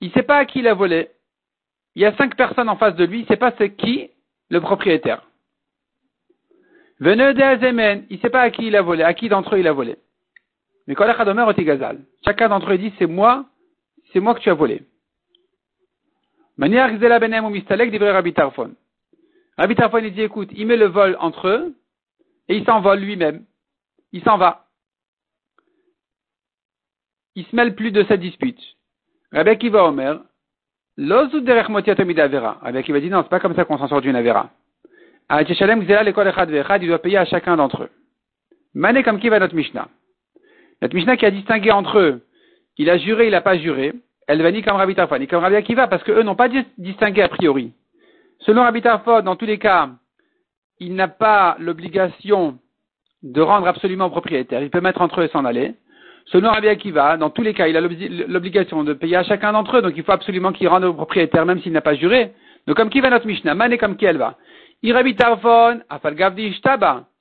Il 0.00 0.08
ne 0.08 0.12
sait 0.12 0.24
pas 0.24 0.38
à 0.38 0.44
qui 0.44 0.58
il 0.58 0.68
a 0.68 0.74
volé. 0.74 1.10
Il 1.94 2.02
y 2.02 2.04
a 2.04 2.16
cinq 2.16 2.34
personnes 2.36 2.68
en 2.68 2.76
face 2.76 2.96
de 2.96 3.04
lui. 3.04 3.20
Il 3.20 3.22
ne 3.22 3.26
sait 3.28 3.36
pas 3.36 3.52
c'est 3.58 3.70
qui 3.70 4.10
le 4.48 4.60
propriétaire. 4.60 5.22
Venez 6.98 7.32
de 7.32 7.42
Azemen. 7.42 8.06
Il 8.10 8.16
ne 8.16 8.20
sait 8.20 8.30
pas 8.30 8.40
à 8.40 8.50
qui 8.50 8.66
il 8.66 8.76
a 8.76 8.82
volé. 8.82 9.04
À 9.04 9.14
qui 9.14 9.28
d'entre 9.28 9.54
eux 9.54 9.60
il 9.60 9.68
a 9.68 9.72
volé. 9.72 9.96
Mais 10.88 10.94
Gazal. 10.94 11.98
Chacun 12.24 12.48
d'entre 12.48 12.72
eux 12.72 12.78
dit 12.78 12.92
c'est 12.98 13.06
moi, 13.06 13.44
c'est 14.12 14.18
moi 14.18 14.34
que 14.34 14.40
tu 14.40 14.50
as 14.50 14.54
volé. 14.54 14.82
Manière 16.60 16.94
Gzela 16.94 17.18
Benem 17.18 17.46
ou 17.46 17.48
Mistalek 17.48 17.90
Rabbi 17.98 18.34
Tarfon. 18.34 18.74
Rabbi 19.56 19.74
il 20.02 20.12
dit, 20.12 20.20
écoute, 20.20 20.50
il 20.52 20.66
met 20.66 20.76
le 20.76 20.88
vol 20.88 21.16
entre 21.18 21.48
eux, 21.48 21.74
et 22.48 22.56
il 22.58 22.66
s'envole 22.66 23.00
lui-même. 23.00 23.46
Il 24.12 24.22
s'en 24.22 24.36
va. 24.36 24.66
Il 27.34 27.46
se 27.46 27.56
mêle 27.56 27.74
plus 27.74 27.92
de 27.92 28.04
cette 28.04 28.20
dispute. 28.20 28.60
Rabbi 29.32 29.48
Akiva 29.48 29.86
Omer, 29.86 30.20
l'ozud 30.98 31.44
derech 31.44 31.70
motiatomid 31.70 32.20
avera. 32.20 32.58
Rabbi 32.60 32.76
Akiva 32.76 33.00
dit, 33.00 33.08
non, 33.08 33.22
c'est 33.22 33.30
pas 33.30 33.40
comme 33.40 33.54
ça 33.54 33.64
qu'on 33.64 33.78
s'en 33.78 33.88
sort 33.88 34.02
d'une 34.02 34.16
avera. 34.16 34.50
À 35.30 35.42
Tchéchalem, 35.42 35.80
l'école 35.80 36.28
echad 36.28 36.50
il 36.82 36.88
doit 36.88 36.98
payer 36.98 37.16
à 37.16 37.24
chacun 37.24 37.56
d'entre 37.56 37.84
eux. 37.84 37.90
Mané 38.74 39.02
comme 39.02 39.18
qui 39.18 39.30
va 39.30 39.38
notre 39.38 39.54
Mishnah? 39.54 39.88
Notre 40.82 40.94
Mishnah 40.94 41.16
qui 41.16 41.24
a 41.24 41.30
distingué 41.30 41.70
entre 41.70 41.98
eux, 41.98 42.26
il 42.76 42.90
a 42.90 42.98
juré, 42.98 43.28
il 43.28 43.30
n'a 43.30 43.40
pas 43.40 43.56
juré, 43.56 43.94
elle 44.30 44.42
va 44.42 44.52
ni 44.52 44.62
comme 44.62 44.76
Rabbi 44.76 44.94
Tarfon, 44.94 45.18
ni 45.18 45.26
comme 45.26 45.42
Rabbi 45.42 45.56
Akiva, 45.56 45.88
parce 45.88 46.04
qu'eux 46.04 46.22
n'ont 46.22 46.36
pas 46.36 46.48
distingué 46.78 47.22
a 47.22 47.28
priori. 47.28 47.72
Selon 48.38 48.62
Rabbi 48.62 48.80
Tarfod, 48.80 49.24
dans 49.24 49.34
tous 49.34 49.44
les 49.44 49.58
cas, 49.58 49.88
il 50.78 50.94
n'a 50.94 51.08
pas 51.08 51.56
l'obligation 51.58 52.56
de 53.24 53.40
rendre 53.40 53.66
absolument 53.66 54.06
au 54.06 54.10
propriétaire. 54.10 54.62
Il 54.62 54.70
peut 54.70 54.80
mettre 54.80 55.00
entre 55.00 55.20
eux 55.20 55.24
et 55.24 55.28
s'en 55.28 55.44
aller. 55.44 55.74
Selon 56.26 56.50
Rabbi 56.50 56.68
Akiva, 56.68 57.16
dans 57.16 57.30
tous 57.30 57.42
les 57.42 57.54
cas, 57.54 57.66
il 57.66 57.76
a 57.76 57.80
l'obligation 57.80 58.84
de 58.84 58.92
payer 58.92 59.16
à 59.16 59.24
chacun 59.24 59.52
d'entre 59.52 59.78
eux, 59.78 59.82
donc 59.82 59.94
il 59.96 60.04
faut 60.04 60.12
absolument 60.12 60.52
qu'il 60.52 60.68
rende 60.68 60.84
au 60.84 60.94
propriétaire, 60.94 61.44
même 61.44 61.60
s'il 61.60 61.72
n'a 61.72 61.80
pas 61.80 61.96
juré. 61.96 62.32
Donc 62.68 62.76
comme 62.76 62.88
qui 62.88 63.00
va 63.00 63.10
notre 63.10 63.26
Mishnah, 63.26 63.56
mané 63.56 63.78
comme 63.78 63.96
qui 63.96 64.04
elle 64.04 64.18
va? 64.18 64.36
Rabbi 64.84 65.16
Tarfon, 65.16 65.80
Afal 65.88 66.16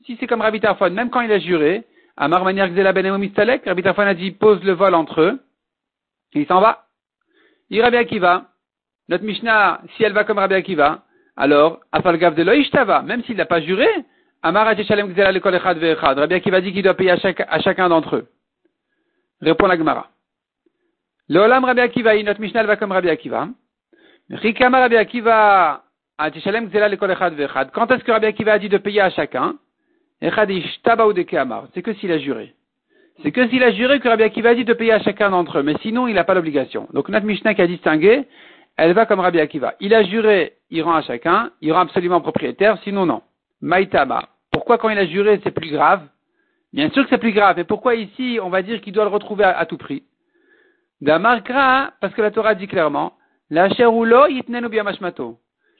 Si 0.05 0.15
c'est 0.19 0.27
comme 0.27 0.41
Rabbi 0.41 0.59
Tarfon, 0.59 0.91
même 0.91 1.09
quand 1.09 1.21
il 1.21 1.31
a 1.31 1.39
juré, 1.39 1.85
Amar 2.17 2.43
manière 2.43 2.67
Gzela 2.67 2.93
Mistalek, 3.17 3.65
Rabbi 3.65 3.81
Tarfon 3.81 4.03
a 4.03 4.13
dit 4.13 4.29
pose 4.29 4.63
le 4.63 4.73
vol 4.73 4.93
entre 4.93 5.21
eux, 5.21 5.39
il 6.35 6.45
s'en 6.45 6.61
va. 6.61 6.85
Rabbi 7.71 7.97
Akiva, 7.97 8.45
notre 9.07 9.23
Mishnah, 9.23 9.81
si 9.95 10.03
elle 10.03 10.13
va 10.13 10.23
comme 10.23 10.39
Rabbi 10.39 10.55
Akiva, 10.55 11.03
alors, 11.35 11.79
Afalgav 11.91 12.35
de 12.35 12.43
Loishtava, 12.43 13.01
même 13.01 13.23
s'il 13.23 13.37
n'a 13.37 13.45
pas 13.45 13.61
juré, 13.61 13.87
Amara 14.41 14.75
Shalem 14.75 15.13
Gzela 15.13 15.31
le 15.31 15.39
Echad 15.39 15.77
Ve'echad. 15.77 16.19
Rabbi 16.19 16.33
Akiva 16.35 16.61
dit 16.61 16.73
qu'il 16.73 16.83
doit 16.83 16.95
payer 16.95 17.11
à, 17.11 17.59
chacun 17.59 17.89
d'entre 17.89 18.17
eux. 18.17 18.27
Répond 19.41 19.67
la 19.67 19.77
Gemara. 19.77 20.09
Le 21.29 21.39
Olam 21.39 21.63
Rabbi 21.63 21.81
Akiva, 21.81 22.21
notre 22.23 22.41
Mishnah 22.41 22.63
va 22.63 22.75
comme 22.75 22.91
Rabbi 22.91 23.09
Akiva. 23.09 23.47
Rikama 24.29 24.79
Rabbi 24.79 24.97
Akiva, 24.97 25.83
Shalem 26.43 26.69
Gzela 26.69 26.89
le 26.89 26.95
Echad 26.95 27.33
Ve'echad. 27.35 27.71
Quand 27.71 27.89
est-ce 27.91 28.03
que 28.03 28.11
Rabbi 28.11 28.25
Akiva 28.25 28.53
a 28.53 28.59
dit 28.59 28.69
de 28.69 28.77
payer 28.77 29.01
à 29.01 29.09
chacun? 29.09 29.55
Echad 30.21 30.49
Ishtaba 30.49 31.07
ou 31.07 31.13
Amar. 31.37 31.67
C'est 31.73 31.81
que 31.81 31.93
s'il 31.93 32.11
a 32.11 32.17
juré. 32.17 32.53
C'est 33.21 33.31
que 33.31 33.47
s'il 33.49 33.63
a 33.63 33.71
juré 33.71 33.99
que 33.99 34.07
Rabbi 34.07 34.23
Akiva 34.23 34.49
a 34.49 34.55
dit 34.55 34.63
de 34.63 34.73
payer 34.73 34.93
à 34.93 34.99
chacun 34.99 35.29
d'entre 35.29 35.59
eux. 35.59 35.63
Mais 35.63 35.75
sinon, 35.81 36.07
il 36.07 36.15
n'a 36.15 36.23
pas 36.23 36.33
l'obligation. 36.33 36.87
Donc, 36.93 37.09
notre 37.09 37.25
Mishnah 37.25 37.53
qui 37.53 37.61
a 37.61 37.67
distingué, 37.67 38.25
elle 38.77 38.93
va 38.93 39.05
comme 39.05 39.19
Rabbi 39.19 39.39
Akiva. 39.39 39.75
Il 39.81 39.93
a 39.93 40.03
juré, 40.03 40.53
il 40.69 40.81
rend 40.83 40.95
à 40.95 41.01
chacun, 41.01 41.51
il 41.61 41.73
rend 41.73 41.81
absolument 41.81 42.21
propriétaire, 42.21 42.77
sinon 42.83 43.05
non. 43.05 43.21
Maïtama. 43.61 44.29
Pourquoi 44.51 44.77
quand 44.77 44.89
il 44.89 44.97
a 44.97 45.05
juré, 45.05 45.39
c'est 45.43 45.51
plus 45.51 45.69
grave? 45.69 46.01
Bien 46.71 46.89
sûr 46.91 47.03
que 47.03 47.09
c'est 47.09 47.17
plus 47.17 47.33
grave. 47.33 47.59
Et 47.59 47.65
pourquoi 47.65 47.95
ici, 47.95 48.39
on 48.41 48.49
va 48.49 48.61
dire 48.61 48.79
qu'il 48.79 48.93
doit 48.93 49.03
le 49.03 49.09
retrouver 49.09 49.43
à, 49.43 49.65
tout 49.65 49.77
prix? 49.77 50.03
Damarkra, 51.01 51.91
parce 51.99 52.13
que 52.13 52.21
la 52.21 52.31
Torah 52.31 52.55
dit 52.55 52.67
clairement, 52.67 53.13
la 53.49 53.67
roulo 53.67 54.27
yitnenu 54.27 54.69
biyamashmato. 54.69 55.39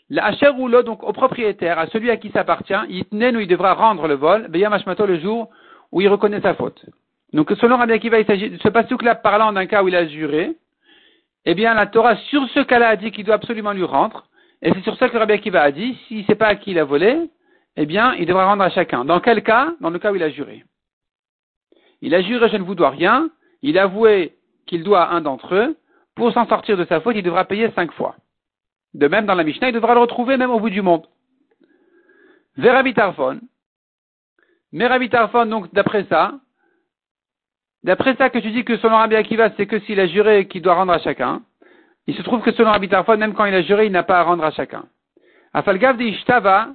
La 0.09 0.31
roulo, 0.31 0.81
donc 0.83 1.03
au 1.03 1.13
propriétaire, 1.13 1.77
à 1.77 1.87
celui 1.87 2.09
à 2.09 2.17
qui 2.17 2.31
ça 2.31 2.41
appartient, 2.41 2.73
yitnenu, 2.89 3.43
il 3.43 3.47
devra 3.47 3.75
rendre 3.75 4.07
le 4.07 4.15
vol, 4.15 4.47
biyamashmato 4.49 5.05
le 5.05 5.19
jour 5.19 5.49
où 5.91 6.01
il 6.01 6.07
reconnaît 6.07 6.41
sa 6.41 6.53
faute. 6.55 6.83
Donc 7.33 7.51
selon 7.59 7.77
Rabbi 7.77 7.93
Akiva, 7.93 8.19
il 8.19 8.25
s'agit 8.25 8.49
de 8.49 8.57
ce 8.57 8.69
pasouk-là 8.69 9.15
parlant 9.15 9.53
d'un 9.53 9.65
cas 9.65 9.83
où 9.83 9.87
il 9.87 9.95
a 9.95 10.07
juré, 10.07 10.55
eh 11.45 11.53
bien 11.53 11.73
la 11.73 11.87
Torah 11.87 12.15
sur 12.15 12.47
ce 12.49 12.59
cas-là 12.61 12.89
a 12.89 12.95
dit 12.95 13.11
qu'il 13.11 13.25
doit 13.25 13.35
absolument 13.35 13.71
lui 13.71 13.83
rendre, 13.83 14.27
Et 14.61 14.71
c'est 14.73 14.83
sur 14.83 14.97
ça 14.97 15.09
que 15.09 15.17
Rabbi 15.17 15.33
Akiva 15.33 15.61
a 15.61 15.71
dit, 15.71 15.97
s'il 16.07 16.19
ne 16.19 16.23
sait 16.23 16.35
pas 16.35 16.47
à 16.47 16.55
qui 16.55 16.71
il 16.71 16.79
a 16.79 16.83
volé, 16.83 17.29
eh 17.81 17.85
bien, 17.85 18.13
il 18.15 18.25
devra 18.25 18.45
rendre 18.45 18.63
à 18.63 18.69
chacun. 18.69 19.05
Dans 19.05 19.21
quel 19.21 19.41
cas? 19.41 19.73
Dans 19.79 19.89
le 19.89 19.99
cas 19.99 20.11
où 20.11 20.15
il 20.15 20.23
a 20.23 20.29
juré. 20.29 20.65
Il 22.01 22.13
a 22.13 22.21
juré, 22.21 22.49
je 22.49 22.57
ne 22.57 22.63
vous 22.63 22.75
dois 22.75 22.89
rien. 22.89 23.29
Il 23.61 23.77
a 23.77 23.83
avoué 23.83 24.35
qu'il 24.65 24.83
doit 24.83 25.03
à 25.03 25.15
un 25.15 25.21
d'entre 25.21 25.55
eux. 25.55 25.77
Pour 26.15 26.33
s'en 26.33 26.45
sortir 26.47 26.75
de 26.75 26.83
sa 26.85 26.99
faute, 26.99 27.15
il 27.15 27.23
devra 27.23 27.45
payer 27.45 27.71
cinq 27.71 27.93
fois. 27.93 28.15
De 28.93 29.07
même, 29.07 29.25
dans 29.25 29.35
la 29.35 29.45
Mishnah, 29.45 29.69
il 29.69 29.73
devra 29.73 29.93
le 29.93 30.01
retrouver 30.01 30.35
même 30.35 30.51
au 30.51 30.59
bout 30.59 30.69
du 30.69 30.81
monde. 30.81 31.05
Verabitarphone. 32.57 33.41
Mais 34.73 34.87
Rabitarphone, 34.87 35.49
donc, 35.49 35.73
d'après 35.73 36.03
ça, 36.09 36.33
d'après 37.83 38.15
ça 38.15 38.29
que 38.29 38.39
tu 38.39 38.51
dis 38.51 38.63
que 38.63 38.77
selon 38.77 38.97
Rabbi 38.97 39.15
Akiva, 39.15 39.49
c'est 39.57 39.65
que 39.65 39.79
s'il 39.81 39.99
a 39.99 40.07
juré 40.07 40.47
qu'il 40.47 40.61
doit 40.61 40.75
rendre 40.75 40.93
à 40.93 40.99
chacun, 40.99 41.41
il 42.07 42.15
se 42.15 42.21
trouve 42.21 42.41
que 42.41 42.51
selon 42.51 42.71
Rabbi 42.71 42.89
Tarfon, 42.89 43.17
même 43.17 43.33
quand 43.33 43.45
il 43.45 43.53
a 43.53 43.61
juré, 43.61 43.85
il 43.85 43.91
n'a 43.91 44.03
pas 44.03 44.19
à 44.19 44.23
rendre 44.23 44.43
à 44.43 44.51
chacun. 44.51 44.85
Afalgav 45.53 45.97
de 45.97 46.03
Ishtava, 46.03 46.69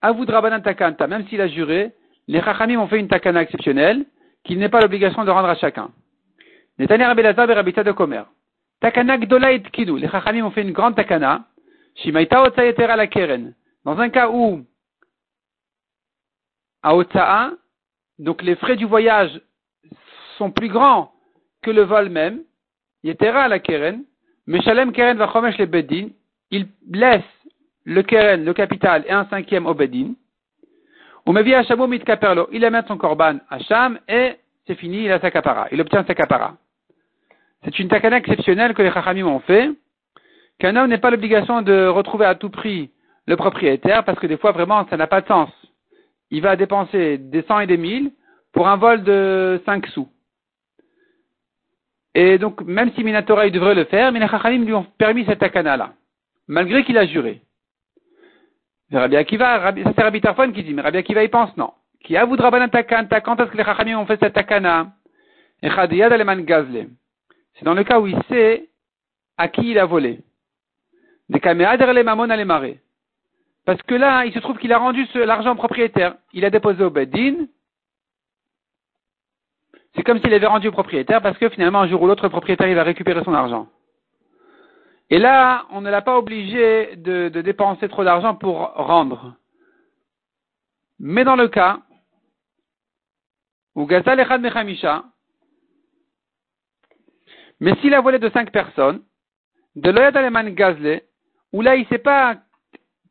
Avud 0.00 0.28
Takanta, 0.62 1.06
même 1.06 1.26
s'il 1.28 1.40
a 1.40 1.48
juré, 1.48 1.92
les 2.28 2.42
Chachamim 2.42 2.78
ont 2.78 2.86
fait 2.86 3.00
une 3.00 3.08
takana 3.08 3.42
exceptionnelle, 3.42 4.04
qu'il 4.44 4.58
n'est 4.58 4.68
pas 4.68 4.80
l'obligation 4.80 5.24
de 5.24 5.30
rendre 5.30 5.48
à 5.48 5.56
chacun. 5.56 5.90
Netanya 6.78 7.08
Rabbi 7.08 7.22
Lazar 7.22 7.50
et 7.50 7.54
de. 7.54 8.24
Takana 8.80 9.18
Gdola 9.18 9.52
et 9.52 9.62
les 9.76 10.08
Chachamim 10.08 10.44
ont 10.44 10.50
fait 10.50 10.62
une 10.62 10.72
grande 10.72 10.94
takana, 10.94 11.46
Shimaita 11.96 12.42
Otsayetera 12.42 12.96
la 12.96 13.06
Keren. 13.06 13.54
Dans 13.84 13.98
un 13.98 14.10
cas 14.10 14.28
où, 14.28 14.64
à 16.82 16.94
Otsa'a, 16.94 17.52
donc 18.18 18.42
les 18.42 18.54
frais 18.56 18.76
du 18.76 18.84
voyage 18.84 19.40
sont 20.38 20.50
plus 20.50 20.68
grands 20.68 21.12
que 21.62 21.70
le 21.70 21.82
vol 21.82 22.08
même, 22.08 22.40
Yetera 23.02 23.48
la 23.48 23.58
Keren, 23.58 24.04
Meshalem 24.46 24.92
Keren 24.92 25.18
va 25.18 25.28
chomesh 25.32 25.58
le 25.58 25.66
Bedin, 25.66 26.08
il 26.50 26.68
laisse 26.90 27.22
le 27.84 28.02
Keren, 28.02 28.44
le 28.44 28.54
capital, 28.54 29.04
et 29.06 29.12
un 29.12 29.26
cinquième 29.26 29.66
au 29.66 29.74
Bedin. 29.74 30.14
Ou 31.26 31.32
Mevi 31.32 31.54
Hashamo 31.54 31.86
mitkaperlo, 31.86 32.48
il 32.52 32.64
amène 32.64 32.86
son 32.86 32.96
korban 32.96 33.38
à 33.50 33.58
Sham, 33.58 33.98
et 34.08 34.36
c'est 34.66 34.76
fini, 34.76 35.04
il 35.04 35.12
a 35.12 35.20
sa 35.20 35.30
kapara, 35.30 35.68
il 35.70 35.80
obtient 35.80 36.04
sa 36.04 36.14
kapara. 36.14 36.56
C'est 37.64 37.78
une 37.78 37.88
takana 37.88 38.18
exceptionnelle 38.18 38.72
que 38.72 38.82
les 38.82 38.92
Chachamim 38.92 39.26
ont 39.26 39.40
fait, 39.40 39.70
qu'un 40.58 40.76
homme 40.76 40.88
n'ait 40.88 40.98
pas 40.98 41.10
l'obligation 41.10 41.62
de 41.62 41.86
retrouver 41.86 42.24
à 42.24 42.34
tout 42.34 42.50
prix 42.50 42.90
le 43.26 43.36
propriétaire, 43.36 44.04
parce 44.04 44.18
que 44.18 44.26
des 44.26 44.38
fois, 44.38 44.52
vraiment, 44.52 44.86
ça 44.88 44.96
n'a 44.96 45.06
pas 45.06 45.20
de 45.20 45.26
sens. 45.26 45.50
Il 46.30 46.40
va 46.42 46.56
dépenser 46.56 47.18
des 47.18 47.42
cent 47.42 47.60
et 47.60 47.66
des 47.66 47.76
mille 47.76 48.12
pour 48.52 48.68
un 48.68 48.76
vol 48.76 49.02
de 49.02 49.60
cinq 49.66 49.86
sous. 49.88 50.08
Et 52.20 52.36
donc, 52.36 52.62
même 52.62 52.90
si 52.96 53.04
Minatora, 53.04 53.46
il 53.46 53.52
devrait 53.52 53.76
le 53.76 53.84
faire, 53.84 54.10
mais 54.10 54.18
lui 54.18 54.72
ont 54.72 54.82
permis 54.98 55.24
cette 55.24 55.38
takana-là, 55.38 55.92
malgré 56.48 56.82
qu'il 56.82 56.98
a 56.98 57.06
juré. 57.06 57.42
Rabbi 58.92 59.14
Akiva, 59.16 59.60
ça 59.62 59.92
c'est 59.94 60.02
Rabbi 60.02 60.20
Tarfon 60.20 60.50
qui 60.50 60.64
dit, 60.64 60.74
mais 60.74 60.82
Rabbi 60.82 60.98
Akiva, 60.98 61.22
il 61.22 61.30
pense 61.30 61.56
non. 61.56 61.70
Qui 62.02 62.16
a 62.16 62.24
voudra 62.24 62.50
takana, 62.70 63.20
quand 63.20 63.38
est-ce 63.38 63.52
que 63.52 63.56
les 63.56 63.62
Chachamim 63.62 64.00
ont 64.00 64.06
fait 64.06 64.18
cette 64.18 64.32
takana? 64.32 64.88
C'est 65.62 65.68
dans 67.62 67.74
le 67.74 67.84
cas 67.84 68.00
où 68.00 68.08
il 68.08 68.20
sait 68.28 68.68
à 69.36 69.46
qui 69.46 69.70
il 69.70 69.78
a 69.78 69.84
volé. 69.84 70.18
Parce 73.64 73.82
que 73.82 73.94
là, 73.94 74.24
il 74.24 74.32
se 74.32 74.40
trouve 74.40 74.58
qu'il 74.58 74.72
a 74.72 74.78
rendu 74.78 75.06
l'argent 75.14 75.54
propriétaire. 75.54 76.16
Il 76.32 76.44
a 76.44 76.50
déposé 76.50 76.82
au 76.82 76.90
Beddin, 76.90 77.46
c'est 79.98 80.04
comme 80.04 80.20
s'il 80.20 80.32
avait 80.32 80.46
rendu 80.46 80.68
au 80.68 80.72
propriétaire 80.72 81.20
parce 81.20 81.36
que 81.38 81.48
finalement, 81.48 81.80
un 81.80 81.88
jour 81.88 82.00
ou 82.00 82.06
l'autre, 82.06 82.28
propriétaire, 82.28 82.68
il 82.68 82.76
va 82.76 82.84
récupérer 82.84 83.24
son 83.24 83.34
argent. 83.34 83.66
Et 85.10 85.18
là, 85.18 85.66
on 85.70 85.80
ne 85.80 85.90
l'a 85.90 86.02
pas 86.02 86.16
obligé 86.16 86.94
de, 86.94 87.28
dépenser 87.28 87.88
trop 87.88 88.04
d'argent 88.04 88.36
pour 88.36 88.58
rendre. 88.58 89.34
Mais 91.00 91.24
dans 91.24 91.34
le 91.34 91.48
cas 91.48 91.80
où 93.74 93.86
Gazal 93.86 94.20
Echad 94.20 94.40
Mechamisha, 94.40 95.04
mais 97.58 97.74
s'il 97.76 97.92
a 97.92 98.00
volé 98.00 98.20
de 98.20 98.30
cinq 98.30 98.52
personnes, 98.52 99.02
de 99.74 99.90
l'Oyad 99.90 100.16
Aleman 100.16 100.54
Gazle, 100.54 101.02
où 101.52 101.60
là 101.60 101.74
il 101.74 101.82
ne 101.82 101.86
sait 101.86 101.98
pas 101.98 102.36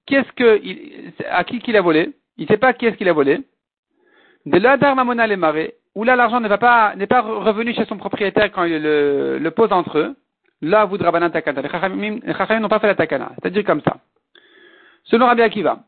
qu'est-ce 0.06 0.32
que, 0.34 1.24
à 1.30 1.44
qui 1.44 1.60
qu'il 1.60 1.76
a 1.76 1.82
volé, 1.82 2.18
il 2.38 2.44
ne 2.44 2.48
sait 2.48 2.58
pas 2.58 2.72
qui 2.72 2.86
est-ce 2.86 2.96
qu'il 2.96 3.10
a 3.10 3.14
volé, 3.14 3.42
de 4.46 4.58
l'Adar 4.58 4.96
Mamona 4.96 5.28
Lemare, 5.28 5.72
où 5.98 6.04
là 6.04 6.16
l'argent 6.16 6.40
n'est 6.40 6.48
pas 7.08 7.22
revenu 7.22 7.74
chez 7.74 7.86
son 7.86 7.98
propriétaire 7.98 8.52
quand 8.52 8.66
il 8.66 8.84
le, 8.84 9.50
pose 9.50 9.72
entre 9.72 9.98
eux, 9.98 10.16
là 10.62 10.86
vous 10.86 10.96
Rabbanan 10.96 11.32
Takana. 11.32 11.64
Les 11.64 11.70
Chachamim 11.70 12.60
n'ont 12.60 12.70
pas 12.70 12.78
fait 12.78 12.86
la 12.86 12.94
Takana. 12.94 13.32
C'est-à-dire 13.34 13.64
comme 13.64 13.82
ça. 13.82 13.98
Selon 15.06 15.26
Rabbi 15.26 15.42
Akiva, 15.42 15.80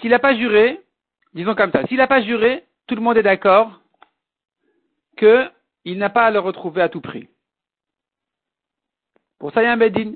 s'il 0.00 0.08
n'a 0.08 0.18
pas 0.18 0.34
juré, 0.34 0.80
disons 1.34 1.54
comme 1.54 1.70
ça, 1.70 1.86
s'il 1.86 1.98
n'a 1.98 2.06
pas 2.06 2.22
juré, 2.22 2.64
tout 2.86 2.94
le 2.94 3.02
monde 3.02 3.18
est 3.18 3.22
d'accord 3.22 3.82
qu'il 5.18 5.98
n'a 5.98 6.08
pas 6.08 6.24
à 6.24 6.30
le 6.30 6.38
retrouver 6.38 6.80
à 6.80 6.88
tout 6.88 7.02
prix. 7.02 7.28
Pour 9.38 9.52
ça, 9.52 9.60
il 9.60 9.66
y 9.66 9.68
a 9.68 9.72
un 9.72 9.76
Bedin. 9.76 10.12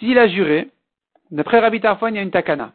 S'il 0.00 0.18
a 0.18 0.26
juré, 0.26 0.68
d'après 1.30 1.60
Rabbi 1.60 1.80
Tarfon, 1.80 2.08
il 2.08 2.16
y 2.16 2.18
a 2.18 2.22
une 2.22 2.32
Takana. 2.32 2.72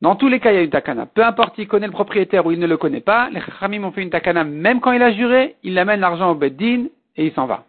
Dans 0.00 0.14
tous 0.14 0.28
les 0.28 0.38
cas, 0.38 0.52
il 0.52 0.54
y 0.54 0.58
a 0.58 0.62
une 0.62 0.70
takana. 0.70 1.06
Peu 1.06 1.24
importe 1.24 1.56
s'il 1.56 1.66
connaît 1.66 1.86
le 1.86 1.92
propriétaire 1.92 2.46
ou 2.46 2.52
il 2.52 2.60
ne 2.60 2.66
le 2.66 2.76
connaît 2.76 3.00
pas, 3.00 3.30
les 3.30 3.40
chachamim 3.40 3.82
ont 3.82 3.90
fait 3.90 4.02
une 4.02 4.10
takana 4.10 4.44
même 4.44 4.80
quand 4.80 4.92
il 4.92 5.02
a 5.02 5.12
juré, 5.12 5.56
il 5.64 5.76
amène 5.78 6.00
l'argent 6.00 6.30
au 6.30 6.34
beddin 6.36 6.86
et 7.16 7.26
il 7.26 7.32
s'en 7.32 7.46
va. 7.46 7.64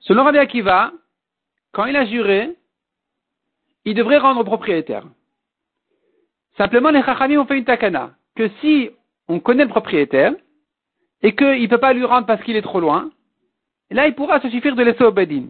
Selon 0.00 0.24
Rabbi 0.24 0.38
Akiva, 0.38 0.92
quand 1.72 1.84
il 1.86 1.96
a 1.96 2.04
juré, 2.04 2.56
il 3.84 3.94
devrait 3.94 4.18
rendre 4.18 4.40
au 4.40 4.44
propriétaire. 4.44 5.04
Simplement, 6.56 6.90
les 6.90 7.02
chachamim 7.02 7.38
ont 7.38 7.46
fait 7.46 7.58
une 7.58 7.64
takana. 7.64 8.12
Que 8.34 8.48
si 8.60 8.90
on 9.28 9.38
connaît 9.38 9.64
le 9.64 9.70
propriétaire 9.70 10.34
et 11.22 11.34
qu'il 11.36 11.62
ne 11.62 11.66
peut 11.68 11.78
pas 11.78 11.92
lui 11.92 12.04
rendre 12.04 12.26
parce 12.26 12.42
qu'il 12.42 12.56
est 12.56 12.62
trop 12.62 12.80
loin, 12.80 13.10
là, 13.90 14.08
il 14.08 14.14
pourra 14.14 14.40
se 14.40 14.50
suffire 14.50 14.74
de 14.74 14.82
laisser 14.82 15.04
au 15.04 15.12
beddin. 15.12 15.46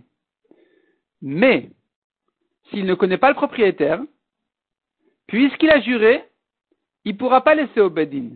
Mais, 1.22 1.70
s'il 2.68 2.84
ne 2.84 2.94
connaît 2.94 3.18
pas 3.18 3.30
le 3.30 3.34
propriétaire, 3.34 4.00
puisqu'il 5.26 5.70
a 5.70 5.80
juré, 5.80 6.24
il 7.04 7.12
ne 7.12 7.18
pourra 7.18 7.42
pas 7.42 7.54
laisser 7.54 7.80
au 7.80 7.90
Bedin. 7.90 8.30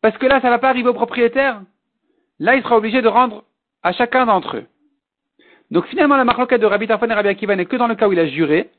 Parce 0.00 0.16
que 0.18 0.26
là, 0.26 0.40
ça 0.40 0.48
ne 0.48 0.52
va 0.52 0.58
pas 0.58 0.68
arriver 0.68 0.88
au 0.88 0.94
propriétaire. 0.94 1.62
Là, 2.38 2.54
il 2.54 2.62
sera 2.62 2.76
obligé 2.76 3.02
de 3.02 3.08
rendre 3.08 3.44
à 3.82 3.92
chacun 3.92 4.26
d'entre 4.26 4.58
eux. 4.58 4.66
Donc 5.70 5.86
finalement, 5.86 6.16
la 6.16 6.24
marloquette 6.24 6.60
de 6.60 6.66
Rabbi 6.66 6.86
Tarfon 6.86 7.10
et 7.10 7.14
Rabbi 7.14 7.28
Akiva 7.28 7.56
n'est 7.56 7.66
que 7.66 7.76
dans 7.76 7.88
le 7.88 7.94
cas 7.94 8.08
où 8.08 8.12
il 8.12 8.18
a 8.18 8.28
juré, 8.28 8.70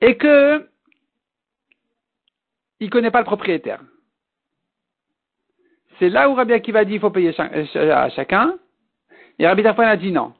et 0.00 0.16
que 0.16 0.66
il 2.80 2.86
ne 2.86 2.90
connaît 2.90 3.10
pas 3.10 3.20
le 3.20 3.26
propriétaire. 3.26 3.80
C'est 5.98 6.08
là 6.08 6.30
où 6.30 6.34
Rabbi 6.34 6.54
Akiva 6.54 6.84
dit 6.84 6.92
qu'il 6.92 7.00
faut 7.00 7.10
payer 7.10 7.38
à 7.38 8.08
chacun, 8.10 8.58
et 9.38 9.46
Rabbi 9.46 9.62
Tarfon 9.62 9.82
a 9.82 9.96
dit 9.96 10.10
non. 10.10 10.32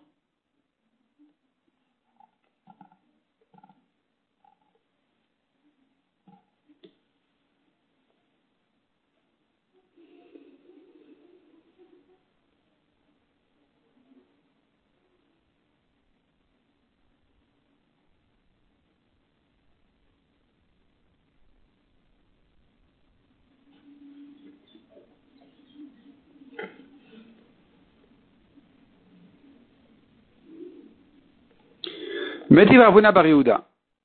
Metiv 32.60 32.78
Ravuna 32.78 33.10
Bariouda. 33.10 33.62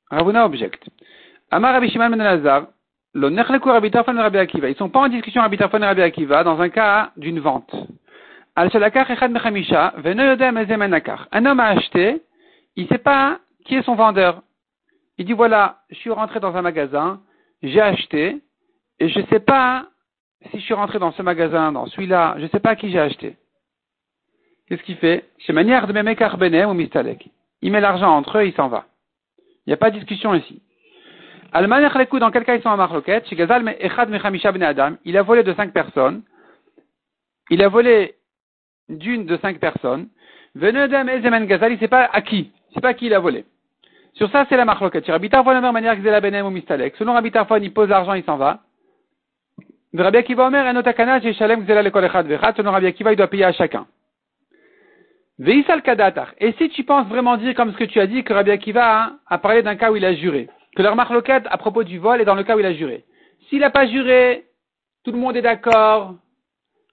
Ravuna 0.10 0.46
objecte. 0.46 0.88
Amar 1.52 1.74
Rabbi 1.74 1.89
Shimon 1.89 2.10
ben 2.12 2.22
Elazar, 2.22 2.68
lo 3.13 3.30
nechleku 3.30 3.68
Rabbi 3.70 3.91
Tarfon 3.91 4.15
Rabbi 4.15 4.38
Akiva. 4.38 4.70
Ils 4.70 4.78
sont 4.78 4.88
pas 4.88 5.02
en 5.02 5.10
discussion 5.10 5.41
Rabbi 5.41 5.58
Tarfon 5.58 5.82
Rabbi 5.82 6.02
Akiva 6.02 6.41
dans 6.46 6.58
un 6.62 6.70
cas 6.70 7.12
d'une 7.18 7.41
vente. 7.41 7.76
Al 8.56 8.68
echad 8.68 9.30
mechamisha. 9.30 9.94
Un 11.34 11.46
homme 11.46 11.60
a 11.60 11.68
acheté, 11.68 12.22
il 12.78 12.88
sait 12.88 12.98
pas 12.98 13.39
qui 13.65 13.76
est 13.76 13.84
son 13.84 13.96
vendeur. 13.96 14.41
Il 15.18 15.26
dit 15.26 15.34
voilà, 15.34 15.80
je 15.89 15.96
suis 15.96 16.12
rentré 16.12 16.39
dans 16.39 16.56
un 16.56 16.62
magasin, 16.62 17.20
j'ai 17.62 17.82
acheté, 17.82 18.41
et 19.02 19.10
je 19.10 19.20
sais 19.30 19.41
pas 19.41 19.88
si 20.50 20.60
je 20.60 20.63
suis 20.63 20.74
rentré 20.74 20.98
dans 20.98 21.12
ce 21.12 21.22
magasin, 21.22 21.74
dans 21.74 21.88
celui-là, 21.88 22.36
je 22.39 22.48
sais 22.48 22.62
pas 22.62 22.78
qui 22.78 22.89
j'ai 22.89 23.00
acheté. 23.00 23.36
Qu'est-ce 24.70 24.84
qu'il 24.84 24.96
fait? 24.96 25.26
C'est 25.46 25.52
manière 25.52 25.88
de 25.88 25.91
memekar 25.91 26.38
benem 26.38 26.70
ou 26.70 26.74
mistalek 26.74 27.30
il 27.62 27.72
met 27.72 27.82
l'argent 27.82 28.15
entre 28.15 28.39
eux, 28.39 28.46
il 28.46 28.54
s'en 28.54 28.68
va. 28.68 28.86
Il 29.65 29.70
n'y 29.70 29.74
a 29.74 29.78
pas 29.78 29.89
de 29.89 29.98
discussion 29.98 30.34
ici. 30.34 30.62
dans 31.54 32.32
quel 32.32 32.46
cas 32.46 32.56
ils 32.56 32.62
sont 32.62 32.70
en 32.70 32.78
marloquette 32.78 33.28
Chez 33.28 33.36
Gazal, 33.36 33.76
Echad 33.80 34.10
Ben 34.10 34.63
Adam, 34.63 34.96
il 35.06 35.18
a 35.18 35.24
volé 35.24 35.44
de 35.44 35.54
cinq 35.54 35.74
personnes. 35.74 36.22
Il 37.50 37.63
a 37.63 37.70
volé 37.70 38.15
d'une 38.89 39.26
de 39.26 39.38
cinq 39.38 39.60
personnes. 39.60 40.08
Venez 40.54 40.82
Adam 40.82 41.08
Ezemen 41.08 41.46
Gazal, 41.46 41.72
il 41.72 41.76
ne 41.76 41.80
sait 41.80 41.88
pas 41.88 42.10
à 42.12 42.22
qui. 42.22 42.52
C'est 42.74 42.82
pas 42.82 42.94
qui 42.94 43.10
l'a 43.10 43.20
volé. 43.20 43.46
Sur 44.13 44.30
ça, 44.32 44.46
c'est 44.48 44.56
la 44.56 44.65
marloquette. 44.65 45.08
Rabbi 45.08 45.30
Tarfon, 45.30 45.52
la 45.52 45.62
même 45.62 45.74
manière 45.74 45.96
que 45.96 46.08
la 46.08 46.22
Benem 46.22 46.46
ou 46.46 46.50
Mistalek. 46.50 46.96
Selon 46.96 47.13
Rabbi 47.13 47.32
il 47.62 47.74
pose 47.74 47.89
l'argent, 47.89 48.13
il 48.13 48.24
s'en 48.24 48.38
va. 48.38 48.62
Rabbi 49.94 50.36
Omer, 50.38 50.68
un 50.68 50.76
otakana, 50.76 51.20
j'ai 51.20 51.34
shalem 51.34 51.63
gzela 51.63 51.82
le 51.82 51.91
kolechad 51.91 52.26
vechat. 52.26 52.54
Selon 52.56 52.72
Rabbi 52.72 52.88
Akiva, 52.88 53.12
il 53.12 53.18
doit 53.18 53.28
payer 53.28 53.46
à 53.46 53.52
chacun. 53.52 53.88
Et 55.38 56.54
si 56.58 56.69
tu 56.69 56.84
penses 56.86 57.08
vraiment 57.08 57.36
dire 57.36 57.54
comme 57.56 57.74
ce 57.74 57.78
que 57.78 57.84
tu 57.84 58.00
as 58.00 58.08
dit, 58.08 58.24
que 58.24 58.34
Rabbi 58.34 58.52
Akiva 58.52 59.13
a 59.28 59.38
parlé 59.38 59.63
d'un 59.63 59.76
cas 59.76 59.91
où 59.91 59.95
il 59.98 60.06
a 60.06 60.15
juré, 60.15 60.50
que 60.76 60.82
leur 60.82 60.95
marloquette 60.95 61.45
à 61.50 61.58
propos 61.58 61.84
du 61.84 62.00
vol 62.00 62.21
est 62.21 62.26
dans 62.26 62.36
le 62.36 62.43
cas 62.43 62.56
où 62.56 62.60
il 62.60 62.65
a 62.65 62.74
juré. 62.74 63.04
S'il 63.50 63.60
n'a 63.60 63.69
pas 63.69 63.86
juré, 63.86 64.45
tout 65.04 65.12
le 65.12 65.17
monde 65.17 65.36
est 65.36 65.41
d'accord 65.41 66.15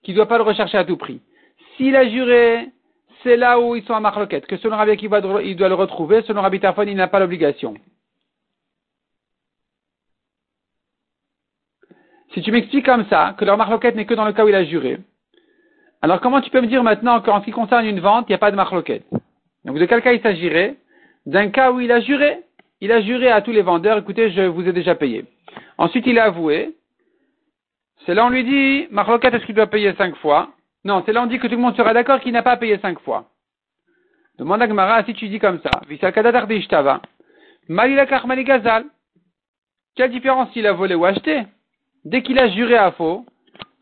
qu'il 0.02 0.14
ne 0.14 0.16
doit 0.16 0.26
pas 0.26 0.38
le 0.38 0.42
rechercher 0.42 0.76
à 0.76 0.85
tout 0.85 0.96
prix. 0.96 1.20
S'il 1.76 1.94
a 1.94 2.09
juré, 2.09 2.68
c'est 3.22 3.37
là 3.37 3.61
où 3.61 3.76
ils 3.76 3.85
sont 3.85 3.94
à 3.94 4.00
marloquette, 4.00 4.46
que 4.46 4.57
selon 4.57 4.76
Rabbi 4.76 4.90
Akiva, 4.90 5.20
il 5.44 5.55
doit 5.55 5.68
le 5.68 5.74
retrouver, 5.74 6.22
selon 6.22 6.42
Rabbi 6.42 6.59
Tarfon, 6.59 6.83
il 6.83 6.96
n'a 6.96 7.07
pas 7.07 7.20
l'obligation. 7.20 7.74
Si 12.35 12.42
tu 12.42 12.50
m'expliques 12.50 12.87
comme 12.87 13.07
ça, 13.09 13.37
que 13.38 13.44
leur 13.44 13.57
marloquette 13.57 13.94
n'est 13.94 14.07
que 14.07 14.14
dans 14.14 14.24
le 14.24 14.33
cas 14.33 14.44
où 14.44 14.48
il 14.48 14.55
a 14.55 14.64
juré, 14.64 14.98
alors 16.02 16.20
comment 16.20 16.40
tu 16.40 16.50
peux 16.50 16.60
me 16.60 16.66
dire 16.66 16.82
maintenant 16.82 17.20
qu'en 17.20 17.40
ce 17.40 17.44
qui 17.44 17.52
concerne 17.52 17.86
une 17.86 18.00
vente, 18.00 18.26
il 18.28 18.32
n'y 18.32 18.36
a 18.36 18.38
pas 18.38 18.50
de 18.50 18.56
marloquette? 18.56 19.06
Donc 19.64 19.78
de 19.78 19.86
quel 19.86 20.02
cas 20.02 20.12
il 20.12 20.20
s'agirait? 20.20 20.76
D'un 21.26 21.50
cas 21.50 21.70
où 21.70 21.80
il 21.80 21.92
a 21.92 22.00
juré. 22.00 22.40
Il 22.80 22.90
a 22.90 23.00
juré 23.00 23.30
à 23.30 23.40
tous 23.40 23.52
les 23.52 23.62
vendeurs, 23.62 23.98
écoutez, 23.98 24.32
je 24.32 24.42
vous 24.42 24.68
ai 24.68 24.72
déjà 24.72 24.96
payé. 24.96 25.24
Ensuite, 25.78 26.04
il 26.08 26.18
a 26.18 26.24
avoué. 26.24 26.74
C'est 28.04 28.14
là 28.14 28.26
on 28.26 28.30
lui 28.30 28.42
dit, 28.42 28.88
marloquette, 28.90 29.34
est-ce 29.34 29.46
qu'il 29.46 29.54
doit 29.54 29.68
payer 29.68 29.94
cinq 29.94 30.16
fois? 30.16 30.48
Non, 30.84 31.04
c'est 31.06 31.12
là 31.12 31.22
on 31.22 31.26
dit 31.26 31.38
que 31.38 31.46
tout 31.46 31.54
le 31.54 31.60
monde 31.60 31.76
sera 31.76 31.94
d'accord 31.94 32.18
qu'il 32.18 32.32
n'a 32.32 32.42
pas 32.42 32.56
payé 32.56 32.78
cinq 32.78 32.98
fois. 33.00 33.26
Demande 34.38 34.62
à 34.62 34.66
Gmara 34.66 35.04
si 35.04 35.14
tu 35.14 35.28
dis 35.28 35.38
comme 35.38 35.60
ça. 35.60 35.70
Quelle 39.94 40.10
différence 40.10 40.50
s'il 40.52 40.66
a 40.66 40.72
volé 40.72 40.96
ou 40.96 41.04
acheté? 41.04 41.42
Dès 42.04 42.22
qu'il 42.22 42.40
a 42.40 42.48
juré 42.48 42.74
à 42.74 42.90
faux, 42.90 43.24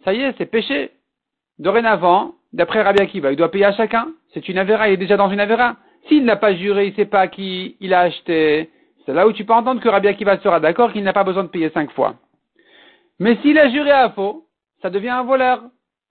ça 0.05 0.13
y 0.13 0.21
est, 0.21 0.35
c'est 0.37 0.45
péché. 0.45 0.91
Dorénavant, 1.61 2.37
d'après 2.55 2.81
Rabbi 2.81 3.03
Akiva, 3.03 3.31
il 3.31 3.37
doit 3.37 3.51
payer 3.51 3.67
à 3.67 3.73
chacun. 3.73 4.09
C'est 4.33 4.49
une 4.49 4.57
avéra, 4.57 4.89
il 4.89 4.95
est 4.95 4.97
déjà 4.97 5.19
dans 5.19 5.31
une 5.31 5.41
avéra. 5.41 5.77
S'il 6.09 6.25
n'a 6.25 6.37
pas 6.37 6.55
juré, 6.55 6.87
il 6.87 6.91
ne 6.93 6.97
sait 6.97 7.05
pas 7.05 7.29
qui 7.29 7.77
il 7.81 7.93
a 7.93 8.01
acheté. 8.01 8.71
C'est 9.05 9.13
là 9.13 9.27
où 9.29 9.33
tu 9.33 9.45
peux 9.45 9.53
entendre 9.53 9.83
que 9.83 9.89
Rabbi 9.89 10.09
Akiva 10.09 10.39
sera 10.39 10.59
d'accord 10.59 10.91
qu'il 10.93 11.05
n'a 11.05 11.13
pas 11.13 11.23
besoin 11.23 11.45
de 11.45 11.49
payer 11.49 11.69
cinq 11.71 11.91
fois. 11.93 12.15
Mais 13.19 13.37
s'il 13.43 13.59
a 13.59 13.69
juré 13.69 13.91
à 13.91 14.09
faux, 14.09 14.47
ça 14.81 14.89
devient 14.89 15.11
un 15.11 15.23
voleur. 15.23 15.63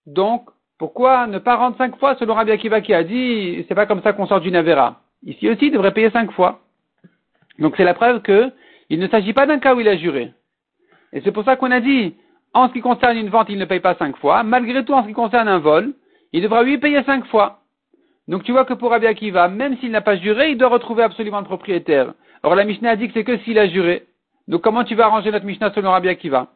Donc, 0.06 0.44
pourquoi 0.78 1.26
ne 1.26 1.40
pas 1.40 1.56
rendre 1.56 1.78
cinq 1.78 1.98
fois 1.98 2.16
selon 2.20 2.36
Rabbi 2.36 2.52
Akiva 2.52 2.82
qui 2.82 2.94
a 2.94 3.04
dit, 3.04 3.66
c'est 3.68 3.76
pas 3.76 3.88
comme 3.88 4.04
ça 4.04 4.14
qu'on 4.14 4.28
sort 4.28 4.42
d'une 4.42 4.56
avéra. 4.56 5.02
Ici 5.26 5.50
aussi, 5.50 5.66
il 5.66 5.72
devrait 5.72 5.94
payer 5.96 6.12
cinq 6.12 6.32
fois. 6.32 6.60
Donc 7.58 7.74
c'est 7.76 7.84
la 7.84 7.96
preuve 7.96 8.22
que 8.22 8.52
il 8.92 9.00
ne 9.00 9.08
s'agit 9.08 9.34
pas 9.34 9.48
d'un 9.48 9.58
cas 9.58 9.74
où 9.74 9.80
il 9.80 9.88
a 9.88 9.98
juré. 9.98 10.32
Et 11.12 11.22
c'est 11.22 11.32
pour 11.32 11.44
ça 11.44 11.56
qu'on 11.56 11.72
a 11.72 11.80
dit, 11.80 12.14
en 12.54 12.68
ce 12.68 12.74
qui 12.74 12.82
concerne 12.82 13.18
une 13.18 13.30
vente, 13.30 13.50
il 13.50 13.58
ne 13.58 13.66
paye 13.66 13.80
pas 13.80 13.96
cinq 13.96 14.18
fois. 14.18 14.44
Malgré 14.44 14.84
tout, 14.84 14.94
en 14.94 15.04
ce 15.04 15.08
qui 15.08 15.14
concerne 15.14 15.48
un 15.48 15.60
vol, 15.60 15.94
il 16.34 16.42
devra 16.42 16.64
lui 16.64 16.78
payer 16.78 17.04
cinq 17.04 17.26
fois. 17.26 17.60
Donc 18.28 18.44
tu 18.44 18.52
vois 18.52 18.66
que 18.66 18.74
pour 18.74 18.92
Rabbi 18.92 19.08
Akiva, 19.08 19.48
même 19.48 19.78
s'il 19.78 19.92
n'a 19.92 20.02
pas 20.02 20.16
juré, 20.16 20.52
il 20.52 20.58
doit 20.58 20.70
retrouver 20.70 21.04
absolument 21.04 21.40
le 21.40 21.46
propriétaire. 21.46 22.14
Or 22.44 22.56
la 22.56 22.64
Mishnah 22.64 22.92
a 22.92 22.96
dit 22.96 23.08
que 23.08 23.14
c'est 23.14 23.24
que 23.24 23.38
s'il 23.40 23.58
a 23.58 23.68
juré. 23.68 24.06
Donc 24.48 24.62
comment 24.62 24.84
tu 24.84 24.96
vas 24.96 25.06
arranger 25.06 25.32
notre 25.32 25.46
Mishnah 25.46 25.72
selon 25.74 25.92
Rabbi 25.92 26.10
Akiva? 26.10 26.48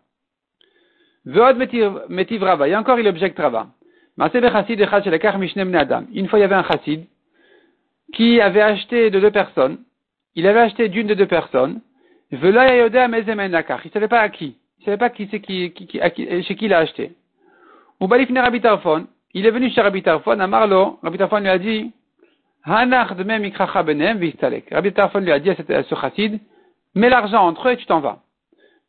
Veod 1.26 1.58
metiv 2.10 2.44
Rava. 2.44 2.68
Et 2.68 2.76
encore 2.76 3.00
il 3.00 3.08
objecte 3.08 3.40
Rava. 3.40 3.68
Une 4.18 4.30
fois 4.30 4.40
il 6.40 6.42
y 6.42 6.44
avait 6.44 6.56
un 6.56 6.64
chassid 6.64 7.06
qui 8.14 8.40
avait 8.40 8.62
acheté 8.62 9.10
de 9.10 9.20
deux 9.20 9.32
personnes. 9.32 9.80
Il 10.36 10.46
avait 10.48 10.60
acheté 10.60 10.90
d'une 10.90 11.08
de 11.08 11.16
deux 11.16 11.26
personnes. 11.26 11.82
Il 12.32 12.40
ne 12.40 12.52
savait 13.92 14.08
pas 14.08 14.20
à 14.20 14.30
qui. 14.30 14.58
Il 14.84 14.90
ne 14.90 14.98
savait 14.98 15.00
pas 15.00 15.12
qui 15.12 15.30
c'est 15.32 15.40
qui, 15.40 15.74
chez 15.78 16.56
qui 16.58 16.66
il 16.66 16.74
a 16.74 16.80
acheté. 16.80 17.14
Il 18.02 19.46
est 19.46 19.52
venu 19.52 19.70
chez 19.70 19.80
Rabbi 19.80 20.04
Tarfon, 20.04 20.38
à 20.42 20.48
Marlo, 20.48 21.00
Rabbi 21.02 21.18
Tarfon 21.18 21.40
lui 21.40 21.48
a 21.48 21.58
dit, 21.58 21.94
Hanach 22.66 23.16
de. 23.16 24.74
Rabbi 24.76 24.94
Tarfon 24.94 25.20
lui 25.20 25.32
a 25.32 25.40
dit 25.40 25.52
à 25.52 25.84
ce 25.84 25.96
chassid, 25.96 26.38
mets 26.96 27.08
l'argent 27.08 27.48
entre 27.48 27.70
eux 27.70 27.72
et 27.72 27.78
tu 27.78 27.86
t'en 27.86 28.02
vas. 28.02 28.20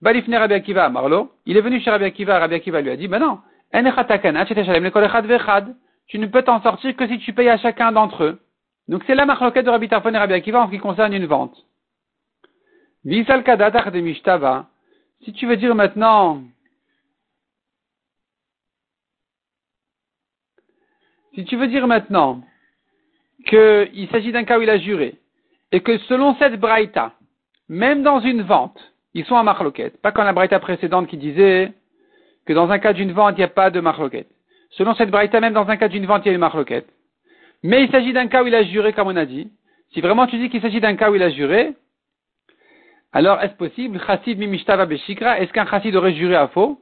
Balifne 0.03 0.35
Rabbi 0.35 0.55
Akiva 0.55 0.85
à 0.85 0.89
Marlo, 0.89 1.31
il 1.47 1.57
est 1.57 1.61
venu 1.61 1.79
chez 1.81 1.91
Rabbi 1.91 2.07
Akiva, 2.07 2.41
Rabbi 2.41 2.57
Akiva 2.57 2.81
lui 2.81 2.91
a 2.91 2.97
dit, 2.97 3.07
ben 3.07 3.21
non, 3.21 3.39
tu 6.09 6.19
ne 6.19 6.27
peux 6.27 6.43
t'en 6.43 6.61
sortir 6.61 6.97
que 6.97 7.07
si 7.07 7.21
tu 7.21 7.33
payes 7.33 7.51
à 7.51 7.59
chacun 7.59 7.93
d'entre 7.93 8.25
eux. 8.25 8.41
Donc 8.89 9.05
c'est 9.07 9.15
la 9.15 9.27
marloquette 9.27 9.65
de 9.65 9.71
Rabbi 9.71 9.89
Tarfon 9.89 10.13
et 10.13 10.19
Rabbi 10.19 10.35
Akiva 10.35 10.61
en 10.61 10.67
ce 10.67 10.73
qui 10.73 10.79
concerne 10.79 11.13
une 11.13 11.27
vente. 11.27 11.57
Visal 13.05 13.45
kadatach 13.45 13.93
de 13.93 14.01
mishtava, 14.01 14.67
si 15.25 15.33
tu 15.33 15.47
veux 15.47 15.57
dire 15.57 15.75
maintenant, 15.75 16.43
si 21.35 21.45
tu 21.45 21.57
veux 21.57 21.67
dire 21.67 21.87
maintenant 21.87 22.43
qu'il 23.47 24.09
s'agit 24.11 24.33
d'un 24.33 24.45
cas 24.45 24.59
où 24.59 24.63
il 24.63 24.71
a 24.71 24.79
juré, 24.79 25.19
et 25.73 25.81
que 25.81 25.99
selon 25.99 26.35
cette 26.37 26.61
braïta, 26.61 27.13
même 27.69 28.03
dans 28.03 28.21
une 28.21 28.43
vente, 28.43 28.79
ils 29.15 29.25
sont 29.25 29.37
à 29.37 29.43
marloquette, 29.43 30.01
pas 30.01 30.13
comme 30.13 30.25
la 30.25 30.33
braïta 30.33 30.61
précédente 30.61 31.09
qui 31.09 31.17
disait 31.17 31.73
que 32.47 32.53
dans 32.53 32.71
un 32.71 32.79
cas 32.79 32.93
d'une 32.93 33.13
vente, 33.13 33.35
il 33.37 33.41
n'y 33.41 33.45
a 33.45 33.49
pas 33.49 33.71
de 33.71 33.81
marloquette. 33.81 34.29
Selon 34.71 34.95
cette 34.95 35.11
braïta, 35.11 35.41
même 35.41 35.55
dans 35.55 35.69
un 35.69 35.77
cas 35.77 35.89
d'une 35.89 36.05
vente, 36.05 36.25
il 36.25 36.29
y 36.29 36.31
a 36.31 36.35
une 36.35 36.41
marloquette. 36.41 36.89
Mais 37.63 37.85
il 37.85 37.91
s'agit 37.91 38.13
d'un 38.13 38.27
cas 38.27 38.43
où 38.43 38.47
il 38.47 38.55
a 38.55 38.65
juré, 38.65 38.93
comme 38.93 39.09
on 39.09 39.17
a 39.17 39.25
dit. 39.25 39.51
Si 39.93 40.01
vraiment 40.01 40.27
tu 40.27 40.37
dis 40.39 40.51
qu'il 40.51 40.61
s'agit 40.61 40.81
d'un 40.81 40.97
cas 40.97 41.11
où 41.11 41.15
il 41.15 41.23
a 41.23 41.31
juré, 41.31 41.75
alors 43.15 43.41
est-ce 43.41 43.55
possible, 43.55 43.99
chassid 44.05 44.39
mimishtava 44.39 44.85
beshikra, 44.87 45.39
est-ce 45.39 45.53
qu'un 45.53 45.67
chassid 45.67 45.95
aurait 45.95 46.15
juré 46.15 46.35
à 46.35 46.49
faux? 46.49 46.81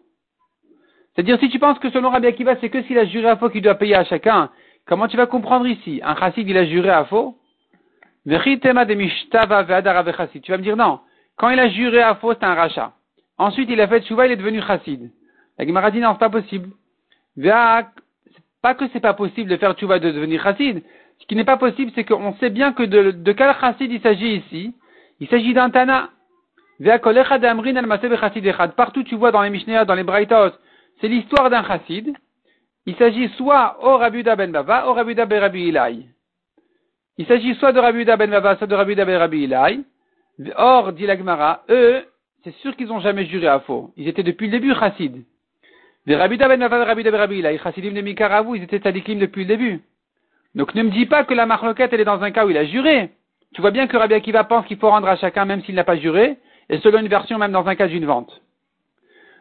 C'est-à-dire, 1.14 1.38
si 1.38 1.50
tu 1.50 1.58
penses 1.58 1.78
que 1.78 1.90
selon 1.90 2.08
Rabbi 2.08 2.26
Akiva, 2.26 2.56
c'est 2.56 2.70
que 2.70 2.82
s'il 2.84 2.98
a 2.98 3.04
juré 3.04 3.28
à 3.28 3.36
faux 3.36 3.50
qu'il 3.50 3.60
doit 3.60 3.74
payer 3.74 3.96
à 3.96 4.04
chacun, 4.04 4.48
comment 4.86 5.08
tu 5.08 5.18
vas 5.18 5.26
comprendre 5.26 5.66
ici? 5.66 6.00
Un 6.02 6.16
chassid, 6.16 6.48
il 6.48 6.56
a 6.56 6.64
juré 6.64 6.88
à 6.88 7.04
faux? 7.04 7.36
Tu 8.24 8.30
vas 8.30 8.38
me 8.38 8.56
dire 10.62 10.76
non. 10.76 11.00
Quand 11.36 11.50
il 11.50 11.60
a 11.60 11.68
juré 11.68 12.00
à 12.00 12.14
faux, 12.14 12.32
c'est 12.32 12.44
un 12.44 12.54
rachat. 12.54 12.92
Ensuite, 13.36 13.68
il 13.68 13.78
a 13.80 13.86
fait 13.86 14.02
chouva, 14.06 14.26
il 14.26 14.32
est 14.32 14.36
devenu 14.36 14.62
chassid. 14.62 15.10
La 15.58 15.66
Gemara 15.66 15.90
dit 15.90 16.00
non, 16.00 16.12
c'est 16.12 16.20
pas 16.20 16.30
possible. 16.30 16.70
Pas 18.62 18.74
que 18.74 18.88
c'est 18.94 19.00
pas 19.00 19.12
possible 19.12 19.50
de 19.50 19.58
faire 19.58 19.78
chouva 19.78 19.98
de 19.98 20.10
devenir 20.10 20.42
chassid. 20.42 20.82
Ce 21.18 21.26
qui 21.26 21.36
n'est 21.36 21.44
pas 21.44 21.58
possible, 21.58 21.92
c'est 21.94 22.04
qu'on 22.04 22.32
sait 22.36 22.48
bien 22.48 22.72
que 22.72 22.84
de, 22.84 23.10
de 23.10 23.32
quel 23.32 23.54
chassid 23.60 23.92
il 23.92 24.00
s'agit 24.00 24.36
ici. 24.36 24.72
Il 25.20 25.28
s'agit 25.28 25.52
d'un 25.52 25.68
tana. 25.68 26.08
Partout 28.76 29.02
tu 29.04 29.14
vois 29.14 29.30
dans 29.30 29.42
les 29.42 29.50
Mishnayot, 29.50 29.84
dans 29.84 29.94
les 29.94 30.02
Braithos, 30.02 30.56
c'est 31.00 31.08
l'histoire 31.08 31.48
d'un 31.50 31.62
chassid. 31.64 32.16
Il 32.86 32.96
s'agit 32.96 33.28
soit 33.36 33.78
au 33.82 33.96
Rabuda 33.96 34.34
ben 34.34 34.50
Bava, 34.50 34.88
au 34.88 34.94
Rabuda 34.94 35.26
ben 35.26 35.40
Rabbi 35.40 35.68
Ilai. 35.68 36.06
Il 37.18 37.26
s'agit 37.26 37.54
soit 37.54 37.72
de 37.72 37.78
Rabuda 37.78 38.16
ben 38.16 38.30
Bava, 38.30 38.56
soit 38.56 38.66
de 38.66 38.74
Rabuda 38.74 39.04
ben 39.04 39.18
Rabbi 39.18 39.44
Ilai. 39.44 39.80
Or, 40.56 40.92
dit 40.92 41.06
l'Agmara, 41.06 41.62
eux, 41.68 42.04
c'est 42.42 42.54
sûr 42.56 42.74
qu'ils 42.74 42.88
n'ont 42.88 43.00
jamais 43.00 43.26
juré 43.26 43.46
à 43.46 43.60
faux. 43.60 43.92
Ils 43.96 44.08
étaient 44.08 44.24
depuis 44.24 44.46
le 44.46 44.52
début 44.52 44.74
chassid. 44.74 45.24
De 46.06 46.14
Rabuda 46.14 46.48
ben 46.48 46.58
Bava, 46.58 46.84
Rabuda 46.84 47.10
ben 47.12 47.18
Rabbi 47.18 47.38
Ilai, 47.38 47.58
chassidim 47.58 47.92
de 47.92 48.00
Mikaravu, 48.00 48.56
ils 48.56 48.64
étaient 48.64 48.78
tzadikim 48.78 49.20
depuis 49.20 49.42
le 49.42 49.48
début. 49.48 49.82
Donc 50.56 50.74
ne 50.74 50.82
me 50.82 50.90
dis 50.90 51.06
pas 51.06 51.22
que 51.22 51.34
la 51.34 51.46
marloquette, 51.46 51.92
elle 51.92 52.00
est 52.00 52.04
dans 52.04 52.22
un 52.22 52.32
cas 52.32 52.44
où 52.44 52.50
il 52.50 52.58
a 52.58 52.64
juré. 52.64 53.10
Tu 53.54 53.60
vois 53.60 53.70
bien 53.70 53.86
que 53.86 53.96
Rabbi 53.96 54.14
Akiva 54.14 54.42
pense 54.44 54.66
qu'il 54.66 54.78
faut 54.78 54.90
rendre 54.90 55.06
à 55.06 55.16
chacun 55.16 55.44
même 55.44 55.62
s'il 55.62 55.76
n'a 55.76 55.84
pas 55.84 55.96
juré, 55.96 56.38
et 56.72 56.80
selon 56.80 56.98
une 57.00 57.08
version 57.08 57.38
même 57.38 57.52
dans 57.52 57.66
un 57.66 57.76
cas 57.76 57.86
d'une 57.86 58.06
vente. 58.06 58.42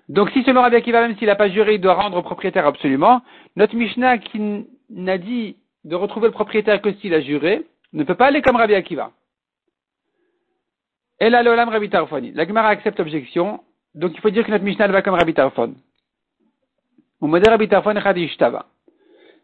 Donc 0.09 0.29
si 0.31 0.43
selon 0.43 0.61
Rabbi 0.61 0.75
Akiva, 0.75 1.01
même 1.01 1.17
s'il 1.17 1.27
n'a 1.27 1.35
pas 1.35 1.49
juré, 1.49 1.75
il 1.75 1.81
doit 1.81 1.93
rendre 1.93 2.17
au 2.17 2.21
propriétaire 2.21 2.67
absolument, 2.67 3.21
notre 3.55 3.75
Mishnah 3.75 4.17
qui 4.17 4.67
n'a 4.89 5.17
dit 5.17 5.55
de 5.85 5.95
retrouver 5.95 6.27
le 6.27 6.33
propriétaire 6.33 6.81
que 6.81 6.93
s'il 6.95 7.13
a 7.13 7.21
juré, 7.21 7.65
ne 7.93 8.03
peut 8.03 8.15
pas 8.15 8.27
aller 8.27 8.41
comme 8.41 8.57
Rabbi 8.57 8.75
Akiva. 8.75 9.11
Et 11.21 11.29
là, 11.29 11.41
l'olam 11.41 11.69
Rabbi 11.69 11.89
Tarfoni. 11.89 12.33
La 12.33 12.45
Gemara 12.45 12.67
accepte 12.67 12.99
l'objection, 12.99 13.63
donc 13.95 14.11
il 14.13 14.19
faut 14.19 14.29
dire 14.29 14.45
que 14.45 14.51
notre 14.51 14.65
Mishnah 14.65 14.87
va 14.87 15.01
comme 15.01 15.15
Rabbi 15.15 15.33
Tarfon. 15.33 15.75
Au 17.21 17.27
modèle 17.27 17.49
Rabbi 17.49 17.69
Tarfon 17.69 17.93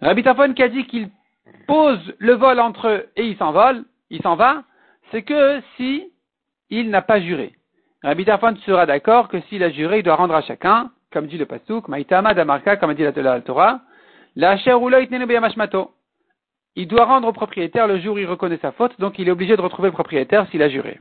Rabbi 0.01 0.23
Tarfon 0.23 0.53
qui 0.53 0.63
a 0.63 0.67
dit 0.67 0.85
qu'il 0.87 1.09
pose 1.67 2.15
le 2.17 2.33
vol 2.33 2.59
entre 2.59 2.87
eux 2.89 3.09
et 3.15 3.25
il 3.25 3.37
s'envole, 3.37 3.85
il 4.09 4.21
s'en 4.21 4.35
va, 4.35 4.63
c'est 5.11 5.21
que 5.21 5.61
si 5.77 6.11
il 6.69 6.89
n'a 6.89 7.01
pas 7.01 7.21
juré. 7.21 7.56
Rabbi 8.07 8.23
Tarfon 8.23 8.55
sera 8.65 8.85
d'accord 8.85 9.27
que 9.27 9.41
s'il 9.41 9.61
a 9.63 9.69
juré, 9.69 9.97
il 9.99 10.03
doit 10.03 10.15
rendre 10.15 10.33
à 10.33 10.41
chacun, 10.41 10.91
comme 11.11 11.27
dit 11.27 11.37
le 11.37 11.45
Pasuk, 11.45 11.89
Maïtama 11.89 12.33
Damarka, 12.33 12.77
comme 12.77 12.93
dit 12.93 13.03
la 13.03 13.41
Torah, 13.41 13.81
la 14.37 14.55
Il 16.77 16.87
doit 16.87 17.03
rendre 17.03 17.27
au 17.27 17.33
propriétaire 17.33 17.85
le 17.85 17.99
jour 17.99 18.15
où 18.15 18.17
il 18.17 18.25
reconnaît 18.25 18.59
sa 18.61 18.71
faute, 18.71 18.97
donc 18.97 19.19
il 19.19 19.27
est 19.27 19.31
obligé 19.31 19.57
de 19.57 19.61
retrouver 19.61 19.89
le 19.89 19.93
propriétaire 19.93 20.47
s'il 20.49 20.63
a 20.63 20.69
juré. 20.69 20.97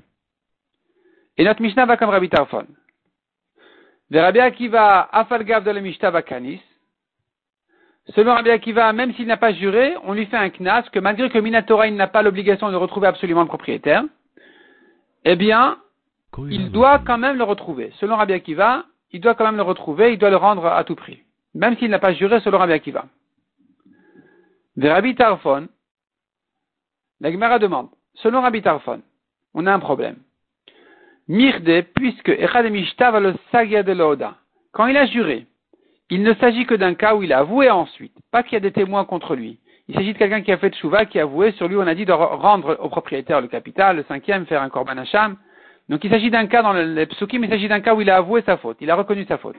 Et 1.37 1.45
notre 1.45 1.63
Mishnah 1.63 1.87
va 1.87 1.97
comme 1.97 2.11
Rabbi 2.11 2.29
Tarfon. 2.29 2.67
De 4.11 4.19
Rabbi 4.19 4.41
Akiva, 4.41 5.09
Afalgav 5.13 5.63
de 5.63 5.71
la 5.71 5.81
Mishnah 5.81 6.11
va 6.11 6.23
Kanis. 6.23 6.61
Selon 8.17 8.35
Rabbi 8.35 8.51
Akiva, 8.51 8.93
même 8.93 9.15
s'il 9.15 9.29
n'a 9.29 9.37
pas 9.37 9.53
juré, 9.53 9.95
on 10.03 10.13
lui 10.13 10.27
fait 10.27 10.39
un 10.39 10.51
knas, 10.51 10.83
que 10.91 10.99
malgré 10.99 11.31
que 11.31 11.39
Minatora, 11.39 11.87
il 11.87 11.95
n'a 11.95 12.09
pas 12.09 12.23
l'obligation 12.23 12.69
de 12.69 12.77
retrouver 12.77 13.07
absolument 13.07 13.43
le 13.43 13.47
propriétaire, 13.47 14.03
eh 15.25 15.37
bien, 15.37 15.79
il 16.51 16.71
doit 16.71 16.99
quand 17.01 17.19
même 17.19 17.37
le 17.37 17.45
retrouver. 17.45 17.93
Selon 18.01 18.17
Rabbi 18.17 18.33
Akiva, 18.33 18.85
il 19.13 19.21
doit 19.21 19.35
quand 19.35 19.45
même 19.45 19.57
le 19.57 19.63
retrouver, 19.63 20.13
il 20.13 20.19
doit 20.19 20.31
le 20.31 20.37
rendre 20.37 20.67
à 20.67 20.85
tout 20.85 20.95
prix. 20.95 21.21
Même 21.55 21.77
s'il 21.77 21.91
n'a 21.91 21.99
pas 21.99 22.13
juré 22.13 22.41
selon 22.41 22.59
Rabbi 22.59 22.73
Akiva. 22.73 23.07
De 24.77 24.89
Rabbi 24.89 25.15
Tarfon, 25.15 25.69
la 27.21 27.33
Gemara 27.33 27.59
demande, 27.59 27.89
selon 28.15 28.43
Rabbi 28.43 28.61
Tarfon, 28.61 29.01
on 29.55 29.67
a 29.67 29.73
un 29.73 29.79
problème. 29.79 30.17
Mirde, 31.29 31.83
puisque 31.95 32.29
Echad 32.29 32.67
le 32.67 33.35
Sagia 33.51 33.83
de 33.83 33.93
l'Oda, 33.93 34.35
quand 34.73 34.87
il 34.87 34.97
a 34.97 35.07
juré, 35.07 35.47
il 36.11 36.23
ne 36.23 36.35
s'agit 36.35 36.67
que 36.67 36.75
d'un 36.75 36.95
cas 36.95 37.15
où 37.15 37.23
il 37.23 37.33
a 37.33 37.39
avoué 37.39 37.71
ensuite, 37.71 38.17
pas 38.31 38.43
qu'il 38.43 38.53
y 38.53 38.57
a 38.57 38.61
des 38.61 38.71
témoins 38.71 39.05
contre 39.05 39.35
lui. 39.35 39.59
Il 39.89 39.95
s'agit 39.95 40.13
de 40.13 40.19
quelqu'un 40.19 40.43
qui 40.43 40.53
a 40.53 40.59
fait 40.59 40.75
chouva, 40.77 41.05
qui 41.07 41.19
a 41.19 41.23
avoué, 41.23 41.53
sur 41.53 41.69
lui 41.69 41.77
on 41.77 41.87
a 41.87 41.95
dit 41.95 42.05
de 42.05 42.13
rendre 42.13 42.77
au 42.81 42.89
propriétaire 42.89 43.41
le 43.41 43.49
capital, 43.49 43.97
le 43.97 44.05
cinquième, 44.05 44.47
faire 44.47 44.63
un 44.63 44.69
korban 44.69 44.99
hacham. 44.99 45.37
Donc 45.89 46.03
il 46.05 46.11
s'agit 46.11 46.31
d'un 46.31 46.47
cas 46.47 46.63
dans 46.63 46.73
les 46.73 47.07
psukim, 47.07 47.45
il 47.45 47.51
s'agit 47.51 47.69
d'un 47.69 47.81
cas 47.81 47.95
où 47.95 48.01
il 48.01 48.11
a 48.11 48.17
avoué 48.17 48.43
sa 48.43 48.57
faute, 48.57 48.79
il 48.81 48.91
a 48.91 48.97
reconnu 48.97 49.25
sa 49.27 49.39
faute. 49.39 49.57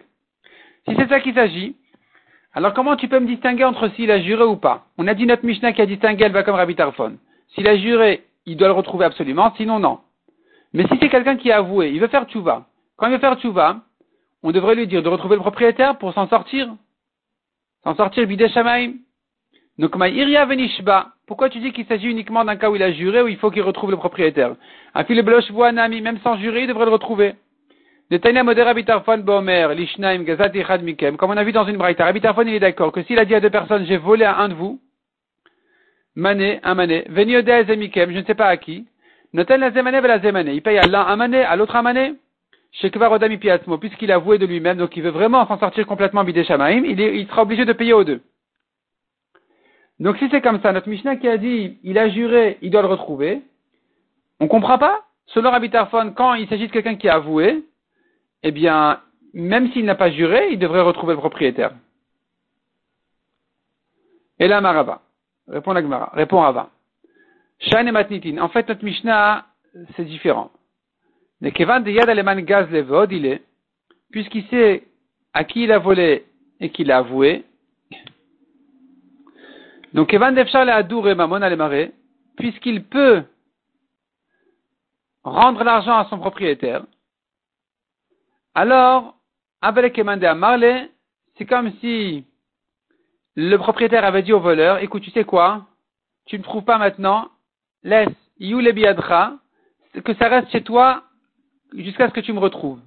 Si 0.88 0.96
c'est 0.96 1.08
ça 1.08 1.20
qu'il 1.20 1.34
s'agit, 1.34 1.76
alors 2.54 2.74
comment 2.74 2.96
tu 2.96 3.08
peux 3.08 3.20
me 3.20 3.28
distinguer 3.28 3.64
entre 3.64 3.90
s'il 3.90 4.12
a 4.12 4.20
juré 4.20 4.44
ou 4.44 4.58
pas? 4.58 4.86
On 4.98 5.08
a 5.08 5.14
dit 5.14 5.26
notre 5.26 5.46
Mishnah 5.46 5.74
qui 5.74 5.82
a 5.82 5.86
distingué, 5.86 6.26
elle 6.26 6.32
va 6.32 6.44
comme 6.44 6.56
Rabbi 6.56 6.76
Tarfon. 6.76 7.18
S'il 7.50 7.68
a 7.68 7.78
juré, 7.78 8.24
il 8.46 8.58
doit 8.58 8.68
le 8.68 8.74
retrouver 8.74 9.06
absolument, 9.06 9.54
sinon 9.56 9.80
non. 9.80 10.00
Mais 10.74 10.86
si 10.88 10.98
c'est 11.00 11.10
quelqu'un 11.10 11.38
qui 11.38 11.52
a 11.52 11.58
avoué, 11.58 11.92
il 11.92 12.00
veut 12.00 12.08
faire 12.08 12.26
tchouva. 12.26 12.66
Quand 12.98 13.08
il 13.08 13.14
veut 13.14 13.20
faire 13.20 13.40
tchouva, 13.40 13.82
on 14.44 14.52
devrait 14.52 14.76
lui 14.76 14.88
dire 14.88 15.02
de 15.04 15.10
retrouver 15.10 15.36
le 15.36 15.42
propriétaire 15.42 15.98
pour 15.98 16.14
s'en 16.14 16.28
sortir. 16.28 16.68
S'en 17.84 17.96
sortir 17.96 18.28
bidé 18.28 18.50
shamaim. 18.50 18.94
Donc, 19.80 19.96
iria 19.96 20.46
venishba. 20.46 21.10
Pourquoi 21.28 21.50
tu 21.50 21.60
dis 21.60 21.72
qu'il 21.72 21.86
s'agit 21.86 22.08
uniquement 22.08 22.44
d'un 22.46 22.56
cas 22.56 22.70
où 22.70 22.76
il 22.76 22.84
a 22.84 22.92
juré 22.92 23.22
ou 23.22 23.28
il 23.28 23.38
faut 23.38 23.52
qu'il 23.52 23.62
retrouve 23.62 23.92
le 23.92 23.98
propriétaire? 23.98 24.56
Afile 24.94 25.22
bloch 25.22 25.52
ami, 25.60 26.02
même 26.02 26.20
sans 26.24 26.38
jurer, 26.38 26.62
il 26.62 26.68
devrait 26.68 26.86
le 26.86 26.92
retrouver. 26.92 27.34
Comme 28.10 28.22
on 31.32 31.38
a 31.38 31.44
vu 31.44 31.52
dans 31.52 31.66
une 31.66 31.76
braïta, 31.76 32.06
Rabbi 32.06 32.22
il 32.24 32.54
est 32.54 32.60
d'accord 32.60 32.94
que 32.94 33.04
s'il 33.04 33.20
a 33.20 33.26
dit 33.26 33.36
à 33.36 33.42
deux 33.42 33.50
personnes, 33.50 33.86
j'ai 33.86 33.98
volé 33.98 34.24
à 34.24 34.38
un 34.38 34.48
de 34.48 34.54
vous, 34.54 34.80
mané, 36.16 36.62
un 36.64 36.74
mané, 36.74 37.04
veniode 37.10 37.50
mikem, 37.78 38.12
je 38.14 38.20
ne 38.20 38.24
sais 38.24 38.34
pas 38.34 38.48
à 38.48 38.56
qui, 38.56 38.88
notel 39.34 39.60
la 39.60 39.72
zemane 39.72 40.48
il 40.48 40.62
paye 40.62 40.78
à 40.78 40.88
l'un 40.88 41.06
un 41.06 41.18
mané, 41.18 41.44
à 41.44 41.58
l'autre 41.58 41.76
un 41.76 41.82
mané, 41.82 42.14
puisqu'il 42.72 44.12
a 44.12 44.16
avoué 44.16 44.38
de 44.38 44.46
lui-même, 44.46 44.78
donc 44.78 44.96
il 44.96 45.04
veut 45.04 45.10
vraiment 45.10 45.46
s'en 45.46 45.60
sortir 45.60 45.86
complètement 45.86 46.24
bidé 46.24 46.46
shamaim, 46.46 46.86
il, 46.86 46.98
il 46.98 47.28
sera 47.28 47.42
obligé 47.42 47.66
de 47.66 47.74
payer 47.74 47.92
aux 47.92 48.06
deux. 48.06 48.22
Donc 50.00 50.18
si 50.18 50.30
c'est 50.30 50.42
comme 50.42 50.62
ça, 50.62 50.72
notre 50.72 50.90
Mishnah 50.90 51.16
qui 51.16 51.28
a 51.28 51.38
dit, 51.38 51.78
il 51.84 51.98
a 51.98 52.10
juré, 52.10 52.58
il 52.62 52.70
doit 52.70 52.82
le 52.82 52.88
retrouver, 52.88 53.42
on 54.40 54.48
comprend 54.48 54.78
pas? 54.78 55.04
Selon 55.28 55.52
Rabbi 55.52 55.70
quand 56.16 56.36
il 56.36 56.48
s'agit 56.48 56.68
de 56.68 56.72
quelqu'un 56.72 56.96
qui 56.96 57.10
a 57.10 57.16
avoué, 57.16 57.66
eh 58.44 58.52
bien, 58.52 59.02
même 59.34 59.72
s'il 59.72 59.86
n'a 59.86 59.96
pas 59.96 60.12
juré, 60.12 60.50
il 60.52 60.60
devrait 60.60 60.82
retrouver 60.82 61.14
le 61.14 61.20
propriétaire. 61.20 61.72
Et 64.40 64.48
là, 64.48 64.62
Marava. 64.62 65.02
Répond 65.48 65.74
la 65.74 65.82
Gemara. 65.82 66.12
Répond 66.14 66.42
Rava. 66.42 66.70
Shan 67.60 67.88
et 67.88 67.92
Matnitin. 67.92 68.38
En 68.40 68.50
fait, 68.50 68.68
notre 68.70 68.84
Mishnah, 68.84 69.46
c'est 69.96 70.06
différent. 70.06 70.52
Mais 71.42 71.52
de 71.52 71.90
Yad 71.92 72.10
Aleman 72.10 72.42
Gaz 72.42 72.70
Levod, 72.70 73.12
il 73.12 73.26
est, 73.26 73.44
puisqu'il 74.12 74.46
sait 74.48 74.84
à 75.34 75.44
qui 75.44 75.64
il 75.64 75.72
a 75.72 75.80
volé 75.80 76.26
et 76.60 76.70
qu'il 76.70 76.92
a 76.92 76.98
avoué. 76.98 77.46
Donc, 79.98 80.12
le 80.12 80.70
Adour 80.70 81.10
et 81.10 81.16
Mamon 81.16 81.42
Alemare, 81.42 81.88
puisqu'il 82.38 82.84
peut 82.84 83.24
rendre 85.24 85.64
l'argent 85.64 85.98
à 85.98 86.06
son 86.06 86.20
propriétaire, 86.20 86.84
alors, 88.54 89.16
Abalek 89.60 89.98
à 89.98 90.36
Marley, 90.36 90.92
c'est 91.36 91.48
comme 91.48 91.72
si 91.80 92.26
le 93.36 93.58
propriétaire 93.58 94.06
avait 94.06 94.22
dit 94.22 94.34
au 94.34 94.40
voleur, 94.40 94.78
écoute, 94.84 95.02
tu 95.02 95.10
sais 95.10 95.24
quoi, 95.24 95.66
tu 96.28 96.38
ne 96.38 96.44
trouves 96.44 96.64
pas 96.64 96.78
maintenant, 96.78 97.30
laisse, 97.82 98.14
Yule 98.38 98.72
Biadra, 98.74 99.34
que 100.04 100.14
ça 100.14 100.28
reste 100.28 100.52
chez 100.52 100.62
toi 100.62 101.06
jusqu'à 101.74 102.08
ce 102.08 102.14
que 102.14 102.20
tu 102.20 102.34
me 102.34 102.40
retrouves. 102.40 102.82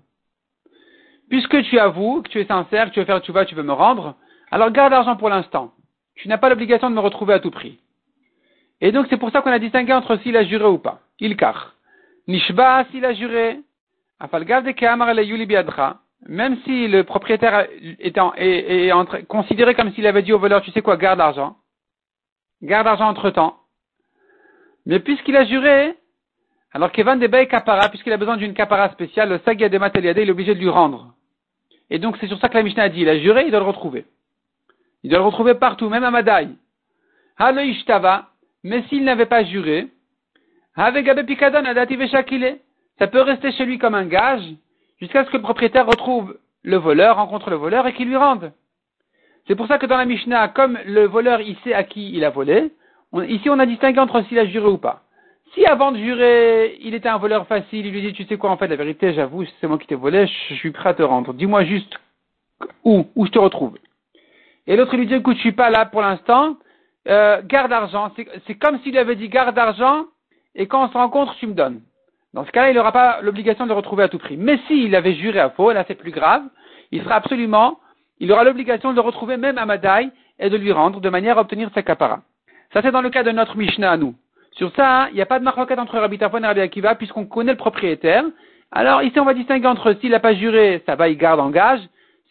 Puisque 1.28 1.60
tu 1.64 1.76
avoues, 1.80 2.22
que 2.22 2.28
tu 2.28 2.40
es 2.40 2.46
sincère, 2.46 2.86
que 2.86 2.94
tu 2.94 3.00
veux 3.00 3.06
faire, 3.06 3.20
tu 3.20 3.32
vas, 3.32 3.44
tu 3.46 3.56
veux 3.56 3.64
me 3.64 3.72
rendre, 3.72 4.14
alors 4.52 4.70
garde 4.70 4.92
l'argent 4.92 5.16
pour 5.16 5.28
l'instant. 5.28 5.72
Tu 6.20 6.28
n'as 6.28 6.36
pas 6.36 6.50
l'obligation 6.50 6.90
de 6.90 6.94
me 6.94 7.00
retrouver 7.00 7.32
à 7.32 7.40
tout 7.40 7.50
prix. 7.50 7.78
Et 8.82 8.92
donc 8.92 9.06
c'est 9.08 9.16
pour 9.16 9.30
ça 9.30 9.40
qu'on 9.40 9.50
a 9.50 9.58
distingué 9.58 9.94
entre 9.94 10.16
s'il 10.18 10.36
a 10.36 10.44
juré 10.44 10.66
ou 10.66 10.76
pas. 10.76 11.00
Il 11.18 11.34
car. 11.36 11.74
Nishba 12.28 12.84
s'il 12.90 13.04
a 13.06 13.14
juré. 13.14 13.58
Même 16.28 16.58
si 16.64 16.88
le 16.88 17.04
propriétaire 17.04 17.66
est, 18.04 18.18
est, 18.18 19.26
considéré 19.26 19.74
comme 19.74 19.92
s'il 19.92 20.06
avait 20.06 20.22
dit 20.22 20.34
au 20.34 20.38
voleur, 20.38 20.60
tu 20.60 20.70
sais 20.72 20.82
quoi, 20.82 20.98
garde 20.98 21.18
l'argent. 21.18 21.56
Garde 22.62 22.84
l'argent 22.84 23.08
entre 23.08 23.30
temps. 23.30 23.56
Mais 24.84 25.00
puisqu'il 25.00 25.36
a 25.36 25.46
juré, 25.46 25.94
alors 26.72 26.92
Kevan 26.92 27.18
Debay 27.18 27.46
Kapara, 27.46 27.88
puisqu'il 27.88 28.12
a 28.12 28.18
besoin 28.18 28.36
d'une 28.36 28.52
Kapara 28.52 28.90
spéciale, 28.90 29.30
le 29.30 29.38
Sagia 29.38 29.70
de 29.70 29.78
Mateliade, 29.78 30.18
il 30.18 30.28
est 30.28 30.32
obligé 30.32 30.54
de 30.54 30.60
lui 30.60 30.68
rendre. 30.68 31.14
Et 31.88 31.98
donc 31.98 32.18
c'est 32.20 32.26
sur 32.26 32.38
ça 32.40 32.50
que 32.50 32.58
la 32.58 32.62
Mishnah 32.62 32.84
a 32.84 32.88
dit, 32.90 33.00
il 33.00 33.08
a 33.08 33.18
juré, 33.18 33.44
il 33.46 33.50
doit 33.50 33.60
le 33.60 33.66
retrouver. 33.66 34.04
Il 35.02 35.10
doit 35.10 35.18
le 35.18 35.24
retrouver 35.24 35.54
partout, 35.54 35.88
même 35.88 36.04
à 36.04 36.10
Madaï. 36.10 36.50
Halo 37.38 37.60
Ishtava, 37.60 38.28
mais 38.62 38.82
s'il 38.88 39.04
n'avait 39.04 39.26
pas 39.26 39.44
juré, 39.44 39.88
ça 40.76 40.92
peut 43.06 43.20
rester 43.20 43.52
chez 43.52 43.64
lui 43.64 43.78
comme 43.78 43.94
un 43.94 44.04
gage, 44.04 44.44
jusqu'à 45.00 45.24
ce 45.24 45.30
que 45.30 45.36
le 45.36 45.42
propriétaire 45.42 45.86
retrouve 45.86 46.36
le 46.62 46.76
voleur, 46.76 47.16
rencontre 47.16 47.50
le 47.50 47.56
voleur 47.56 47.86
et 47.86 47.94
qu'il 47.94 48.08
lui 48.08 48.16
rende. 48.16 48.52
C'est 49.46 49.54
pour 49.54 49.66
ça 49.66 49.78
que 49.78 49.86
dans 49.86 49.96
la 49.96 50.04
Mishnah, 50.04 50.48
comme 50.48 50.78
le 50.84 51.06
voleur, 51.06 51.40
il 51.40 51.56
sait 51.64 51.72
à 51.72 51.82
qui 51.82 52.12
il 52.12 52.24
a 52.24 52.30
volé, 52.30 52.70
ici 53.28 53.48
on 53.48 53.58
a 53.58 53.66
distingué 53.66 53.98
entre 53.98 54.22
s'il 54.24 54.38
a 54.38 54.46
juré 54.46 54.68
ou 54.68 54.78
pas. 54.78 55.02
Si 55.54 55.66
avant 55.66 55.90
de 55.90 55.98
jurer, 55.98 56.78
il 56.80 56.94
était 56.94 57.08
un 57.08 57.18
voleur 57.18 57.46
facile, 57.46 57.86
il 57.86 57.92
lui 57.92 58.02
dit, 58.02 58.12
tu 58.12 58.24
sais 58.24 58.36
quoi, 58.36 58.50
en 58.50 58.56
fait, 58.56 58.68
la 58.68 58.76
vérité, 58.76 59.12
j'avoue, 59.12 59.44
c'est 59.60 59.66
moi 59.66 59.78
qui 59.78 59.86
t'ai 59.88 59.96
volé, 59.96 60.28
je, 60.48 60.54
suis 60.54 60.70
prêt 60.70 60.90
à 60.90 60.94
te 60.94 61.02
rendre. 61.02 61.34
Dis-moi 61.34 61.64
juste 61.64 61.98
où, 62.84 63.06
où 63.16 63.26
je 63.26 63.32
te 63.32 63.38
retrouve. 63.38 63.76
Et 64.66 64.76
l'autre 64.76 64.96
lui 64.96 65.06
dit, 65.06 65.14
écoute, 65.14 65.36
je 65.36 65.40
suis 65.40 65.52
pas 65.52 65.70
là 65.70 65.86
pour 65.86 66.02
l'instant, 66.02 66.56
euh, 67.08 67.40
garde 67.44 67.70
l'argent. 67.70 68.12
C'est 68.46 68.54
comme 68.54 68.78
s'il 68.80 68.96
avait 68.98 69.16
dit, 69.16 69.28
garde 69.28 69.56
l'argent, 69.56 70.04
et 70.54 70.66
quand 70.66 70.84
on 70.84 70.88
se 70.88 70.94
rencontre, 70.94 71.34
tu 71.36 71.46
me 71.46 71.54
donnes. 71.54 71.80
Dans 72.32 72.44
ce 72.44 72.52
cas-là, 72.52 72.70
il 72.70 72.76
n'aura 72.76 72.92
pas 72.92 73.20
l'obligation 73.22 73.64
de 73.64 73.70
le 73.70 73.74
retrouver 73.74 74.04
à 74.04 74.08
tout 74.08 74.18
prix. 74.18 74.36
Mais 74.36 74.58
s'il 74.66 74.94
avait 74.94 75.14
juré 75.14 75.40
à 75.40 75.50
faux, 75.50 75.72
là 75.72 75.84
c'est 75.88 75.96
plus 75.96 76.12
grave, 76.12 76.42
il 76.92 77.02
sera 77.02 77.16
absolument, 77.16 77.80
il 78.20 78.30
aura 78.30 78.44
l'obligation 78.44 78.90
de 78.90 78.96
le 78.96 79.00
retrouver 79.00 79.36
même 79.36 79.58
à 79.58 79.66
Madaï 79.66 80.10
et 80.38 80.48
de 80.48 80.56
lui 80.56 80.70
rendre 80.70 81.00
de 81.00 81.08
manière 81.08 81.38
à 81.38 81.40
obtenir 81.40 81.70
sa 81.74 81.82
capara. 81.82 82.20
Ça 82.72 82.82
c'est 82.82 82.92
dans 82.92 83.00
le 83.00 83.10
cas 83.10 83.24
de 83.24 83.32
notre 83.32 83.56
Mishnah 83.56 83.92
à 83.92 83.96
nous. 83.96 84.14
Sur 84.52 84.72
ça, 84.76 85.08
il 85.10 85.14
n'y 85.14 85.20
a 85.20 85.26
pas 85.26 85.38
de 85.38 85.44
marquette 85.44 85.78
entre 85.78 85.98
Rabbi 85.98 86.18
et 86.20 86.24
Rabbi 86.24 86.60
Akiva 86.60 86.94
puisqu'on 86.94 87.26
connaît 87.26 87.52
le 87.52 87.58
propriétaire. 87.58 88.24
Alors 88.70 89.02
ici, 89.02 89.18
on 89.18 89.24
va 89.24 89.34
distinguer 89.34 89.66
entre 89.66 89.94
s'il 89.94 90.10
n'a 90.10 90.20
pas 90.20 90.34
juré, 90.34 90.82
ça 90.86 90.94
va, 90.94 91.08
il 91.08 91.16
garde 91.16 91.40
en 91.40 91.50
gage. 91.50 91.80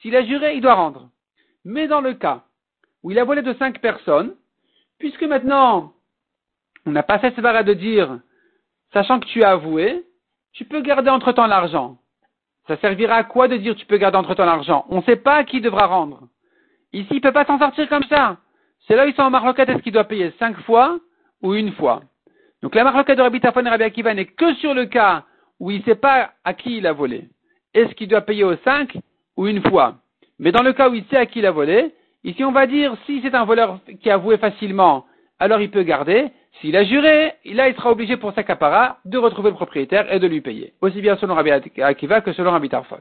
S'il 0.02 0.16
a 0.16 0.24
juré, 0.24 0.56
il 0.56 0.62
doit 0.62 0.76
rendre. 0.76 1.10
Mais 1.66 1.88
dans 1.88 2.02
le 2.02 2.14
cas 2.14 2.44
où 3.04 3.12
il 3.12 3.20
a 3.20 3.24
volé 3.24 3.42
de 3.42 3.54
cinq 3.54 3.80
personnes, 3.80 4.36
puisque 4.98 5.24
maintenant, 5.24 5.94
on 6.86 6.92
n'a 6.92 7.04
pas 7.04 7.20
fait 7.20 7.34
ce 7.36 7.42
de 7.42 7.74
dire, 7.74 8.20
sachant 8.94 9.20
que 9.20 9.28
tu 9.28 9.44
as 9.44 9.52
avoué, 9.52 10.06
tu 10.54 10.66
peux 10.66 10.82
garder 10.82 11.10
entre-temps 11.10 11.48
l'argent. 11.48 11.98
Ça 12.68 12.78
servira 12.78 13.16
à 13.16 13.24
quoi 13.24 13.48
de 13.48 13.58
dire 13.58 13.76
tu 13.76 13.86
peux 13.86 13.98
garder 13.98 14.18
entre-temps 14.18 14.46
l'argent? 14.46 14.86
On 14.90 14.98
ne 14.98 15.04
sait 15.04 15.16
pas 15.16 15.44
qui 15.44 15.62
devra 15.62 15.88
rendre. 15.88 16.28
Ici, 16.94 17.08
il 17.12 17.16
ne 17.16 17.22
peut 17.22 17.32
pas 17.32 17.46
s'en 17.46 17.60
sortir 17.60 17.88
comme 17.88 18.04
ça. 18.04 18.38
C'est 18.88 18.96
là 18.96 19.06
où 19.06 19.08
ils 19.08 19.16
sont 19.16 19.24
en 19.24 19.30
marloquette, 19.30 19.70
est-ce 19.70 19.82
qu'il 19.82 19.94
doit 19.94 20.06
payer 20.06 20.34
cinq 20.40 20.60
fois 20.62 21.00
ou 21.42 21.54
une 21.54 21.74
fois? 21.74 22.02
Donc 22.62 22.76
la 22.76 22.84
marloquette 22.84 23.18
de 23.18 23.22
Rabbi 23.22 23.40
Tafon 23.40 23.66
et 23.66 23.70
Rabbi 23.70 24.04
n'est 24.04 24.26
que 24.26 24.54
sur 24.56 24.74
le 24.74 24.86
cas 24.86 25.24
où 25.60 25.72
il 25.72 25.80
ne 25.80 25.84
sait 25.84 25.96
pas 25.96 26.32
à 26.44 26.54
qui 26.54 26.78
il 26.78 26.88
a 26.88 26.94
volé. 26.94 27.30
Est-ce 27.74 27.94
qu'il 27.94 28.08
doit 28.08 28.22
payer 28.22 28.44
aux 28.44 28.58
cinq 28.58 28.98
ou 29.38 29.48
une 29.48 29.62
fois? 29.70 29.96
Mais 30.40 30.52
dans 30.52 30.64
le 30.64 30.74
cas 30.74 30.90
où 30.90 30.94
il 30.94 31.04
sait 31.06 31.18
à 31.18 31.26
qui 31.26 31.40
il 31.40 31.46
a 31.46 31.52
volé, 31.52 31.92
ici 32.24 32.44
on 32.44 32.52
va 32.52 32.66
dire 32.66 32.96
si 33.06 33.22
c'est 33.22 33.36
un 33.36 33.46
voleur 33.46 33.80
qui 34.02 34.10
a 34.10 34.16
avoué 34.16 34.38
facilement, 34.38 35.06
alors 35.40 35.62
il 35.62 35.70
peut 35.70 35.84
garder. 35.84 36.30
S'il 36.62 36.76
a 36.76 36.84
juré, 36.84 37.34
là 37.46 37.70
il 37.70 37.76
sera 37.76 37.92
obligé 37.92 38.18
pour 38.18 38.34
sa 38.34 38.44
capara 38.44 38.98
de 39.06 39.18
retrouver 39.18 39.50
le 39.50 39.56
propriétaire 39.56 40.12
et 40.12 40.20
de 40.20 40.28
lui 40.28 40.42
payer. 40.42 40.74
Aussi 40.82 41.02
bien 41.02 41.16
selon 41.18 41.36
Rabbi 41.36 41.52
Akiva 41.82 42.22
que 42.22 42.34
selon 42.34 42.52
Rabbi 42.52 42.70
Tarfon. 42.70 43.00